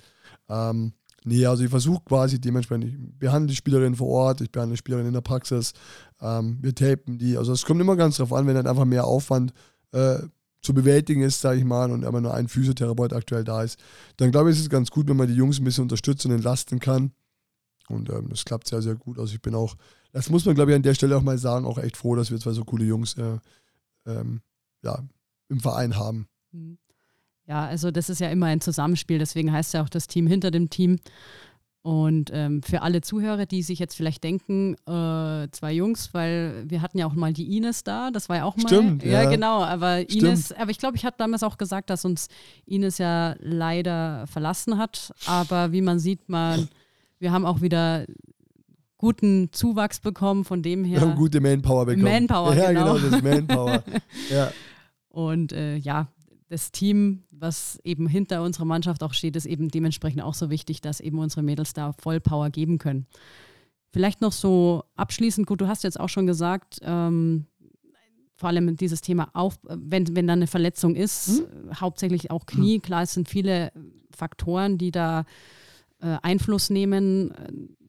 Ähm, 0.49 0.93
nee, 1.23 1.45
also 1.45 1.63
ich 1.63 1.69
versuche 1.69 2.03
quasi 2.05 2.39
dementsprechend, 2.39 2.85
ich 2.85 3.19
behandle 3.19 3.49
die 3.49 3.55
Spielerin 3.55 3.95
vor 3.95 4.09
Ort, 4.09 4.41
ich 4.41 4.51
behandle 4.51 4.73
die 4.73 4.79
Spielerin 4.79 5.07
in 5.07 5.13
der 5.13 5.21
Praxis, 5.21 5.73
ähm, 6.21 6.57
wir 6.61 6.75
tapen 6.75 7.17
die. 7.17 7.37
Also 7.37 7.53
es 7.53 7.65
kommt 7.65 7.81
immer 7.81 7.95
ganz 7.95 8.17
drauf 8.17 8.33
an, 8.33 8.47
wenn 8.47 8.55
dann 8.55 8.67
einfach 8.67 8.85
mehr 8.85 9.05
Aufwand 9.05 9.53
äh, 9.91 10.19
zu 10.61 10.73
bewältigen 10.73 11.21
ist, 11.21 11.41
sage 11.41 11.59
ich 11.59 11.65
mal, 11.65 11.91
und 11.91 12.05
aber 12.05 12.21
nur 12.21 12.33
ein 12.33 12.47
Physiotherapeut 12.47 13.13
aktuell 13.13 13.43
da 13.43 13.63
ist, 13.63 13.79
dann 14.17 14.31
glaube 14.31 14.49
ich, 14.49 14.57
ist 14.57 14.63
es 14.63 14.69
ganz 14.69 14.89
gut, 14.89 15.07
wenn 15.07 15.17
man 15.17 15.27
die 15.27 15.35
Jungs 15.35 15.59
ein 15.59 15.65
bisschen 15.65 15.83
unterstützt 15.83 16.25
und 16.25 16.31
entlasten 16.31 16.79
kann. 16.79 17.11
Und 17.89 18.09
ähm, 18.09 18.29
das 18.29 18.45
klappt 18.45 18.67
sehr, 18.67 18.81
sehr 18.81 18.95
gut. 18.95 19.19
Also 19.19 19.33
ich 19.33 19.41
bin 19.41 19.55
auch, 19.55 19.75
das 20.13 20.29
muss 20.29 20.45
man, 20.45 20.55
glaube 20.55 20.71
ich, 20.71 20.75
an 20.75 20.83
der 20.83 20.93
Stelle 20.93 21.17
auch 21.17 21.21
mal 21.21 21.37
sagen, 21.37 21.65
auch 21.65 21.77
echt 21.77 21.97
froh, 21.97 22.15
dass 22.15 22.31
wir 22.31 22.39
zwei 22.39 22.51
so 22.51 22.63
coole 22.63 22.85
Jungs 22.85 23.17
äh, 23.17 23.39
ähm, 24.05 24.41
ja, 24.83 25.03
im 25.49 25.59
Verein 25.59 25.97
haben. 25.97 26.27
Mhm. 26.53 26.77
Ja, 27.45 27.65
also 27.65 27.91
das 27.91 28.09
ist 28.09 28.19
ja 28.19 28.29
immer 28.29 28.45
ein 28.45 28.61
Zusammenspiel, 28.61 29.19
deswegen 29.19 29.51
heißt 29.51 29.73
ja 29.73 29.83
auch 29.83 29.89
das 29.89 30.07
Team 30.07 30.27
hinter 30.27 30.49
dem 30.49 30.69
Team. 30.69 30.99
Und 31.81 32.31
ähm, 32.33 32.63
für 32.63 32.81
alle 32.81 33.01
Zuhörer, 33.01 33.45
die 33.45 33.61
sich 33.61 33.77
jetzt 33.77 33.95
vielleicht 33.95 34.23
denken, 34.23 34.75
äh, 34.87 35.49
zwei 35.51 35.73
Jungs, 35.73 36.13
weil 36.13 36.63
wir 36.65 36.81
hatten 36.81 36.97
ja 36.97 37.05
auch 37.05 37.13
mal 37.13 37.33
die 37.33 37.57
Ines 37.57 37.83
da, 37.83 38.09
das 38.09 38.29
war 38.29 38.37
ja 38.37 38.45
auch 38.45 38.55
mal. 38.55 38.67
Stimmt, 38.67 39.03
ja. 39.03 39.23
ja. 39.23 39.29
genau, 39.29 39.61
aber 39.61 40.01
Stimmt. 40.03 40.23
Ines, 40.23 40.53
aber 40.53 40.71
ich 40.71 40.77
glaube, 40.77 40.95
ich 40.95 41.03
hatte 41.03 41.17
damals 41.17 41.43
auch 41.43 41.57
gesagt, 41.57 41.89
dass 41.89 42.05
uns 42.05 42.29
Ines 42.65 42.99
ja 42.99 43.35
leider 43.39 44.25
verlassen 44.27 44.77
hat. 44.77 45.13
Aber 45.25 45.73
wie 45.73 45.81
man 45.81 45.99
sieht, 45.99 46.29
man, 46.29 46.69
wir 47.19 47.33
haben 47.33 47.45
auch 47.45 47.59
wieder 47.59 48.05
guten 48.97 49.49
Zuwachs 49.51 49.99
bekommen, 49.99 50.45
von 50.45 50.63
dem 50.63 50.85
her. 50.85 51.01
Wir 51.01 51.09
haben 51.09 51.17
gute 51.17 51.41
Manpower 51.41 51.85
bekommen. 51.85 52.05
Manpower, 52.05 52.55
ja, 52.55 52.71
genau. 52.71 52.93
genau, 52.95 53.09
das 53.09 53.21
Manpower. 53.21 53.83
ja. 54.31 54.53
Und 55.09 55.51
äh, 55.51 55.75
ja, 55.75 56.07
das 56.53 56.71
Team, 56.71 57.23
was 57.31 57.79
eben 57.83 58.07
hinter 58.07 58.43
unserer 58.43 58.65
Mannschaft 58.65 59.01
auch 59.01 59.13
steht, 59.13 59.35
ist 59.35 59.47
eben 59.47 59.69
dementsprechend 59.69 60.21
auch 60.21 60.35
so 60.35 60.51
wichtig, 60.51 60.81
dass 60.81 60.99
eben 60.99 61.17
unsere 61.17 61.41
Mädels 61.41 61.73
da 61.73 61.93
Vollpower 61.93 62.51
geben 62.51 62.77
können. 62.77 63.07
Vielleicht 63.89 64.21
noch 64.21 64.31
so 64.31 64.83
abschließend, 64.95 65.47
gut, 65.47 65.61
du 65.61 65.67
hast 65.67 65.83
jetzt 65.83 65.99
auch 65.99 66.09
schon 66.09 66.27
gesagt, 66.27 66.77
ähm, 66.83 67.45
vor 68.35 68.49
allem 68.49 68.75
dieses 68.77 69.01
Thema 69.01 69.29
auf, 69.33 69.57
wenn, 69.63 70.15
wenn 70.15 70.27
da 70.27 70.33
eine 70.33 70.47
Verletzung 70.47 70.95
ist, 70.95 71.41
Mhm. 71.41 71.79
hauptsächlich 71.81 72.29
auch 72.29 72.45
Knie, 72.45 72.79
klar, 72.79 73.01
es 73.03 73.13
sind 73.13 73.27
viele 73.27 73.71
Faktoren, 74.15 74.77
die 74.77 74.91
da 74.91 75.25
äh, 76.01 76.17
Einfluss 76.21 76.69
nehmen. 76.69 77.33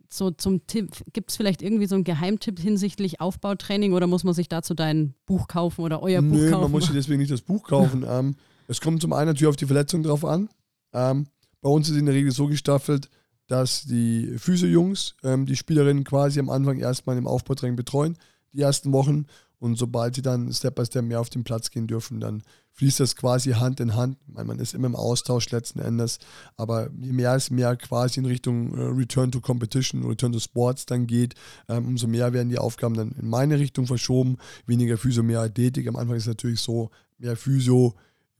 So 0.09 0.31
zum 0.31 0.67
Tipp, 0.67 0.91
gibt 1.13 1.31
es 1.31 1.37
vielleicht 1.37 1.61
irgendwie 1.61 1.87
so 1.87 1.97
einen 1.97 2.05
Geheimtipp 2.05 2.61
hinsichtlich 2.61 3.21
Aufbautraining 3.21 3.93
oder 3.93 4.07
muss 4.07 4.25
man 4.25 4.33
sich 4.33 4.49
dazu 4.49 4.73
dein 4.73 5.15
Buch 5.27 5.49
kaufen 5.49 5.81
oder 5.83 6.03
euer 6.03 6.23
Buch 6.23 6.37
Nö, 6.37 6.51
kaufen? 6.51 6.63
man 6.63 6.71
muss 6.71 6.85
sich 6.85 6.95
deswegen 6.95 7.19
nicht 7.21 7.33
das 7.33 7.43
Buch 7.43 7.65
kaufen. 7.65 8.05
ähm, 8.09 8.37
es 8.69 8.81
kommt 8.81 9.03
zum 9.03 9.13
einen 9.13 9.29
natürlich 9.29 9.49
auf 9.49 9.57
die 9.57 9.67
Verletzung 9.67 10.03
drauf 10.03 10.25
an. 10.25 10.49
Ähm, 10.93 11.27
bei 11.61 11.69
uns 11.69 11.89
ist 11.89 11.97
in 11.97 12.07
der 12.07 12.15
Regel 12.15 12.33
so 12.33 12.47
gestaffelt, 12.47 13.11
dass 13.47 13.85
die 13.85 14.39
Physio-Jungs 14.39 15.17
ähm, 15.23 15.47
die 15.47 15.57
Spielerinnen 15.57 16.05
quasi 16.05 16.41
am 16.41 16.51
Anfang 16.51 16.79
erstmal 16.79 17.17
im 17.19 17.27
Aufbautraining 17.27 17.77
betreuen, 17.77 18.17
die 18.53 18.63
ersten 18.63 18.93
Wochen. 18.93 19.27
Und 19.59 19.77
sobald 19.77 20.15
sie 20.15 20.23
dann 20.23 20.53
Step 20.53 20.75
by 20.75 20.85
Step 20.85 21.05
mehr 21.05 21.21
auf 21.21 21.31
den 21.31 21.45
Platz 21.45 21.71
gehen 21.71 21.87
dürfen, 21.87 22.21
dann 22.21 22.43
fließt 22.73 23.01
das 23.01 23.17
quasi 23.17 23.53
Hand 23.53 23.81
in 23.81 23.95
Hand. 23.95 24.19
Meine, 24.27 24.47
man 24.47 24.59
ist 24.59 24.75
immer 24.75 24.89
im 24.89 24.97
Austausch 24.97 25.51
letzten 25.51 25.79
Endes, 25.79 26.19
aber 26.57 26.91
je 27.01 27.13
mehr 27.13 27.35
es 27.35 27.51
mehr 27.51 27.77
quasi 27.77 28.21
in 28.21 28.27
Richtung 28.27 28.77
äh, 28.77 28.83
Return 28.83 29.31
to 29.31 29.41
Competition, 29.41 30.05
Return 30.05 30.33
to 30.33 30.41
Sports 30.41 30.87
dann 30.87 31.07
geht, 31.07 31.35
ähm, 31.69 31.87
umso 31.87 32.07
mehr 32.07 32.33
werden 32.33 32.51
die 32.51 32.59
Aufgaben 32.59 32.95
dann 32.95 33.13
in 33.13 33.29
meine 33.29 33.59
Richtung 33.59 33.87
verschoben. 33.87 34.37
Weniger 34.67 34.99
Physio, 34.99 35.23
mehr 35.23 35.41
Athletik. 35.41 35.87
Am 35.87 35.97
Anfang 35.97 36.17
ist 36.17 36.25
es 36.25 36.29
natürlich 36.29 36.61
so, 36.61 36.91
mehr 37.19 37.37
Physio, 37.37 37.95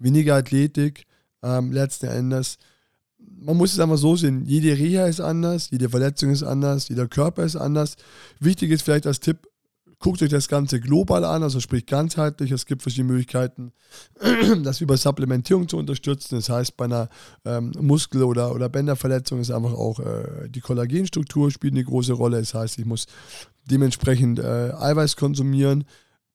weniger 0.05 0.37
Athletik 0.37 1.07
ähm, 1.43 1.73
letzten 1.73 2.07
Endes. 2.07 2.59
Man 3.19 3.57
muss 3.57 3.73
es 3.73 3.81
einfach 3.81 3.99
so 3.99 4.17
sehen, 4.17 4.45
jede 4.47 4.77
Reha 4.77 5.07
ist 5.07 5.21
anders, 5.21 5.71
jede 5.71 5.89
Verletzung 5.89 6.31
ist 6.31 6.43
anders, 6.43 6.89
jeder 6.89 7.09
Körper 7.09 7.43
ist 7.45 7.57
anders. 7.57 7.97
Wichtig 8.39 8.71
ist 8.71 8.83
vielleicht 8.83 9.07
als 9.07 9.21
Tipp, 9.21 9.49
guckt 9.99 10.23
euch 10.23 10.29
das 10.29 10.49
Ganze 10.49 10.81
global 10.81 11.25
an, 11.25 11.43
also 11.43 11.61
sprich 11.61 11.87
ganzheitlich. 11.87 12.51
Es 12.51 12.67
gibt 12.67 12.83
verschiedene 12.83 13.13
Möglichkeiten, 13.13 13.73
das 14.63 14.83
über 14.83 14.97
Supplementierung 14.97 15.69
zu 15.69 15.79
unterstützen. 15.79 16.37
Das 16.37 16.51
heißt, 16.51 16.77
bei 16.77 16.85
einer 16.85 17.09
ähm, 17.47 17.73
Muskel- 17.81 18.25
oder, 18.25 18.55
oder 18.55 18.69
Bänderverletzung 18.69 19.41
ist 19.41 19.51
einfach 19.51 19.73
auch 19.73 20.01
äh, 20.01 20.49
die 20.51 20.61
Kollagenstruktur 20.61 21.51
spielt 21.51 21.73
eine 21.73 21.85
große 21.85 22.13
Rolle. 22.13 22.39
Das 22.39 22.53
heißt, 22.53 22.79
ich 22.79 22.85
muss 22.85 23.07
dementsprechend 23.65 24.39
äh, 24.39 24.73
Eiweiß 24.73 25.17
konsumieren. 25.17 25.85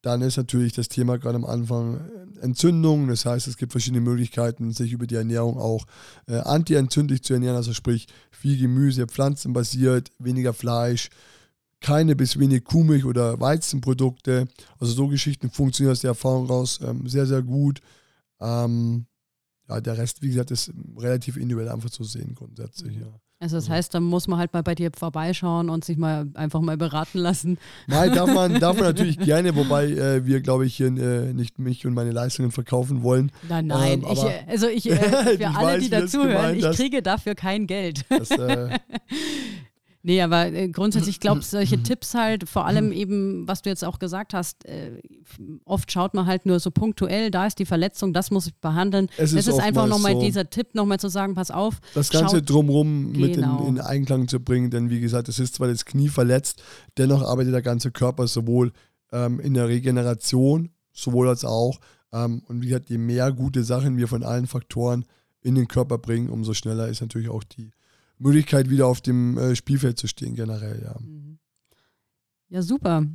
Dann 0.01 0.21
ist 0.21 0.38
natürlich 0.38 0.73
das 0.73 0.88
Thema 0.88 1.17
gerade 1.17 1.35
am 1.35 1.45
Anfang 1.45 2.09
Entzündung. 2.41 3.07
Das 3.07 3.25
heißt, 3.25 3.47
es 3.47 3.57
gibt 3.57 3.73
verschiedene 3.73 4.01
Möglichkeiten, 4.01 4.71
sich 4.71 4.93
über 4.93 5.07
die 5.07 5.15
Ernährung 5.15 5.57
auch 5.57 5.85
äh, 6.27 6.38
antientzündlich 6.38 7.23
zu 7.23 7.33
ernähren. 7.33 7.57
Also 7.57 7.73
sprich 7.73 8.07
viel 8.31 8.57
Gemüse, 8.57 9.07
pflanzenbasiert, 9.07 10.12
weniger 10.17 10.53
Fleisch, 10.53 11.09
keine 11.81 12.15
bis 12.15 12.39
wenig 12.39 12.63
Kuhmilch 12.63 13.05
oder 13.05 13.39
Weizenprodukte. 13.39 14.47
Also 14.79 14.93
so 14.93 15.07
Geschichten 15.07 15.49
funktionieren 15.49 15.91
aus 15.91 16.01
der 16.01 16.09
Erfahrung 16.09 16.47
raus 16.47 16.79
ähm, 16.81 17.07
sehr, 17.07 17.25
sehr 17.25 17.41
gut. 17.41 17.81
Ähm, 18.39 19.05
ja, 19.67 19.81
der 19.81 19.97
Rest, 19.97 20.21
wie 20.21 20.29
gesagt, 20.29 20.51
ist 20.51 20.71
relativ 20.97 21.38
individuell 21.38 21.69
einfach 21.69 21.89
zu 21.89 22.03
sehen 22.03 22.35
grundsätzlich. 22.35 22.97
Ja. 22.97 23.07
Also 23.41 23.56
das 23.56 23.69
heißt, 23.69 23.93
da 23.93 24.02
muss 24.02 24.28
man 24.28 24.38
halt 24.38 24.52
mal 24.54 24.63
bei 24.63 24.75
dir 24.75 24.91
vorbeischauen 24.93 25.69
und 25.69 25.86
sich 25.86 25.97
mal 25.97 26.28
einfach 26.34 26.60
mal 26.60 26.75
beraten 26.75 27.19
lassen. 27.19 27.58
Nein, 27.88 28.13
darf 28.13 28.30
man, 28.34 28.60
darf 28.60 28.75
man 28.75 28.88
natürlich 28.88 29.17
gerne, 29.17 29.56
wobei 29.56 29.86
äh, 29.86 30.25
wir, 30.25 30.41
glaube 30.41 30.65
ich, 30.65 30.75
hier 30.75 30.88
äh, 30.88 31.32
nicht 31.34 31.58
mich 31.58 31.86
und 31.86 31.93
meine 31.93 32.12
Leistungen 32.12 32.52
verkaufen 32.52 33.02
wollen. 33.02 33.32
Nein, 33.47 33.67
nein. 33.67 34.04
Ähm, 34.04 34.06
ich, 34.12 34.19
aber- 34.19 34.34
also 34.47 34.67
ich, 34.67 34.86
äh, 34.91 34.95
für 34.97 35.34
Ich 35.36 35.45
alle, 35.47 35.67
weiß, 35.67 35.84
die 35.84 35.89
dazuhören, 35.89 36.56
ich 36.58 36.69
kriege 36.71 37.02
dafür 37.02 37.34
kein 37.34 37.65
Geld. 37.65 38.04
Das, 38.10 38.30
äh, 38.32 38.78
Nee, 40.01 40.21
aber 40.21 40.45
äh, 40.47 40.69
grundsätzlich, 40.69 41.15
ich 41.15 41.19
glaube, 41.19 41.41
solche 41.43 41.83
Tipps 41.83 42.13
halt, 42.13 42.47
vor 42.47 42.65
allem 42.65 42.91
eben, 42.93 43.45
was 43.47 43.62
du 43.62 43.69
jetzt 43.69 43.83
auch 43.83 43.99
gesagt 43.99 44.33
hast, 44.33 44.65
äh, 44.65 45.01
oft 45.65 45.91
schaut 45.91 46.13
man 46.13 46.25
halt 46.25 46.45
nur 46.45 46.59
so 46.62 46.71
punktuell, 46.71 47.31
da 47.31 47.45
ist 47.45 47.59
die 47.59 47.65
Verletzung, 47.65 48.13
das 48.13 48.31
muss 48.31 48.47
ich 48.47 48.55
behandeln. 48.55 49.09
Es 49.17 49.33
ist 49.33 49.49
einfach 49.49 49.65
oftmals 49.83 49.89
nochmal 49.89 50.13
so. 50.13 50.21
dieser 50.21 50.49
Tipp, 50.49 50.73
nochmal 50.73 50.99
zu 50.99 51.09
sagen, 51.09 51.35
pass 51.35 51.51
auf. 51.51 51.79
das 51.95 52.09
Ganze 52.12 52.38
schaut- 52.38 52.49
drumherum 52.49 53.12
mit 53.12 53.35
Genau. 53.35 53.59
in, 53.67 53.75
in 53.75 53.81
Einklang 53.81 54.27
zu 54.29 54.39
bringen, 54.39 54.69
denn 54.71 54.89
wie 54.89 55.01
gesagt, 55.01 55.27
es 55.27 55.38
ist 55.38 55.55
zwar 55.55 55.67
das 55.67 55.83
Knie 55.85 56.07
verletzt, 56.09 56.63
dennoch 56.97 57.21
arbeitet 57.21 57.53
der 57.53 57.62
ganze 57.62 57.91
Körper 57.91 58.27
sowohl 58.27 58.71
ähm, 59.12 59.39
in 59.41 59.53
der 59.53 59.67
Regeneration, 59.67 60.69
sowohl 60.93 61.27
als 61.27 61.43
auch. 61.43 61.79
Ähm, 62.13 62.41
und 62.47 62.62
wie 62.62 62.67
gesagt, 62.67 62.89
je 62.89 62.97
mehr 62.97 63.31
gute 63.33 63.63
Sachen 63.63 63.97
wir 63.97 64.07
von 64.07 64.23
allen 64.23 64.47
Faktoren 64.47 65.03
in 65.41 65.55
den 65.55 65.67
Körper 65.67 65.97
bringen, 65.97 66.29
umso 66.29 66.53
schneller 66.53 66.88
ist 66.88 67.01
natürlich 67.01 67.29
auch 67.29 67.43
die 67.43 67.71
Möglichkeit, 68.19 68.69
wieder 68.69 68.88
auf 68.88 69.01
dem 69.01 69.38
äh, 69.38 69.55
Spielfeld 69.55 69.97
zu 69.97 70.08
stehen, 70.08 70.36
generell, 70.36 70.82
ja. 70.84 70.95
Ja, 72.49 72.62
super. 72.62 73.05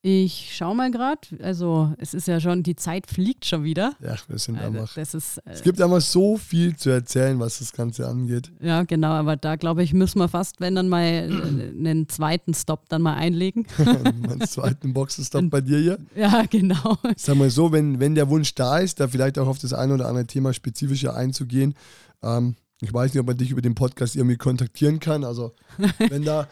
Ich 0.00 0.52
schau 0.54 0.74
mal 0.74 0.92
gerade, 0.92 1.22
also 1.42 1.92
es 1.98 2.14
ist 2.14 2.28
ja 2.28 2.38
schon, 2.38 2.62
die 2.62 2.76
Zeit 2.76 3.08
fliegt 3.08 3.44
schon 3.44 3.64
wieder. 3.64 3.96
Ja, 4.00 4.14
wir 4.28 4.38
sind 4.38 4.56
Also, 4.56 4.78
einfach. 4.78 4.96
ist, 4.96 5.38
äh, 5.38 5.50
Es 5.50 5.62
gibt 5.62 5.80
einfach 5.82 6.00
so 6.00 6.36
viel 6.36 6.76
zu 6.76 6.90
erzählen, 6.90 7.40
was 7.40 7.58
das 7.58 7.72
Ganze 7.72 8.06
angeht. 8.06 8.52
ja 8.60 8.84
genau, 8.84 9.08
aber 9.10 9.34
da 9.36 9.56
glaube 9.56 9.82
ich, 9.82 9.92
müssen 9.92 10.20
wir 10.20 10.28
fast, 10.28 10.60
wenn 10.60 10.76
dann 10.76 10.88
mal 10.88 11.02
äh, 11.02 11.24
einen 11.78 12.08
zweiten 12.08 12.54
Stop 12.54 12.88
dann 12.88 13.02
mal 13.02 13.14
einlegen. 13.16 13.66
mein 14.28 14.40
zweiten 14.42 14.92
Boxenstopp 14.94 15.50
bei 15.50 15.60
dir 15.62 15.78
hier. 15.80 15.98
ja, 16.14 16.44
genau. 16.48 16.96
Sag 17.16 17.36
mal 17.36 17.50
so, 17.50 17.72
wenn, 17.72 17.98
wenn 17.98 18.14
der 18.14 18.28
Wunsch 18.30 18.54
da 18.54 18.78
ist, 18.78 19.00
da 19.00 19.08
vielleicht 19.08 19.36
auch 19.36 19.48
auf 19.48 19.58
das 19.58 19.72
eine 19.72 19.94
oder 19.94 20.06
andere 20.06 20.26
Thema 20.28 20.52
spezifischer 20.54 21.16
einzugehen. 21.16 21.74
Ähm, 22.22 22.54
ich 22.80 22.92
weiß 22.92 23.12
nicht, 23.12 23.20
ob 23.20 23.26
man 23.26 23.36
dich 23.36 23.50
über 23.50 23.62
den 23.62 23.74
Podcast 23.74 24.16
irgendwie 24.16 24.36
kontaktieren 24.36 25.00
kann. 25.00 25.24
Also 25.24 25.52
wenn 26.08 26.24
da 26.24 26.48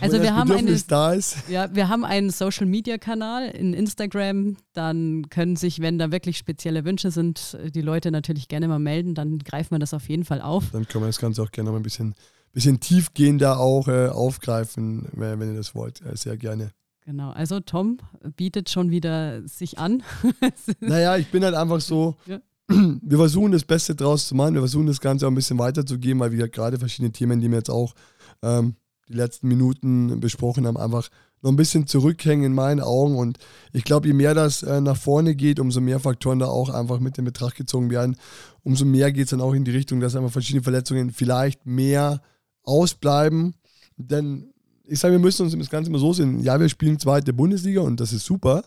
Also 0.00 0.16
wenn 0.16 0.22
wir 0.22 0.36
haben 0.36 0.52
eine, 0.52 0.78
da 0.86 1.12
ist. 1.14 1.48
ja, 1.48 1.74
wir 1.74 1.88
haben 1.88 2.04
einen 2.04 2.30
Social 2.30 2.66
Media 2.66 2.98
Kanal 2.98 3.48
in 3.48 3.74
Instagram. 3.74 4.56
Dann 4.72 5.28
können 5.30 5.56
sich, 5.56 5.80
wenn 5.80 5.98
da 5.98 6.12
wirklich 6.12 6.38
spezielle 6.38 6.84
Wünsche 6.84 7.10
sind, 7.10 7.58
die 7.74 7.80
Leute 7.82 8.10
natürlich 8.10 8.48
gerne 8.48 8.68
mal 8.68 8.78
melden. 8.78 9.14
Dann 9.14 9.38
greifen 9.38 9.72
wir 9.72 9.78
das 9.78 9.94
auf 9.94 10.08
jeden 10.08 10.24
Fall 10.24 10.40
auf. 10.40 10.64
Dann 10.72 10.86
können 10.86 11.04
wir 11.04 11.08
das 11.08 11.18
Ganze 11.18 11.42
auch 11.42 11.50
gerne 11.50 11.70
noch 11.70 11.76
ein 11.76 11.82
bisschen, 11.82 12.14
bisschen 12.52 12.78
tiefgehender 12.80 13.58
auch 13.58 13.88
äh, 13.88 14.08
aufgreifen, 14.08 15.08
wenn, 15.12 15.40
wenn 15.40 15.50
ihr 15.52 15.56
das 15.56 15.74
wollt. 15.74 16.02
Äh, 16.02 16.16
sehr 16.16 16.36
gerne. 16.36 16.70
Genau. 17.04 17.30
Also 17.32 17.60
Tom 17.60 17.98
bietet 18.36 18.70
schon 18.70 18.90
wieder 18.90 19.46
sich 19.46 19.78
an. 19.78 20.02
Naja, 20.80 21.16
ich 21.16 21.30
bin 21.30 21.44
halt 21.44 21.54
einfach 21.54 21.80
so, 21.80 22.16
Ja. 22.26 22.38
Wir 22.68 23.18
versuchen 23.18 23.52
das 23.52 23.64
Beste 23.64 23.94
draus 23.94 24.28
zu 24.28 24.34
machen, 24.34 24.54
wir 24.54 24.62
versuchen 24.62 24.86
das 24.86 25.00
Ganze 25.00 25.26
auch 25.26 25.30
ein 25.30 25.34
bisschen 25.34 25.58
weiterzugeben, 25.58 26.20
weil 26.20 26.32
wir 26.32 26.48
gerade 26.48 26.78
verschiedene 26.78 27.12
Themen, 27.12 27.40
die 27.40 27.50
wir 27.50 27.58
jetzt 27.58 27.70
auch 27.70 27.94
ähm, 28.42 28.76
die 29.08 29.14
letzten 29.14 29.48
Minuten 29.48 30.20
besprochen 30.20 30.66
haben, 30.66 30.76
einfach 30.76 31.10
noch 31.42 31.50
ein 31.50 31.56
bisschen 31.56 31.86
zurückhängen 31.86 32.46
in 32.46 32.54
meinen 32.54 32.80
Augen. 32.80 33.16
Und 33.16 33.38
ich 33.74 33.84
glaube, 33.84 34.06
je 34.06 34.14
mehr 34.14 34.34
das 34.34 34.62
äh, 34.62 34.80
nach 34.80 34.96
vorne 34.96 35.34
geht, 35.34 35.60
umso 35.60 35.80
mehr 35.82 36.00
Faktoren 36.00 36.38
da 36.38 36.46
auch 36.46 36.70
einfach 36.70 37.00
mit 37.00 37.18
in 37.18 37.26
Betracht 37.26 37.56
gezogen 37.56 37.90
werden, 37.90 38.16
umso 38.62 38.86
mehr 38.86 39.12
geht 39.12 39.24
es 39.24 39.30
dann 39.30 39.42
auch 39.42 39.52
in 39.52 39.64
die 39.64 39.70
Richtung, 39.70 40.00
dass 40.00 40.16
einfach 40.16 40.32
verschiedene 40.32 40.62
Verletzungen 40.62 41.10
vielleicht 41.10 41.66
mehr 41.66 42.22
ausbleiben, 42.62 43.54
denn 43.96 44.50
ich 44.86 44.98
sage, 44.98 45.12
wir 45.12 45.18
müssen 45.18 45.42
uns 45.42 45.56
das 45.56 45.70
Ganze 45.70 45.90
immer 45.90 45.98
so 45.98 46.12
sehen, 46.12 46.40
ja, 46.40 46.58
wir 46.58 46.68
spielen 46.68 46.98
zweite 46.98 47.32
Bundesliga 47.32 47.82
und 47.82 48.00
das 48.00 48.12
ist 48.12 48.24
super, 48.24 48.64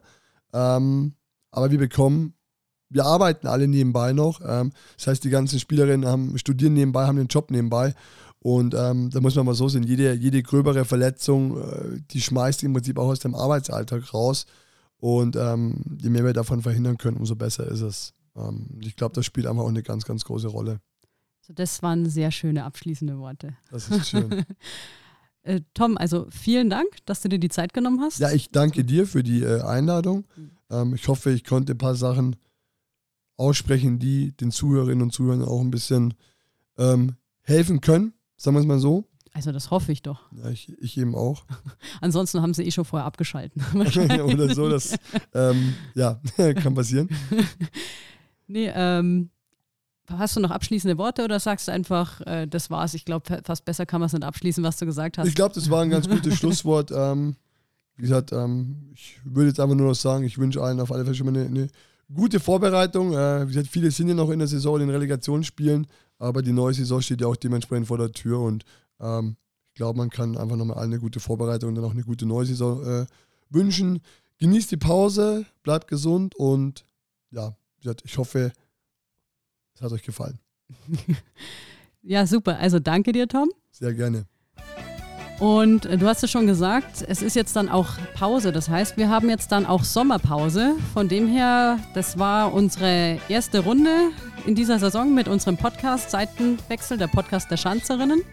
ähm, 0.54 1.14
aber 1.52 1.72
wir 1.72 1.80
bekommen, 1.80 2.34
wir 2.90 3.06
arbeiten 3.06 3.48
alle 3.48 3.68
nebenbei 3.68 4.14
noch. 4.14 4.42
Ähm, 4.46 4.72
das 4.98 5.08
heißt, 5.08 5.24
die 5.24 5.30
ganzen 5.30 5.60
Spielerinnen 5.60 6.08
haben, 6.08 6.38
studieren 6.38 6.74
nebenbei, 6.74 7.06
haben 7.06 7.18
den 7.18 7.28
Job 7.28 7.52
nebenbei. 7.52 7.94
Und 8.40 8.76
ähm, 8.76 9.10
da 9.10 9.20
muss 9.20 9.36
man 9.36 9.46
mal 9.46 9.56
so 9.56 9.68
sehen, 9.68 9.84
jede, 9.84 10.14
jede 10.14 10.42
gröbere 10.44 10.86
Verletzung, 10.86 11.58
äh, 11.58 12.00
die 12.12 12.22
schmeißt 12.22 12.64
im 12.64 12.74
Prinzip 12.74 12.98
auch 12.98 13.08
aus 13.08 13.20
dem 13.20 13.36
Arbeitsalltag 13.36 14.14
raus. 14.14 14.46
Und 15.00 15.36
ähm, 15.36 15.84
je 16.02 16.10
mehr 16.10 16.24
wir 16.24 16.34
davon 16.34 16.62
verhindern 16.62 16.98
können, 16.98 17.18
umso 17.18 17.36
besser 17.36 17.68
ist 17.68 17.82
es. 17.82 18.14
Ähm, 18.36 18.68
ich 18.80 18.96
glaube, 18.96 19.16
das 19.16 19.26
spielt 19.26 19.48
einfach 19.48 19.64
auch 19.64 19.70
eine 19.70 19.84
ganz, 19.84 20.06
ganz 20.06 20.24
große 20.24 20.48
Rolle. 20.48 20.80
So, 21.42 21.54
das 21.54 21.82
waren 21.82 22.10
sehr 22.10 22.32
schöne 22.32 22.64
abschließende 22.64 23.18
Worte. 23.18 23.56
Das 23.72 23.90
ist 23.90 24.10
schön. 24.10 24.46
Äh, 25.44 25.62
Tom, 25.74 25.98
also 25.98 26.28
vielen 26.30 26.70
Dank, 26.70 26.88
dass 27.06 27.22
du 27.22 27.30
dir 27.30 27.40
die 27.40 27.48
Zeit 27.48 27.74
genommen 27.74 28.02
hast. 28.02 28.20
ja, 28.20 28.32
ich 28.32 28.52
danke 28.52 28.84
dir 28.84 29.08
für 29.08 29.24
die 29.24 29.44
äh, 29.44 29.62
Einladung. 29.62 30.26
Ähm, 30.70 30.94
ich 30.94 31.08
hoffe, 31.08 31.32
ich 31.32 31.46
konnte 31.46 31.72
ein 31.72 31.78
paar 31.78 31.96
Sachen 31.96 32.36
aussprechen, 33.38 34.00
die 34.00 34.36
den 34.36 34.52
Zuhörerinnen 34.52 35.04
und 35.04 35.14
Zuhörern 35.14 35.44
auch 35.44 35.62
ein 35.62 35.72
bisschen 35.72 36.16
ähm, 36.78 37.16
helfen 37.42 37.82
können. 37.82 38.14
Sagen 38.36 38.56
wir 38.56 38.62
es 38.62 38.68
mal 38.68 38.80
so. 38.80 39.06
Also 39.34 39.52
das 39.52 39.70
hoffe 39.70 39.92
ich 39.92 40.02
doch. 40.02 40.32
Ja, 40.36 40.50
ich, 40.50 40.74
ich 40.80 40.98
eben 40.98 41.16
auch. 41.16 41.46
Ansonsten 42.02 42.42
haben 42.42 42.54
sie 42.54 42.64
eh 42.64 42.72
schon 42.72 42.86
vorher 42.86 43.06
abgeschalten. 43.06 43.64
Oder 43.74 44.54
so, 44.54 44.68
das 44.68 44.96
ähm, 45.34 45.76
ja, 45.94 46.20
kann 46.56 46.74
passieren. 46.74 47.10
Nee, 48.48 48.72
ähm, 48.74 49.30
hast 50.10 50.36
du 50.36 50.40
noch 50.40 50.52
abschließende 50.52 50.98
Worte 50.98 51.24
oder 51.24 51.40
sagst 51.40 51.68
du 51.68 51.72
einfach, 51.72 52.22
äh, 52.22 52.48
das 52.48 52.70
war's? 52.70 52.94
Ich 52.94 53.06
glaube, 53.06 53.42
fast 53.44 53.66
besser 53.66 53.86
kann 53.86 54.00
man 54.00 54.08
es 54.08 54.14
nicht 54.14 54.24
abschließen, 54.24 54.64
was 54.64 54.78
du 54.78 54.86
gesagt 54.86 55.18
hast. 55.18 55.28
Ich 55.28 55.36
glaube, 55.36 55.54
das 55.54 55.70
war 55.70 55.82
ein 55.82 55.90
ganz 55.90 56.08
gutes 56.08 56.36
Schlusswort. 56.36 56.92
Ähm, 56.92 57.36
wie 57.98 58.04
gesagt, 58.04 58.32
ähm, 58.32 58.92
ich 58.94 59.20
würde 59.24 59.50
jetzt 59.50 59.60
einfach 59.60 59.76
nur 59.76 59.88
noch 59.88 59.96
sagen, 59.96 60.24
ich 60.24 60.38
wünsche 60.38 60.62
allen 60.62 60.80
auf 60.80 60.92
alle 60.92 61.04
Fälle 61.04 61.16
schon 61.16 61.26
mal 61.26 61.38
eine, 61.38 61.48
eine 61.48 61.68
gute 62.14 62.40
Vorbereitung. 62.40 63.14
Äh, 63.14 63.44
wie 63.48 63.54
gesagt, 63.54 63.68
viele 63.68 63.92
sind 63.92 64.08
ja 64.10 64.14
noch 64.14 64.30
in 64.30 64.40
der 64.40 64.48
Saison 64.48 64.76
in 64.76 64.88
den 64.88 64.90
Relegationsspielen, 64.90 65.88
aber 66.20 66.42
die 66.42 66.52
neue 66.52 66.74
Saison 66.74 67.02
steht 67.02 67.22
ja 67.22 67.28
auch 67.28 67.36
dementsprechend 67.36 67.88
vor 67.88 67.98
der 67.98 68.12
Tür 68.12 68.40
und 68.42 68.64
ähm, 69.00 69.38
ich 69.68 69.74
glaube, 69.76 69.98
man 69.98 70.10
kann 70.10 70.38
einfach 70.38 70.56
nochmal 70.56 70.78
allen 70.78 70.92
eine 70.92 71.00
gute 71.00 71.20
Vorbereitung 71.20 71.70
und 71.70 71.76
dann 71.76 71.86
auch 71.86 71.92
eine 71.92 72.04
gute 72.04 72.26
neue 72.26 72.46
Saison 72.46 72.84
äh, 72.84 73.06
wünschen. 73.50 74.02
Genießt 74.40 74.72
die 74.72 74.78
Pause, 74.78 75.46
bleibt 75.64 75.88
gesund 75.88 76.36
und 76.36 76.86
ja, 77.32 77.56
wie 77.76 77.84
gesagt, 77.84 78.02
ich 78.04 78.18
hoffe, 78.18 78.52
es 79.76 79.82
hat 79.82 79.92
euch 79.92 80.04
gefallen. 80.04 80.40
ja, 82.02 82.26
super. 82.26 82.58
Also 82.58 82.80
danke 82.80 83.12
dir, 83.12 83.28
Tom. 83.28 83.50
Sehr 83.72 83.94
gerne. 83.94 84.26
Und 85.40 85.86
äh, 85.86 85.98
du 85.98 86.08
hast 86.08 86.24
es 86.24 86.32
schon 86.32 86.48
gesagt, 86.48 87.06
es 87.08 87.22
ist 87.22 87.36
jetzt 87.36 87.56
dann 87.56 87.70
auch 87.70 87.90
Pause. 88.16 88.52
Das 88.52 88.70
heißt, 88.70 88.98
wir 88.98 89.10
haben 89.10 89.30
jetzt 89.30 89.52
dann 89.52 89.66
auch 89.66 89.84
Sommerpause. 89.84 90.76
Von 90.94 91.08
dem 91.08 91.28
her, 91.28 91.80
das 91.94 92.18
war 92.18 92.54
unsere 92.54 93.20
erste 93.30 93.60
Runde 93.60 94.12
in 94.46 94.56
dieser 94.56 94.80
Saison 94.80 95.14
mit 95.14 95.28
unserem 95.28 95.58
Podcast 95.58 96.10
Seitenwechsel, 96.10 96.98
der 96.98 97.08
Podcast 97.08 97.52
der 97.52 97.58
Schanzerinnen. 97.58 98.24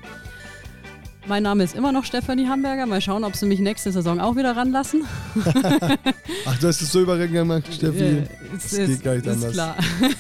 Mein 1.27 1.43
Name 1.43 1.65
ist 1.65 1.75
immer 1.75 1.91
noch 1.91 2.05
Stefanie 2.05 2.49
Hamburger. 2.49 2.85
Mal 2.85 3.01
schauen, 3.01 3.25
ob 3.25 3.35
sie 3.35 3.47
mich 3.47 3.59
nächste 3.59 3.91
Saison 3.91 4.21
auch 4.21 4.37
wieder 4.37 4.55
ranlassen. 4.55 5.05
Ach, 6.47 6.59
du 6.59 6.67
hast 6.69 6.83
es 6.83 6.93
so 6.93 7.01
überregen 7.01 7.33
gemacht, 7.33 7.65
Steffi. 7.73 8.25
das 8.53 8.71
geht 8.71 9.03
gar 9.03 9.15
nicht 9.15 9.27
anders. 9.27 9.53
klar. 9.53 9.75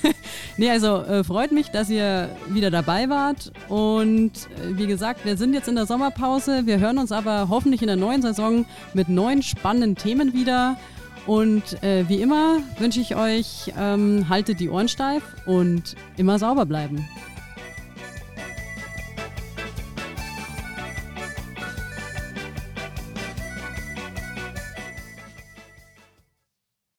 nee, 0.57 0.71
also 0.71 1.03
äh, 1.03 1.23
freut 1.23 1.53
mich, 1.53 1.71
dass 1.71 1.91
ihr 1.91 2.31
wieder 2.49 2.71
dabei 2.71 3.11
wart. 3.11 3.53
Und 3.69 4.33
äh, 4.33 4.79
wie 4.79 4.87
gesagt, 4.87 5.27
wir 5.27 5.37
sind 5.37 5.53
jetzt 5.53 5.69
in 5.69 5.75
der 5.75 5.85
Sommerpause. 5.85 6.63
Wir 6.65 6.79
hören 6.81 6.97
uns 6.97 7.13
aber 7.13 7.51
hoffentlich 7.51 7.83
in 7.83 7.89
der 7.89 7.97
neuen 7.97 8.23
Saison 8.23 8.65
mit 8.95 9.11
neuen 9.11 9.43
spannenden 9.43 9.97
Themen 9.97 10.33
wieder. 10.33 10.79
Und 11.27 11.83
äh, 11.83 12.09
wie 12.09 12.23
immer 12.23 12.61
wünsche 12.79 13.01
ich 13.01 13.15
euch, 13.15 13.73
ähm, 13.79 14.27
haltet 14.31 14.59
die 14.59 14.71
Ohren 14.71 14.89
steif 14.89 15.23
und 15.45 15.97
immer 16.17 16.39
sauber 16.39 16.65
bleiben. 16.65 17.07